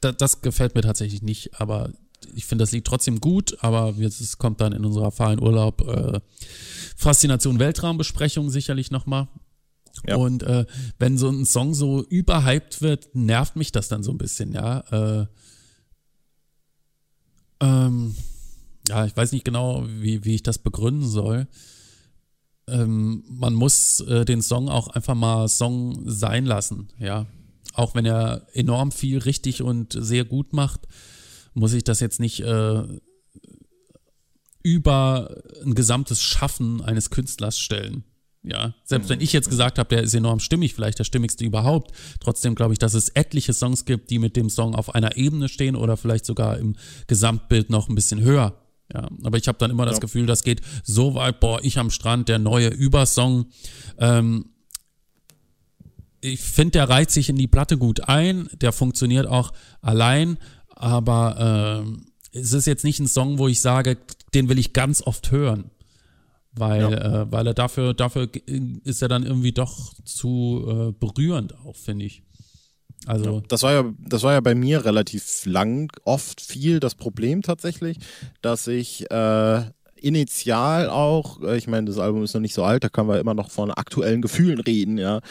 da, 0.01 0.11
das 0.11 0.41
gefällt 0.41 0.75
mir 0.75 0.81
tatsächlich 0.81 1.21
nicht, 1.21 1.59
aber 1.59 1.91
ich 2.33 2.45
finde 2.45 2.63
das 2.63 2.71
Lied 2.71 2.85
trotzdem 2.85 3.19
gut, 3.21 3.57
aber 3.61 3.95
es 3.99 4.37
kommt 4.37 4.61
dann 4.61 4.73
in 4.73 4.85
unserer 4.85 5.11
Fahren 5.11 5.41
Urlaub 5.41 5.81
äh, 5.87 6.19
Faszination 6.95 7.59
Weltraumbesprechung 7.59 8.49
sicherlich 8.49 8.91
nochmal. 8.91 9.27
Ja. 10.07 10.17
Und 10.17 10.43
äh, 10.43 10.65
wenn 10.99 11.17
so 11.17 11.29
ein 11.29 11.45
Song 11.45 11.73
so 11.73 12.03
überhyped 12.03 12.81
wird, 12.81 13.15
nervt 13.15 13.55
mich 13.55 13.71
das 13.71 13.87
dann 13.87 14.03
so 14.03 14.11
ein 14.11 14.17
bisschen, 14.17 14.53
ja. 14.53 14.79
Äh, 14.91 15.25
ähm, 17.61 18.15
ja, 18.87 19.05
ich 19.05 19.15
weiß 19.15 19.31
nicht 19.31 19.45
genau, 19.45 19.85
wie, 19.87 20.25
wie 20.25 20.35
ich 20.35 20.43
das 20.43 20.57
begründen 20.57 21.07
soll. 21.07 21.47
Ähm, 22.67 23.23
man 23.27 23.53
muss 23.53 23.99
äh, 24.01 24.25
den 24.25 24.41
Song 24.41 24.69
auch 24.69 24.87
einfach 24.89 25.15
mal 25.15 25.47
Song 25.47 26.03
sein 26.05 26.45
lassen, 26.45 26.89
ja. 26.99 27.25
Auch 27.73 27.93
wenn 27.93 28.05
er 28.05 28.47
enorm 28.53 28.91
viel 28.91 29.17
richtig 29.17 29.61
und 29.61 29.95
sehr 29.99 30.23
gut 30.23 30.53
macht, 30.53 30.87
muss 31.53 31.73
ich 31.73 31.83
das 31.83 31.99
jetzt 31.99 32.19
nicht 32.19 32.39
äh, 32.41 32.83
über 34.63 35.43
ein 35.63 35.75
gesamtes 35.75 36.21
Schaffen 36.21 36.81
eines 36.81 37.09
Künstlers 37.09 37.59
stellen. 37.59 38.03
Ja, 38.47 38.75
selbst 38.83 39.09
wenn 39.09 39.21
ich 39.21 39.33
jetzt 39.33 39.49
gesagt 39.49 39.79
habe, 39.79 39.89
der 39.89 40.03
ist 40.03 40.13
enorm 40.13 40.39
stimmig, 40.39 40.75
vielleicht 40.75 40.99
der 40.99 41.03
stimmigste 41.03 41.43
überhaupt, 41.43 41.91
trotzdem 42.19 42.53
glaube 42.53 42.73
ich, 42.73 42.79
dass 42.79 42.93
es 42.93 43.09
etliche 43.09 43.53
Songs 43.53 43.85
gibt, 43.85 44.11
die 44.11 44.19
mit 44.19 44.35
dem 44.35 44.49
Song 44.49 44.75
auf 44.75 44.93
einer 44.93 45.17
Ebene 45.17 45.49
stehen 45.49 45.75
oder 45.75 45.97
vielleicht 45.97 46.25
sogar 46.25 46.59
im 46.59 46.75
Gesamtbild 47.07 47.71
noch 47.71 47.89
ein 47.89 47.95
bisschen 47.95 48.21
höher. 48.21 48.53
Ja, 48.93 49.07
aber 49.23 49.39
ich 49.39 49.47
habe 49.47 49.57
dann 49.57 49.71
immer 49.71 49.85
ja. 49.85 49.89
das 49.89 49.99
Gefühl, 49.99 50.27
das 50.27 50.43
geht 50.43 50.61
so 50.83 51.15
weit, 51.15 51.39
boah, 51.39 51.59
ich 51.63 51.79
am 51.79 51.89
Strand, 51.89 52.29
der 52.29 52.37
neue 52.37 52.67
Übersong. 52.67 53.47
Ähm, 53.97 54.51
ich 56.21 56.41
finde, 56.41 56.73
der 56.73 56.89
reiht 56.89 57.09
sich 57.09 57.29
in 57.29 57.37
die 57.37 57.47
Platte 57.47 57.79
gut 57.79 58.07
ein, 58.07 58.47
der 58.61 58.71
funktioniert 58.71 59.25
auch 59.25 59.53
allein, 59.81 60.37
aber 60.67 61.83
äh, 62.33 62.37
es 62.37 62.53
ist 62.53 62.67
jetzt 62.67 62.83
nicht 62.83 62.99
ein 62.99 63.07
Song, 63.07 63.39
wo 63.39 63.47
ich 63.47 63.59
sage, 63.59 63.97
den 64.35 64.49
will 64.49 64.59
ich 64.59 64.73
ganz 64.73 65.01
oft 65.01 65.31
hören 65.31 65.71
weil, 66.57 66.81
ja. 66.81 67.21
äh, 67.21 67.31
weil 67.31 67.47
er 67.47 67.53
dafür, 67.53 67.93
dafür 67.93 68.29
ist 68.83 69.01
er 69.01 69.07
dann 69.07 69.25
irgendwie 69.25 69.51
doch 69.51 69.93
zu 70.03 70.65
äh, 70.67 70.91
berührend 70.91 71.55
auch, 71.65 71.75
finde 71.75 72.05
ich. 72.05 72.23
Also 73.05 73.35
ja, 73.35 73.41
das 73.47 73.63
war 73.63 73.71
ja, 73.73 73.93
das 73.99 74.23
war 74.23 74.33
ja 74.33 74.39
bei 74.39 74.55
mir 74.55 74.85
relativ 74.85 75.45
lang, 75.45 75.91
oft 76.05 76.41
viel 76.41 76.79
das 76.79 76.95
Problem 76.95 77.41
tatsächlich, 77.41 77.97
dass 78.41 78.67
ich 78.67 79.09
äh, 79.11 79.63
initial 79.95 80.89
auch, 80.89 81.41
äh, 81.41 81.57
ich 81.57 81.67
meine, 81.67 81.87
das 81.87 81.99
Album 81.99 82.23
ist 82.23 82.33
noch 82.33 82.41
nicht 82.41 82.53
so 82.53 82.63
alt, 82.63 82.83
da 82.83 82.89
können 82.89 83.09
wir 83.09 83.19
immer 83.19 83.33
noch 83.33 83.51
von 83.51 83.71
aktuellen 83.71 84.21
Gefühlen 84.21 84.59
reden, 84.59 84.97
ja. 84.97 85.21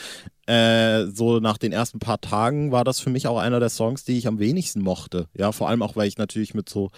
Äh, 0.47 1.07
so 1.07 1.41
nach 1.41 1.57
den 1.57 1.73
ersten 1.73 2.01
paar 2.01 2.21
Tagen 2.21 2.71
war 2.71 2.85
das 2.85 3.01
für 3.01 3.09
mich 3.09 3.27
auch 3.27 3.39
einer 3.39 3.61
der 3.61 3.71
Songs, 3.71 4.05
die 4.05 4.19
ich 4.19 4.27
am 4.27 4.39
wenigsten 4.39 4.83
mochte. 4.83 5.29
Ja, 5.35 5.53
vor 5.53 5.71
allem 5.71 5.83
auch, 5.83 5.97
weil 5.97 6.07
ich 6.07 6.19
natürlich 6.19 6.53
mit 6.53 6.69
so, 6.69 6.91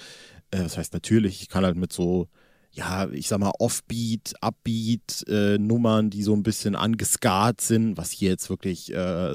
äh, 0.51 0.59
das 0.59 0.77
heißt 0.77 0.93
natürlich, 0.93 1.43
ich 1.43 1.49
kann 1.49 1.65
halt 1.65 1.77
mit 1.77 1.93
so 1.93 2.29
ja, 2.77 3.09
ich 3.11 3.29
sag 3.29 3.41
mal, 3.41 3.53
Offbeat, 3.59 4.35
Upbeat 4.43 5.25
äh, 5.29 5.57
Nummern, 5.57 6.11
die 6.11 6.23
so 6.23 6.35
ein 6.35 6.43
bisschen 6.43 6.77
angeskat 6.77 7.63
sind, 7.63 7.97
was 7.97 8.11
hier 8.11 8.29
jetzt 8.29 8.51
wirklich, 8.51 8.93
äh, 8.93 9.35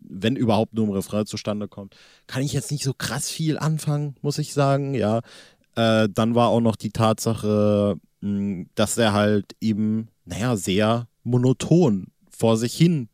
wenn 0.00 0.36
überhaupt 0.36 0.72
nur 0.72 0.86
im 0.86 0.92
Refrain 0.92 1.26
zustande 1.26 1.68
kommt, 1.68 1.94
kann 2.26 2.42
ich 2.42 2.54
jetzt 2.54 2.72
nicht 2.72 2.84
so 2.84 2.94
krass 2.94 3.28
viel 3.28 3.58
anfangen, 3.58 4.16
muss 4.22 4.38
ich 4.38 4.54
sagen, 4.54 4.94
ja. 4.94 5.20
Äh, 5.76 6.08
dann 6.12 6.34
war 6.34 6.48
auch 6.48 6.62
noch 6.62 6.76
die 6.76 6.90
Tatsache, 6.90 7.96
mh, 8.22 8.64
dass 8.74 8.96
er 8.96 9.12
halt 9.12 9.54
eben, 9.60 10.08
naja, 10.24 10.56
sehr 10.56 11.08
monoton 11.24 12.06
vor 12.30 12.56
sich 12.56 12.74
hin 12.74 13.10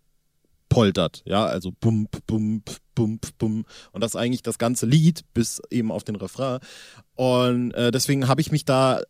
poltert, 0.69 1.23
ja, 1.25 1.45
also 1.47 1.73
bump, 1.73 2.25
bump, 2.27 2.77
bump, 2.95 3.39
bump 3.39 3.67
und 3.93 4.01
das 4.01 4.17
eigentlich 4.17 4.43
das 4.43 4.59
ganze 4.59 4.87
Lied 4.87 5.23
bis 5.35 5.61
eben 5.71 5.91
auf 5.93 6.05
den 6.05 6.17
Refrain 6.17 6.61
und 7.15 7.73
äh, 7.73 7.91
deswegen 7.93 8.27
habe 8.27 8.41
ich 8.41 8.51
mich 8.51 8.65
da 8.65 9.01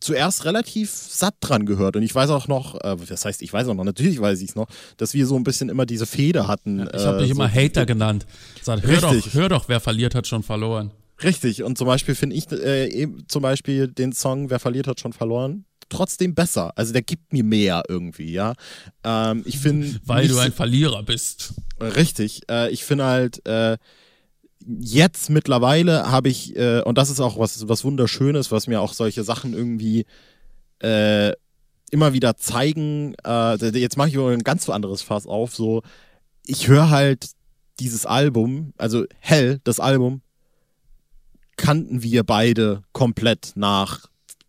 zuerst 0.00 0.44
relativ 0.44 0.90
satt 0.90 1.34
dran 1.40 1.66
gehört. 1.66 1.96
Und 1.96 2.02
ich 2.02 2.14
weiß 2.14 2.30
auch 2.30 2.48
noch, 2.48 2.74
äh, 2.82 2.96
das 3.08 3.24
heißt, 3.24 3.42
ich 3.42 3.52
weiß 3.52 3.68
auch 3.68 3.74
noch, 3.74 3.84
natürlich 3.84 4.20
weiß 4.20 4.40
ich 4.40 4.50
es 4.50 4.54
noch, 4.54 4.68
dass 4.96 5.14
wir 5.14 5.26
so 5.26 5.36
ein 5.36 5.44
bisschen 5.44 5.68
immer 5.68 5.86
diese 5.86 6.06
Fehde 6.06 6.46
hatten. 6.46 6.80
Ja, 6.80 6.94
ich 6.94 7.04
habe 7.04 7.18
äh, 7.18 7.20
dich 7.20 7.28
so 7.28 7.34
immer 7.34 7.52
Hater 7.52 7.86
genannt. 7.86 8.26
Sag, 8.62 8.82
hör, 8.82 9.00
doch, 9.00 9.34
hör 9.34 9.48
doch, 9.48 9.68
wer 9.68 9.80
verliert 9.80 10.14
hat 10.14 10.26
schon 10.26 10.42
verloren. 10.42 10.90
Richtig, 11.22 11.64
und 11.64 11.76
zum 11.76 11.88
Beispiel 11.88 12.14
finde 12.14 12.36
ich 12.36 12.50
äh, 12.52 12.88
eben 12.88 13.24
zum 13.26 13.42
Beispiel 13.42 13.88
den 13.88 14.12
Song 14.12 14.50
Wer 14.50 14.60
verliert 14.60 14.86
hat 14.86 15.00
schon 15.00 15.12
verloren 15.12 15.64
trotzdem 15.88 16.34
besser. 16.34 16.72
Also 16.76 16.92
der 16.92 17.02
gibt 17.02 17.32
mir 17.32 17.44
mehr 17.44 17.82
irgendwie, 17.88 18.32
ja. 18.32 18.54
Ähm, 19.04 19.42
ich 19.46 19.58
finde. 19.58 19.98
Weil 20.04 20.28
du 20.28 20.38
ein 20.38 20.52
Verlierer 20.52 21.02
bist. 21.02 21.54
Richtig. 21.80 22.42
Äh, 22.50 22.70
ich 22.70 22.84
finde 22.84 23.04
halt, 23.04 23.46
äh, 23.46 23.78
jetzt 24.66 25.30
mittlerweile 25.30 26.10
habe 26.10 26.28
ich, 26.28 26.56
äh, 26.56 26.82
und 26.82 26.98
das 26.98 27.10
ist 27.10 27.20
auch 27.20 27.38
was, 27.38 27.68
was 27.68 27.84
Wunderschönes, 27.84 28.50
was 28.50 28.66
mir 28.66 28.80
auch 28.80 28.92
solche 28.92 29.24
Sachen 29.24 29.54
irgendwie 29.54 30.06
äh, 30.80 31.32
immer 31.90 32.12
wieder 32.12 32.36
zeigen. 32.36 33.14
Äh, 33.24 33.56
jetzt 33.78 33.96
mache 33.96 34.08
ich 34.08 34.18
ein 34.18 34.44
ganz 34.44 34.68
anderes 34.68 35.02
Fass 35.02 35.26
auf. 35.26 35.54
So, 35.54 35.82
ich 36.46 36.68
höre 36.68 36.90
halt 36.90 37.30
dieses 37.80 38.06
Album, 38.06 38.72
also 38.76 39.04
Hell, 39.20 39.60
das 39.64 39.80
Album, 39.80 40.22
kannten 41.56 42.02
wir 42.02 42.24
beide 42.24 42.82
komplett 42.92 43.52
nach 43.54 44.06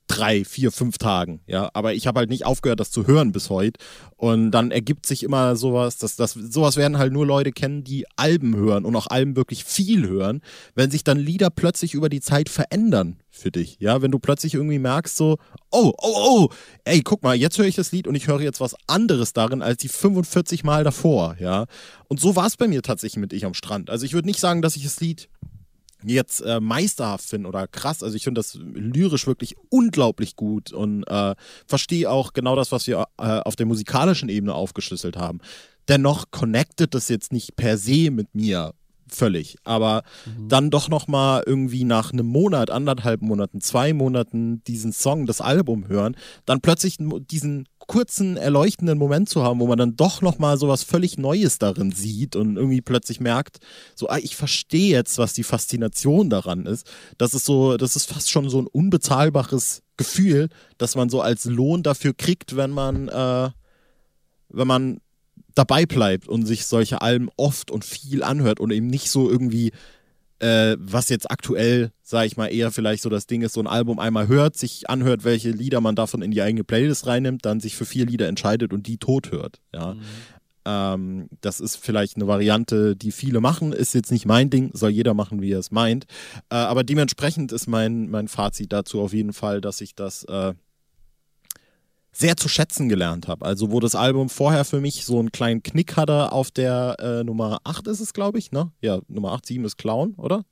drei, 0.09 0.43
vier, 0.43 0.71
fünf 0.71 0.97
Tagen, 0.97 1.39
ja. 1.45 1.69
Aber 1.73 1.93
ich 1.93 2.07
habe 2.07 2.19
halt 2.19 2.29
nicht 2.29 2.45
aufgehört, 2.45 2.79
das 2.79 2.91
zu 2.91 3.07
hören 3.07 3.31
bis 3.31 3.49
heute. 3.49 3.79
Und 4.17 4.51
dann 4.51 4.71
ergibt 4.71 5.05
sich 5.05 5.23
immer 5.23 5.55
sowas, 5.55 5.97
dass 5.97 6.15
das 6.15 6.33
sowas 6.33 6.75
werden 6.75 6.97
halt 6.97 7.13
nur 7.13 7.25
Leute 7.25 7.51
kennen, 7.51 7.83
die 7.83 8.05
Alben 8.17 8.55
hören 8.55 8.83
und 8.85 8.95
auch 8.95 9.07
Alben 9.07 9.35
wirklich 9.35 9.63
viel 9.63 10.07
hören, 10.07 10.41
wenn 10.75 10.91
sich 10.91 11.03
dann 11.03 11.17
Lieder 11.17 11.49
plötzlich 11.49 11.93
über 11.93 12.09
die 12.09 12.19
Zeit 12.19 12.49
verändern 12.49 13.17
für 13.29 13.51
dich, 13.51 13.77
ja. 13.79 14.01
Wenn 14.01 14.11
du 14.11 14.19
plötzlich 14.19 14.55
irgendwie 14.55 14.79
merkst 14.79 15.15
so, 15.15 15.37
oh, 15.71 15.93
oh, 15.97 16.13
oh, 16.15 16.49
ey, 16.83 17.01
guck 17.01 17.23
mal, 17.23 17.35
jetzt 17.35 17.57
höre 17.57 17.67
ich 17.67 17.75
das 17.75 17.91
Lied 17.91 18.07
und 18.07 18.15
ich 18.15 18.27
höre 18.27 18.41
jetzt 18.41 18.59
was 18.59 18.75
anderes 18.87 19.33
darin 19.33 19.61
als 19.61 19.77
die 19.77 19.87
45 19.87 20.63
Mal 20.63 20.83
davor, 20.83 21.35
ja. 21.39 21.65
Und 22.07 22.19
so 22.19 22.35
war 22.35 22.47
es 22.47 22.57
bei 22.57 22.67
mir 22.67 22.81
tatsächlich 22.81 23.21
mit 23.21 23.31
Ich 23.31 23.45
am 23.45 23.53
Strand. 23.53 23.89
Also 23.89 24.05
ich 24.05 24.13
würde 24.13 24.27
nicht 24.27 24.39
sagen, 24.39 24.63
dass 24.63 24.75
ich 24.75 24.83
das 24.83 24.99
Lied 24.99 25.29
jetzt 26.03 26.41
äh, 26.41 26.59
meisterhaft 26.59 27.25
finde 27.25 27.49
oder 27.49 27.67
krass. 27.67 28.03
Also 28.03 28.15
ich 28.15 28.23
finde 28.23 28.39
das 28.39 28.55
lyrisch 28.55 29.27
wirklich 29.27 29.55
unglaublich 29.69 30.35
gut 30.35 30.71
und 30.71 31.03
äh, 31.03 31.35
verstehe 31.67 32.09
auch 32.09 32.33
genau 32.33 32.55
das, 32.55 32.71
was 32.71 32.87
wir 32.87 33.07
äh, 33.17 33.23
auf 33.39 33.55
der 33.55 33.65
musikalischen 33.65 34.29
Ebene 34.29 34.53
aufgeschlüsselt 34.53 35.17
haben. 35.17 35.39
Dennoch 35.87 36.25
connectet 36.31 36.93
das 36.93 37.09
jetzt 37.09 37.33
nicht 37.33 37.55
per 37.55 37.77
se 37.77 38.11
mit 38.11 38.35
mir, 38.35 38.73
völlig. 39.15 39.57
Aber 39.63 40.03
mhm. 40.25 40.49
dann 40.49 40.69
doch 40.69 40.89
noch 40.89 41.07
mal 41.07 41.43
irgendwie 41.45 41.83
nach 41.83 42.13
einem 42.13 42.27
Monat, 42.27 42.69
anderthalb 42.69 43.21
Monaten, 43.21 43.61
zwei 43.61 43.93
Monaten 43.93 44.63
diesen 44.65 44.91
Song, 44.91 45.25
das 45.25 45.41
Album 45.41 45.87
hören, 45.87 46.15
dann 46.45 46.61
plötzlich 46.61 46.97
diesen 46.99 47.67
kurzen 47.89 48.37
erleuchtenden 48.37 48.99
Moment 48.99 49.29
zu 49.29 49.43
haben, 49.43 49.59
wo 49.59 49.67
man 49.67 49.79
dann 49.79 49.95
doch 49.95 50.21
noch 50.21 50.37
mal 50.37 50.57
so 50.59 50.67
was 50.67 50.83
völlig 50.83 51.17
Neues 51.17 51.57
darin 51.57 51.91
sieht 51.91 52.35
und 52.35 52.55
irgendwie 52.55 52.81
plötzlich 52.81 53.19
merkt, 53.19 53.57
so 53.95 54.07
ah, 54.09 54.19
ich 54.19 54.35
verstehe 54.35 54.91
jetzt, 54.91 55.17
was 55.17 55.33
die 55.33 55.43
Faszination 55.43 56.29
daran 56.29 56.67
ist. 56.67 56.85
Das 57.17 57.33
ist 57.33 57.45
so, 57.45 57.77
das 57.77 57.95
ist 57.95 58.05
fast 58.05 58.29
schon 58.29 58.47
so 58.49 58.61
ein 58.61 58.67
unbezahlbares 58.67 59.81
Gefühl, 59.97 60.49
dass 60.77 60.95
man 60.95 61.09
so 61.09 61.21
als 61.21 61.45
Lohn 61.45 61.81
dafür 61.81 62.13
kriegt, 62.13 62.55
wenn 62.55 62.69
man 62.69 63.07
äh, 63.07 63.49
wenn 64.49 64.67
man 64.67 65.01
dabei 65.55 65.85
bleibt 65.85 66.27
und 66.27 66.45
sich 66.45 66.65
solche 66.65 67.01
Alben 67.01 67.29
oft 67.37 67.71
und 67.71 67.85
viel 67.85 68.23
anhört 68.23 68.59
und 68.59 68.71
eben 68.71 68.87
nicht 68.87 69.09
so 69.09 69.29
irgendwie, 69.29 69.71
äh, 70.39 70.75
was 70.79 71.09
jetzt 71.09 71.29
aktuell, 71.29 71.91
sage 72.01 72.27
ich 72.27 72.37
mal, 72.37 72.47
eher 72.47 72.71
vielleicht 72.71 73.03
so 73.03 73.09
das 73.09 73.27
Ding 73.27 73.41
ist, 73.41 73.53
so 73.53 73.59
ein 73.59 73.67
Album 73.67 73.99
einmal 73.99 74.27
hört, 74.27 74.57
sich 74.57 74.89
anhört, 74.89 75.23
welche 75.23 75.51
Lieder 75.51 75.81
man 75.81 75.95
davon 75.95 76.21
in 76.21 76.31
die 76.31 76.41
eigene 76.41 76.63
Playlist 76.63 77.07
reinnimmt, 77.07 77.45
dann 77.45 77.59
sich 77.59 77.75
für 77.75 77.85
vier 77.85 78.05
Lieder 78.05 78.27
entscheidet 78.27 78.73
und 78.73 78.87
die 78.87 78.97
tot 78.97 79.31
hört. 79.31 79.59
Ja. 79.73 79.93
Mhm. 79.93 80.01
Ähm, 80.65 81.29
das 81.41 81.59
ist 81.59 81.77
vielleicht 81.77 82.15
eine 82.15 82.27
Variante, 82.27 82.95
die 82.95 83.11
viele 83.11 83.39
machen, 83.39 83.73
ist 83.73 83.93
jetzt 83.93 84.11
nicht 84.11 84.25
mein 84.25 84.49
Ding, 84.49 84.71
soll 84.73 84.91
jeder 84.91 85.13
machen, 85.13 85.41
wie 85.41 85.51
er 85.51 85.59
es 85.59 85.71
meint. 85.71 86.05
Äh, 86.49 86.55
aber 86.55 86.83
dementsprechend 86.83 87.51
ist 87.51 87.67
mein, 87.67 88.09
mein 88.09 88.27
Fazit 88.27 88.71
dazu 88.71 89.01
auf 89.01 89.13
jeden 89.13 89.33
Fall, 89.33 89.61
dass 89.61 89.81
ich 89.81 89.95
das 89.95 90.25
äh, 90.25 90.53
sehr 92.11 92.37
zu 92.37 92.49
schätzen 92.49 92.89
gelernt 92.89 93.27
habe. 93.27 93.45
Also 93.45 93.71
wo 93.71 93.79
das 93.79 93.95
Album 93.95 94.29
vorher 94.29 94.65
für 94.65 94.81
mich 94.81 95.05
so 95.05 95.19
einen 95.19 95.31
kleinen 95.31 95.63
Knick 95.63 95.95
hatte 95.95 96.31
auf 96.31 96.51
der 96.51 96.97
äh, 96.99 97.23
Nummer 97.23 97.59
8 97.63 97.87
ist 97.87 97.99
es, 97.99 98.13
glaube 98.13 98.39
ich, 98.39 98.51
ne? 98.51 98.71
Ja, 98.81 98.99
Nummer 99.07 99.33
8, 99.33 99.45
7 99.45 99.65
ist 99.65 99.77
Clown, 99.77 100.15
oder? 100.15 100.45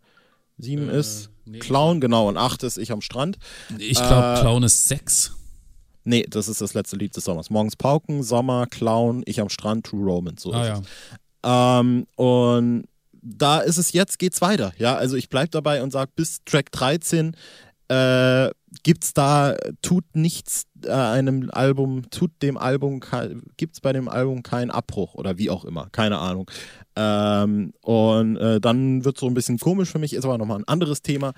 7 0.60 0.90
äh, 0.90 1.00
ist 1.00 1.30
nee, 1.46 1.60
Clown, 1.60 2.00
genau, 2.00 2.28
und 2.28 2.38
8 2.38 2.64
ist 2.64 2.78
Ich 2.78 2.92
am 2.92 3.02
Strand. 3.02 3.38
Ich 3.78 3.98
glaube, 3.98 4.38
äh, 4.38 4.42
Clown 4.42 4.64
ist 4.64 4.88
6. 4.88 5.34
Nee, 6.04 6.26
das 6.30 6.48
ist 6.48 6.62
das 6.62 6.74
letzte 6.74 6.96
Lied 6.96 7.16
des 7.16 7.26
Sommers. 7.26 7.50
Morgens 7.50 7.76
Pauken, 7.76 8.24
Sommer, 8.24 8.66
Clown, 8.68 9.24
Ich 9.26 9.42
am 9.42 9.50
Strand, 9.50 9.86
True 9.86 10.06
Romance. 10.06 10.44
So 10.44 10.54
ah, 10.54 10.62
ist 10.62 10.68
ja. 10.68 10.80
es. 10.80 10.88
Ähm, 11.44 12.08
und 12.16 12.86
da 13.22 13.60
ist 13.60 13.78
es 13.78 13.92
jetzt, 13.92 14.20
geht's 14.20 14.42
weiter. 14.42 14.72
Ja, 14.78 14.96
also 14.96 15.18
ich 15.18 15.28
bleibe 15.28 15.50
dabei 15.50 15.84
und 15.84 15.92
sage, 15.92 16.12
bis 16.16 16.40
Track 16.46 16.72
13 16.72 17.36
äh, 17.90 18.50
gibt's 18.84 19.14
da, 19.14 19.56
tut 19.82 20.04
nichts 20.14 20.66
äh, 20.84 20.92
einem 20.92 21.50
Album, 21.52 22.10
tut 22.10 22.32
dem 22.42 22.58
Album, 22.58 23.02
gibt's 23.56 23.82
bei 23.82 23.94
dem 23.94 24.10
Album 24.10 24.44
keinen 24.44 24.72
Abbruch 24.72 25.16
oder 25.16 25.38
wie 25.38 25.50
auch 25.50 25.66
immer, 25.66 25.90
keine 25.92 26.20
Ahnung. 26.20 26.50
Ähm, 26.96 27.74
und 27.82 28.38
äh, 28.38 28.60
dann 28.60 29.06
wird 29.06 29.18
so 29.18 29.28
ein 29.28 29.34
bisschen 29.34 29.60
komisch 29.60 29.92
für 29.92 30.00
mich, 30.00 30.14
ist 30.14 30.26
aber 30.26 30.38
nochmal 30.38 30.60
ein 30.60 30.68
anderes 30.68 31.02
Thema. 31.02 31.34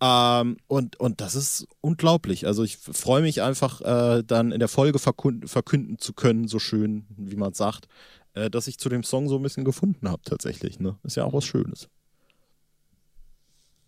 Ähm, 0.00 0.58
und, 0.66 1.00
und 1.00 1.20
das 1.20 1.34
ist 1.34 1.66
unglaublich. 1.80 2.46
Also 2.46 2.64
ich 2.64 2.76
freue 2.76 3.22
mich 3.22 3.40
einfach, 3.40 3.80
äh, 3.80 4.22
dann 4.22 4.52
in 4.52 4.58
der 4.58 4.68
Folge 4.68 4.98
verkünden, 4.98 5.48
verkünden 5.48 5.98
zu 5.98 6.12
können, 6.12 6.48
so 6.48 6.58
schön, 6.58 7.06
wie 7.16 7.36
man 7.36 7.54
sagt, 7.54 7.88
äh, 8.34 8.50
dass 8.50 8.66
ich 8.66 8.78
zu 8.78 8.88
dem 8.88 9.02
Song 9.02 9.28
so 9.28 9.36
ein 9.36 9.42
bisschen 9.42 9.64
gefunden 9.64 10.08
habe 10.08 10.22
tatsächlich. 10.22 10.78
Ne? 10.80 10.98
Ist 11.02 11.16
ja 11.16 11.24
auch 11.24 11.32
was 11.32 11.46
Schönes. 11.46 11.88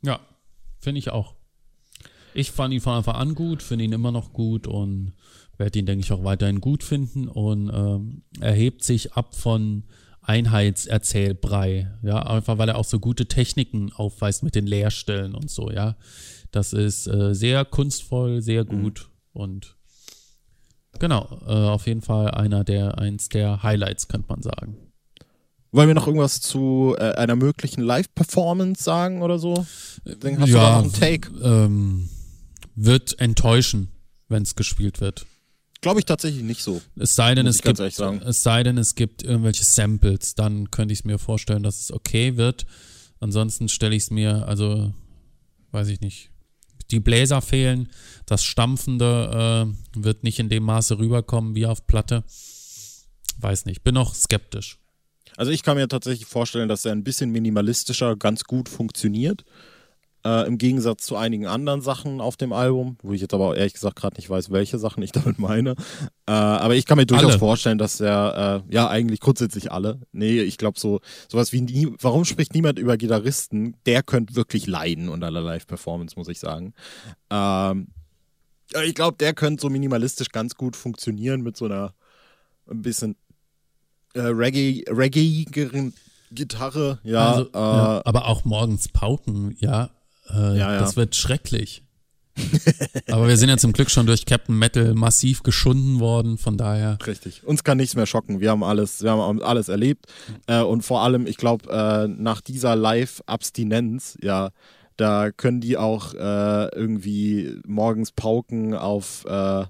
Ja, 0.03 0.21
finde 0.81 1.01
ich 1.01 1.11
auch. 1.11 1.35
Ich 2.39 2.53
fand 2.53 2.73
ihn 2.73 2.81
von 2.81 2.93
Anfang 2.93 3.17
an 3.17 3.35
gut, 3.35 3.65
finde 3.65 3.85
ihn 3.85 3.91
immer 3.91 4.13
noch 4.13 4.33
gut 4.33 4.69
und 4.69 5.13
werde 5.57 5.77
ihn, 5.77 5.87
denke 5.87 6.05
ich, 6.05 6.13
auch 6.13 6.23
weiterhin 6.23 6.61
gut 6.61 6.85
finden 6.85 7.27
und 7.27 7.69
ähm, 7.75 8.23
erhebt 8.39 8.85
sich 8.85 9.15
ab 9.15 9.35
von 9.35 9.83
Einheitserzählbrei, 10.23 11.91
ja, 12.05 12.23
einfach 12.23 12.59
weil 12.59 12.69
er 12.69 12.79
auch 12.79 12.85
so 12.85 13.01
gute 13.01 13.27
Techniken 13.27 13.93
aufweist 13.93 14.45
mit 14.45 14.55
den 14.55 14.69
Leerstellen 14.69 15.35
und 15.35 15.51
so, 15.51 15.69
ja. 15.73 15.97
Das 16.53 16.73
ist 16.73 17.09
äh, 17.09 17.35
sehr 17.35 17.65
kunstvoll, 17.65 18.41
sehr 18.41 18.63
mhm. 18.63 18.69
gut 18.69 19.09
mhm. 19.33 19.41
und 19.41 19.77
genau, 21.01 21.41
äh, 21.45 21.51
auf 21.51 21.89
jeden 21.89 22.03
Fall 22.03 22.31
einer 22.31 22.63
der, 22.63 22.99
eins 22.99 23.29
der 23.31 23.65
Highlights, 23.65 24.07
könnte 24.07 24.29
man 24.29 24.43
sagen. 24.43 24.77
Wollen 25.73 25.89
wir 25.89 25.95
noch 25.97 26.07
irgendwas 26.07 26.41
zu 26.41 26.95
äh, 26.99 27.15
einer 27.15 27.35
möglichen 27.35 27.83
Live-Performance 27.83 28.85
sagen 28.85 29.23
oder 29.23 29.41
so? 29.41 29.67
Dann 30.05 30.39
hast 30.39 30.51
ja, 30.51 30.55
du 30.55 30.77
noch 30.77 30.83
einen 30.85 30.93
Take? 30.93 31.31
Ähm, 31.43 32.09
wird 32.85 33.19
enttäuschen, 33.21 33.89
wenn 34.29 34.43
es 34.43 34.55
gespielt 34.55 35.01
wird. 35.01 35.27
Glaube 35.81 36.01
ich 36.01 36.07
tatsächlich 36.07 36.43
nicht 36.43 36.63
so. 36.63 36.81
Es 36.97 37.15
sei 37.15 37.35
denn, 37.35 37.47
es 37.47 37.63
gibt, 37.63 37.79
es 37.79 38.43
sei 38.43 38.63
denn, 38.63 38.79
es 38.79 38.95
gibt 38.95 39.23
irgendwelche 39.23 39.65
Samples, 39.65 40.35
dann 40.35 40.71
könnte 40.71 40.93
ich 40.93 41.01
es 41.01 41.05
mir 41.05 41.19
vorstellen, 41.19 41.63
dass 41.63 41.81
es 41.81 41.93
okay 41.93 42.37
wird. 42.37 42.67
Ansonsten 43.21 43.69
stelle 43.69 43.95
ich 43.95 44.05
es 44.05 44.11
mir, 44.11 44.47
also, 44.47 44.93
weiß 45.71 45.89
ich 45.89 46.01
nicht. 46.01 46.31
Die 46.91 47.01
Bläser 47.01 47.43
fehlen, 47.43 47.91
das 48.27 48.45
Stampfende 48.45 49.69
äh, 49.95 50.03
wird 50.03 50.25
nicht 50.25 50.39
in 50.39 50.49
dem 50.49 50.65
Maße 50.65 50.99
rüberkommen 50.99 51.55
wie 51.55 51.67
auf 51.67 51.87
Platte. 51.87 52.25
Weiß 53.39 53.67
nicht, 53.67 53.85
bin 53.85 53.95
noch 53.95 54.15
skeptisch. 54.15 54.79
Also 55.37 55.53
ich 55.53 55.63
kann 55.63 55.77
mir 55.77 55.87
tatsächlich 55.87 56.27
vorstellen, 56.27 56.69
dass 56.69 56.85
er 56.85 56.93
ein 56.93 57.05
bisschen 57.05 57.31
minimalistischer 57.31 58.17
ganz 58.17 58.45
gut 58.45 58.69
funktioniert. 58.69 59.45
Äh, 60.25 60.47
Im 60.47 60.59
Gegensatz 60.59 61.07
zu 61.07 61.17
einigen 61.17 61.47
anderen 61.47 61.81
Sachen 61.81 62.21
auf 62.21 62.37
dem 62.37 62.53
Album, 62.53 62.99
wo 63.03 63.13
ich 63.13 63.21
jetzt 63.21 63.35
aber 63.35 63.57
ehrlich 63.57 63.75
gesagt 63.75 63.97
gerade 63.97 64.17
nicht 64.17 64.29
weiß, 64.29 64.51
welche 64.51 64.79
Sachen 64.79 65.03
ich 65.03 65.13
damit 65.13 65.39
meine. 65.39 65.71
Äh, 66.27 66.33
aber 66.33 66.75
ich 66.75 66.87
kann 66.87 66.99
mir 66.99 67.07
durchaus 67.07 67.33
alle. 67.33 67.39
vorstellen, 67.39 67.79
dass 67.79 68.01
er, 68.01 68.65
äh, 68.69 68.75
ja, 68.75 68.89
eigentlich 68.89 69.21
grundsätzlich 69.21 69.71
alle. 69.71 70.01
Nee, 70.13 70.41
ich 70.41 70.59
glaube 70.59 70.79
so, 70.79 71.01
sowas 71.29 71.53
wie 71.53 71.61
nie, 71.61 71.89
warum 72.01 72.25
spricht 72.25 72.55
niemand 72.55 72.79
über 72.79 72.97
Gitarristen? 72.97 73.77
Der 73.87 74.03
könnte 74.03 74.35
wirklich 74.35 74.67
leiden 74.67 75.09
unter 75.09 75.31
der 75.31 75.43
Live-Performance, 75.43 76.17
muss 76.19 76.29
ich 76.29 76.41
sagen. 76.41 76.75
Ähm, 77.31 77.89
ich 78.85 78.95
glaube, 78.95 79.17
der 79.19 79.35
könnte 79.35 79.63
so 79.63 79.71
minimalistisch 79.71 80.29
ganz 80.31 80.57
gut 80.57 80.77
funktionieren 80.77 81.43
mit 81.43 81.57
so 81.57 81.67
einer 81.67 81.95
ein 82.71 82.83
bisschen 82.83 83.17
äh, 84.15 84.21
Reggae, 84.21 84.85
Reggae 84.89 85.47
Gitarre, 86.31 86.99
ja, 87.05 87.33
also, 87.33 87.49
äh, 87.53 87.57
ja, 87.57 88.03
Aber 88.05 88.27
auch 88.27 88.45
morgens 88.45 88.89
Pauken, 88.89 89.57
ja, 89.59 89.91
äh, 90.31 90.59
ja, 90.59 90.75
ja. 90.75 90.79
Das 90.79 90.97
wird 90.97 91.17
schrecklich. 91.17 91.83
Aber 93.11 93.29
wir 93.29 93.37
sind 93.37 93.49
ja 93.49 93.57
zum 93.57 93.73
Glück 93.73 93.91
schon 93.91 94.07
durch 94.07 94.27
Captain 94.27 94.57
Metal 94.57 94.95
massiv 94.95 95.43
geschunden 95.43 96.01
worden, 96.01 96.39
von 96.39 96.57
daher. 96.57 96.99
Richtig. 97.07 97.45
Uns 97.45 97.65
kann 97.65 97.79
nichts 97.79 97.97
mehr 97.97 98.07
schocken. 98.07 98.41
Wir 98.41 98.51
haben 98.51 98.63
alles, 98.63 99.03
wir 99.03 99.11
haben 99.11 99.43
alles 99.43 99.69
erlebt. 99.69 100.07
Äh, 100.47 100.63
und 100.63 100.83
vor 100.83 101.03
allem, 101.03 101.27
ich 101.27 101.37
glaube, 101.37 101.71
äh, 101.71 102.09
nach 102.09 102.41
dieser 102.41 102.77
Live-Abstinenz, 102.77 104.17
ja, 104.23 104.51
da 104.97 105.31
können 105.31 105.61
die 105.61 105.77
auch 105.77 106.15
äh, 106.15 106.69
irgendwie 106.75 107.61
morgens 107.67 108.13
pauken 108.13 108.75
auf, 108.75 109.25
äh, 109.27 109.65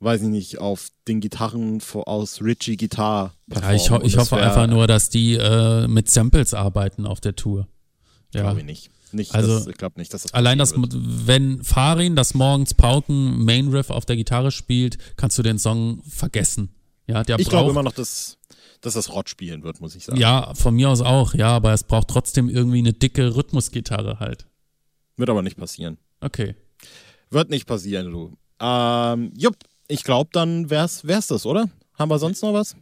weiß 0.00 0.22
ich 0.22 0.28
nicht, 0.28 0.58
auf 0.58 0.88
den 1.06 1.20
Gitarren 1.20 1.80
aus 1.94 2.42
Richie 2.42 2.76
Guitar. 2.76 3.34
Ja, 3.52 3.72
ich, 3.72 3.90
ho 3.90 4.00
ich 4.02 4.16
hoffe 4.16 4.36
einfach 4.36 4.66
nur, 4.66 4.86
dass 4.86 5.08
die 5.08 5.34
äh, 5.34 5.86
mit 5.86 6.10
Samples 6.10 6.54
arbeiten 6.54 7.06
auf 7.06 7.20
der 7.20 7.36
Tour. 7.36 7.68
Ja. 8.32 8.42
Glaube 8.42 8.60
ich 8.60 8.66
nicht. 8.66 8.90
Nicht, 9.12 9.34
also, 9.34 9.58
das, 9.58 9.66
ich 9.66 9.76
glaube 9.76 9.98
nicht, 9.98 10.14
dass 10.14 10.22
das 10.22 10.34
Allein 10.34 10.58
das, 10.58 10.76
wird. 10.76 10.92
wenn 10.92 11.64
Farin 11.64 12.14
das 12.14 12.34
morgens 12.34 12.74
Pauken 12.74 13.44
Main 13.44 13.68
Riff 13.68 13.90
auf 13.90 14.04
der 14.04 14.16
Gitarre 14.16 14.52
spielt, 14.52 14.98
kannst 15.16 15.36
du 15.36 15.42
den 15.42 15.58
Song 15.58 16.02
vergessen. 16.04 16.74
Ja, 17.08 17.24
der 17.24 17.40
ich 17.40 17.48
glaube 17.48 17.70
immer 17.70 17.82
noch, 17.82 17.92
dass, 17.92 18.38
dass 18.80 18.94
das 18.94 19.12
Rod 19.12 19.28
spielen 19.28 19.64
wird, 19.64 19.80
muss 19.80 19.96
ich 19.96 20.04
sagen. 20.04 20.20
Ja, 20.20 20.54
von 20.54 20.76
mir 20.76 20.90
aus 20.90 21.00
auch, 21.00 21.34
ja, 21.34 21.48
aber 21.48 21.72
es 21.72 21.82
braucht 21.82 22.08
trotzdem 22.08 22.48
irgendwie 22.48 22.78
eine 22.78 22.92
dicke 22.92 23.34
Rhythmusgitarre 23.34 24.20
halt. 24.20 24.46
Wird 25.16 25.28
aber 25.28 25.42
nicht 25.42 25.56
passieren. 25.56 25.98
Okay. 26.20 26.54
Wird 27.30 27.50
nicht 27.50 27.66
passieren, 27.66 28.12
du. 28.12 28.36
Ähm, 28.60 29.32
jupp, 29.36 29.56
ich 29.88 30.04
glaube, 30.04 30.30
dann 30.32 30.70
wär's, 30.70 31.04
wär's 31.04 31.26
das, 31.26 31.46
oder? 31.46 31.68
Haben 31.98 32.10
wir 32.10 32.18
sonst 32.20 32.42
noch 32.42 32.52
was? 32.52 32.76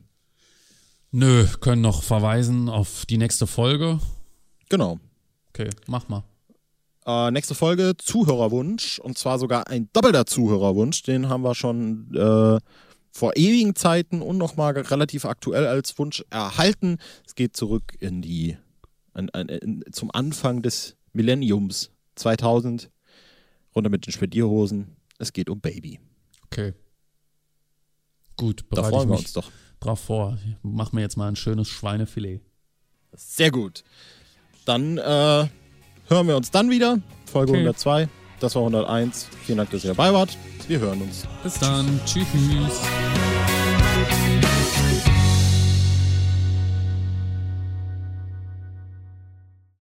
Nö, 1.10 1.46
können 1.60 1.80
noch 1.80 2.02
verweisen 2.02 2.68
auf 2.68 3.06
die 3.06 3.16
nächste 3.16 3.46
Folge. 3.46 3.98
Genau. 4.68 5.00
Okay, 5.58 5.70
mach 5.88 6.08
mal. 6.08 6.22
Äh, 7.04 7.32
nächste 7.32 7.56
Folge 7.56 7.96
Zuhörerwunsch 7.96 9.00
und 9.00 9.18
zwar 9.18 9.40
sogar 9.40 9.66
ein 9.66 9.88
doppelter 9.92 10.24
Zuhörerwunsch. 10.24 11.02
Den 11.02 11.28
haben 11.28 11.42
wir 11.42 11.56
schon 11.56 12.14
äh, 12.14 12.60
vor 13.10 13.36
ewigen 13.36 13.74
Zeiten 13.74 14.22
und 14.22 14.38
nochmal 14.38 14.78
relativ 14.78 15.24
aktuell 15.24 15.66
als 15.66 15.98
Wunsch 15.98 16.24
erhalten. 16.30 16.98
Es 17.26 17.34
geht 17.34 17.56
zurück 17.56 17.96
in 17.98 18.22
die 18.22 18.56
in, 19.16 19.28
in, 19.28 19.48
in, 19.48 19.84
zum 19.90 20.12
Anfang 20.12 20.62
des 20.62 20.96
Millenniums 21.12 21.90
2000 22.14 22.88
runter 23.74 23.90
mit 23.90 24.06
den 24.06 24.12
Spedierhosen. 24.12 24.96
Es 25.18 25.32
geht 25.32 25.50
um 25.50 25.60
Baby. 25.60 25.98
Okay. 26.44 26.72
Gut, 28.36 28.64
da 28.70 28.84
freuen 28.84 29.08
wir 29.08 29.18
uns 29.18 29.32
doch 29.32 29.50
drauf 29.80 29.98
vor. 29.98 30.38
Mach 30.62 30.92
mir 30.92 31.00
jetzt 31.00 31.16
mal 31.16 31.26
ein 31.26 31.36
schönes 31.36 31.66
Schweinefilet. 31.66 32.42
Sehr 33.12 33.50
gut 33.50 33.82
dann 34.68 34.98
äh, 34.98 35.02
hören 36.08 36.28
wir 36.28 36.36
uns 36.36 36.50
dann 36.50 36.70
wieder. 36.70 36.98
Folge 37.30 37.52
okay. 37.52 37.60
102. 37.60 38.08
Das 38.40 38.54
war 38.54 38.62
101. 38.62 39.28
Vielen 39.44 39.58
Dank, 39.58 39.70
dass 39.70 39.84
ihr 39.84 39.94
dabei 39.94 40.12
wart. 40.12 40.36
Wir 40.68 40.78
hören 40.78 41.02
uns. 41.02 41.26
Bis 41.42 41.58
dann. 41.58 42.00
Tschüss. 42.04 42.26
Tschüss. 42.32 42.80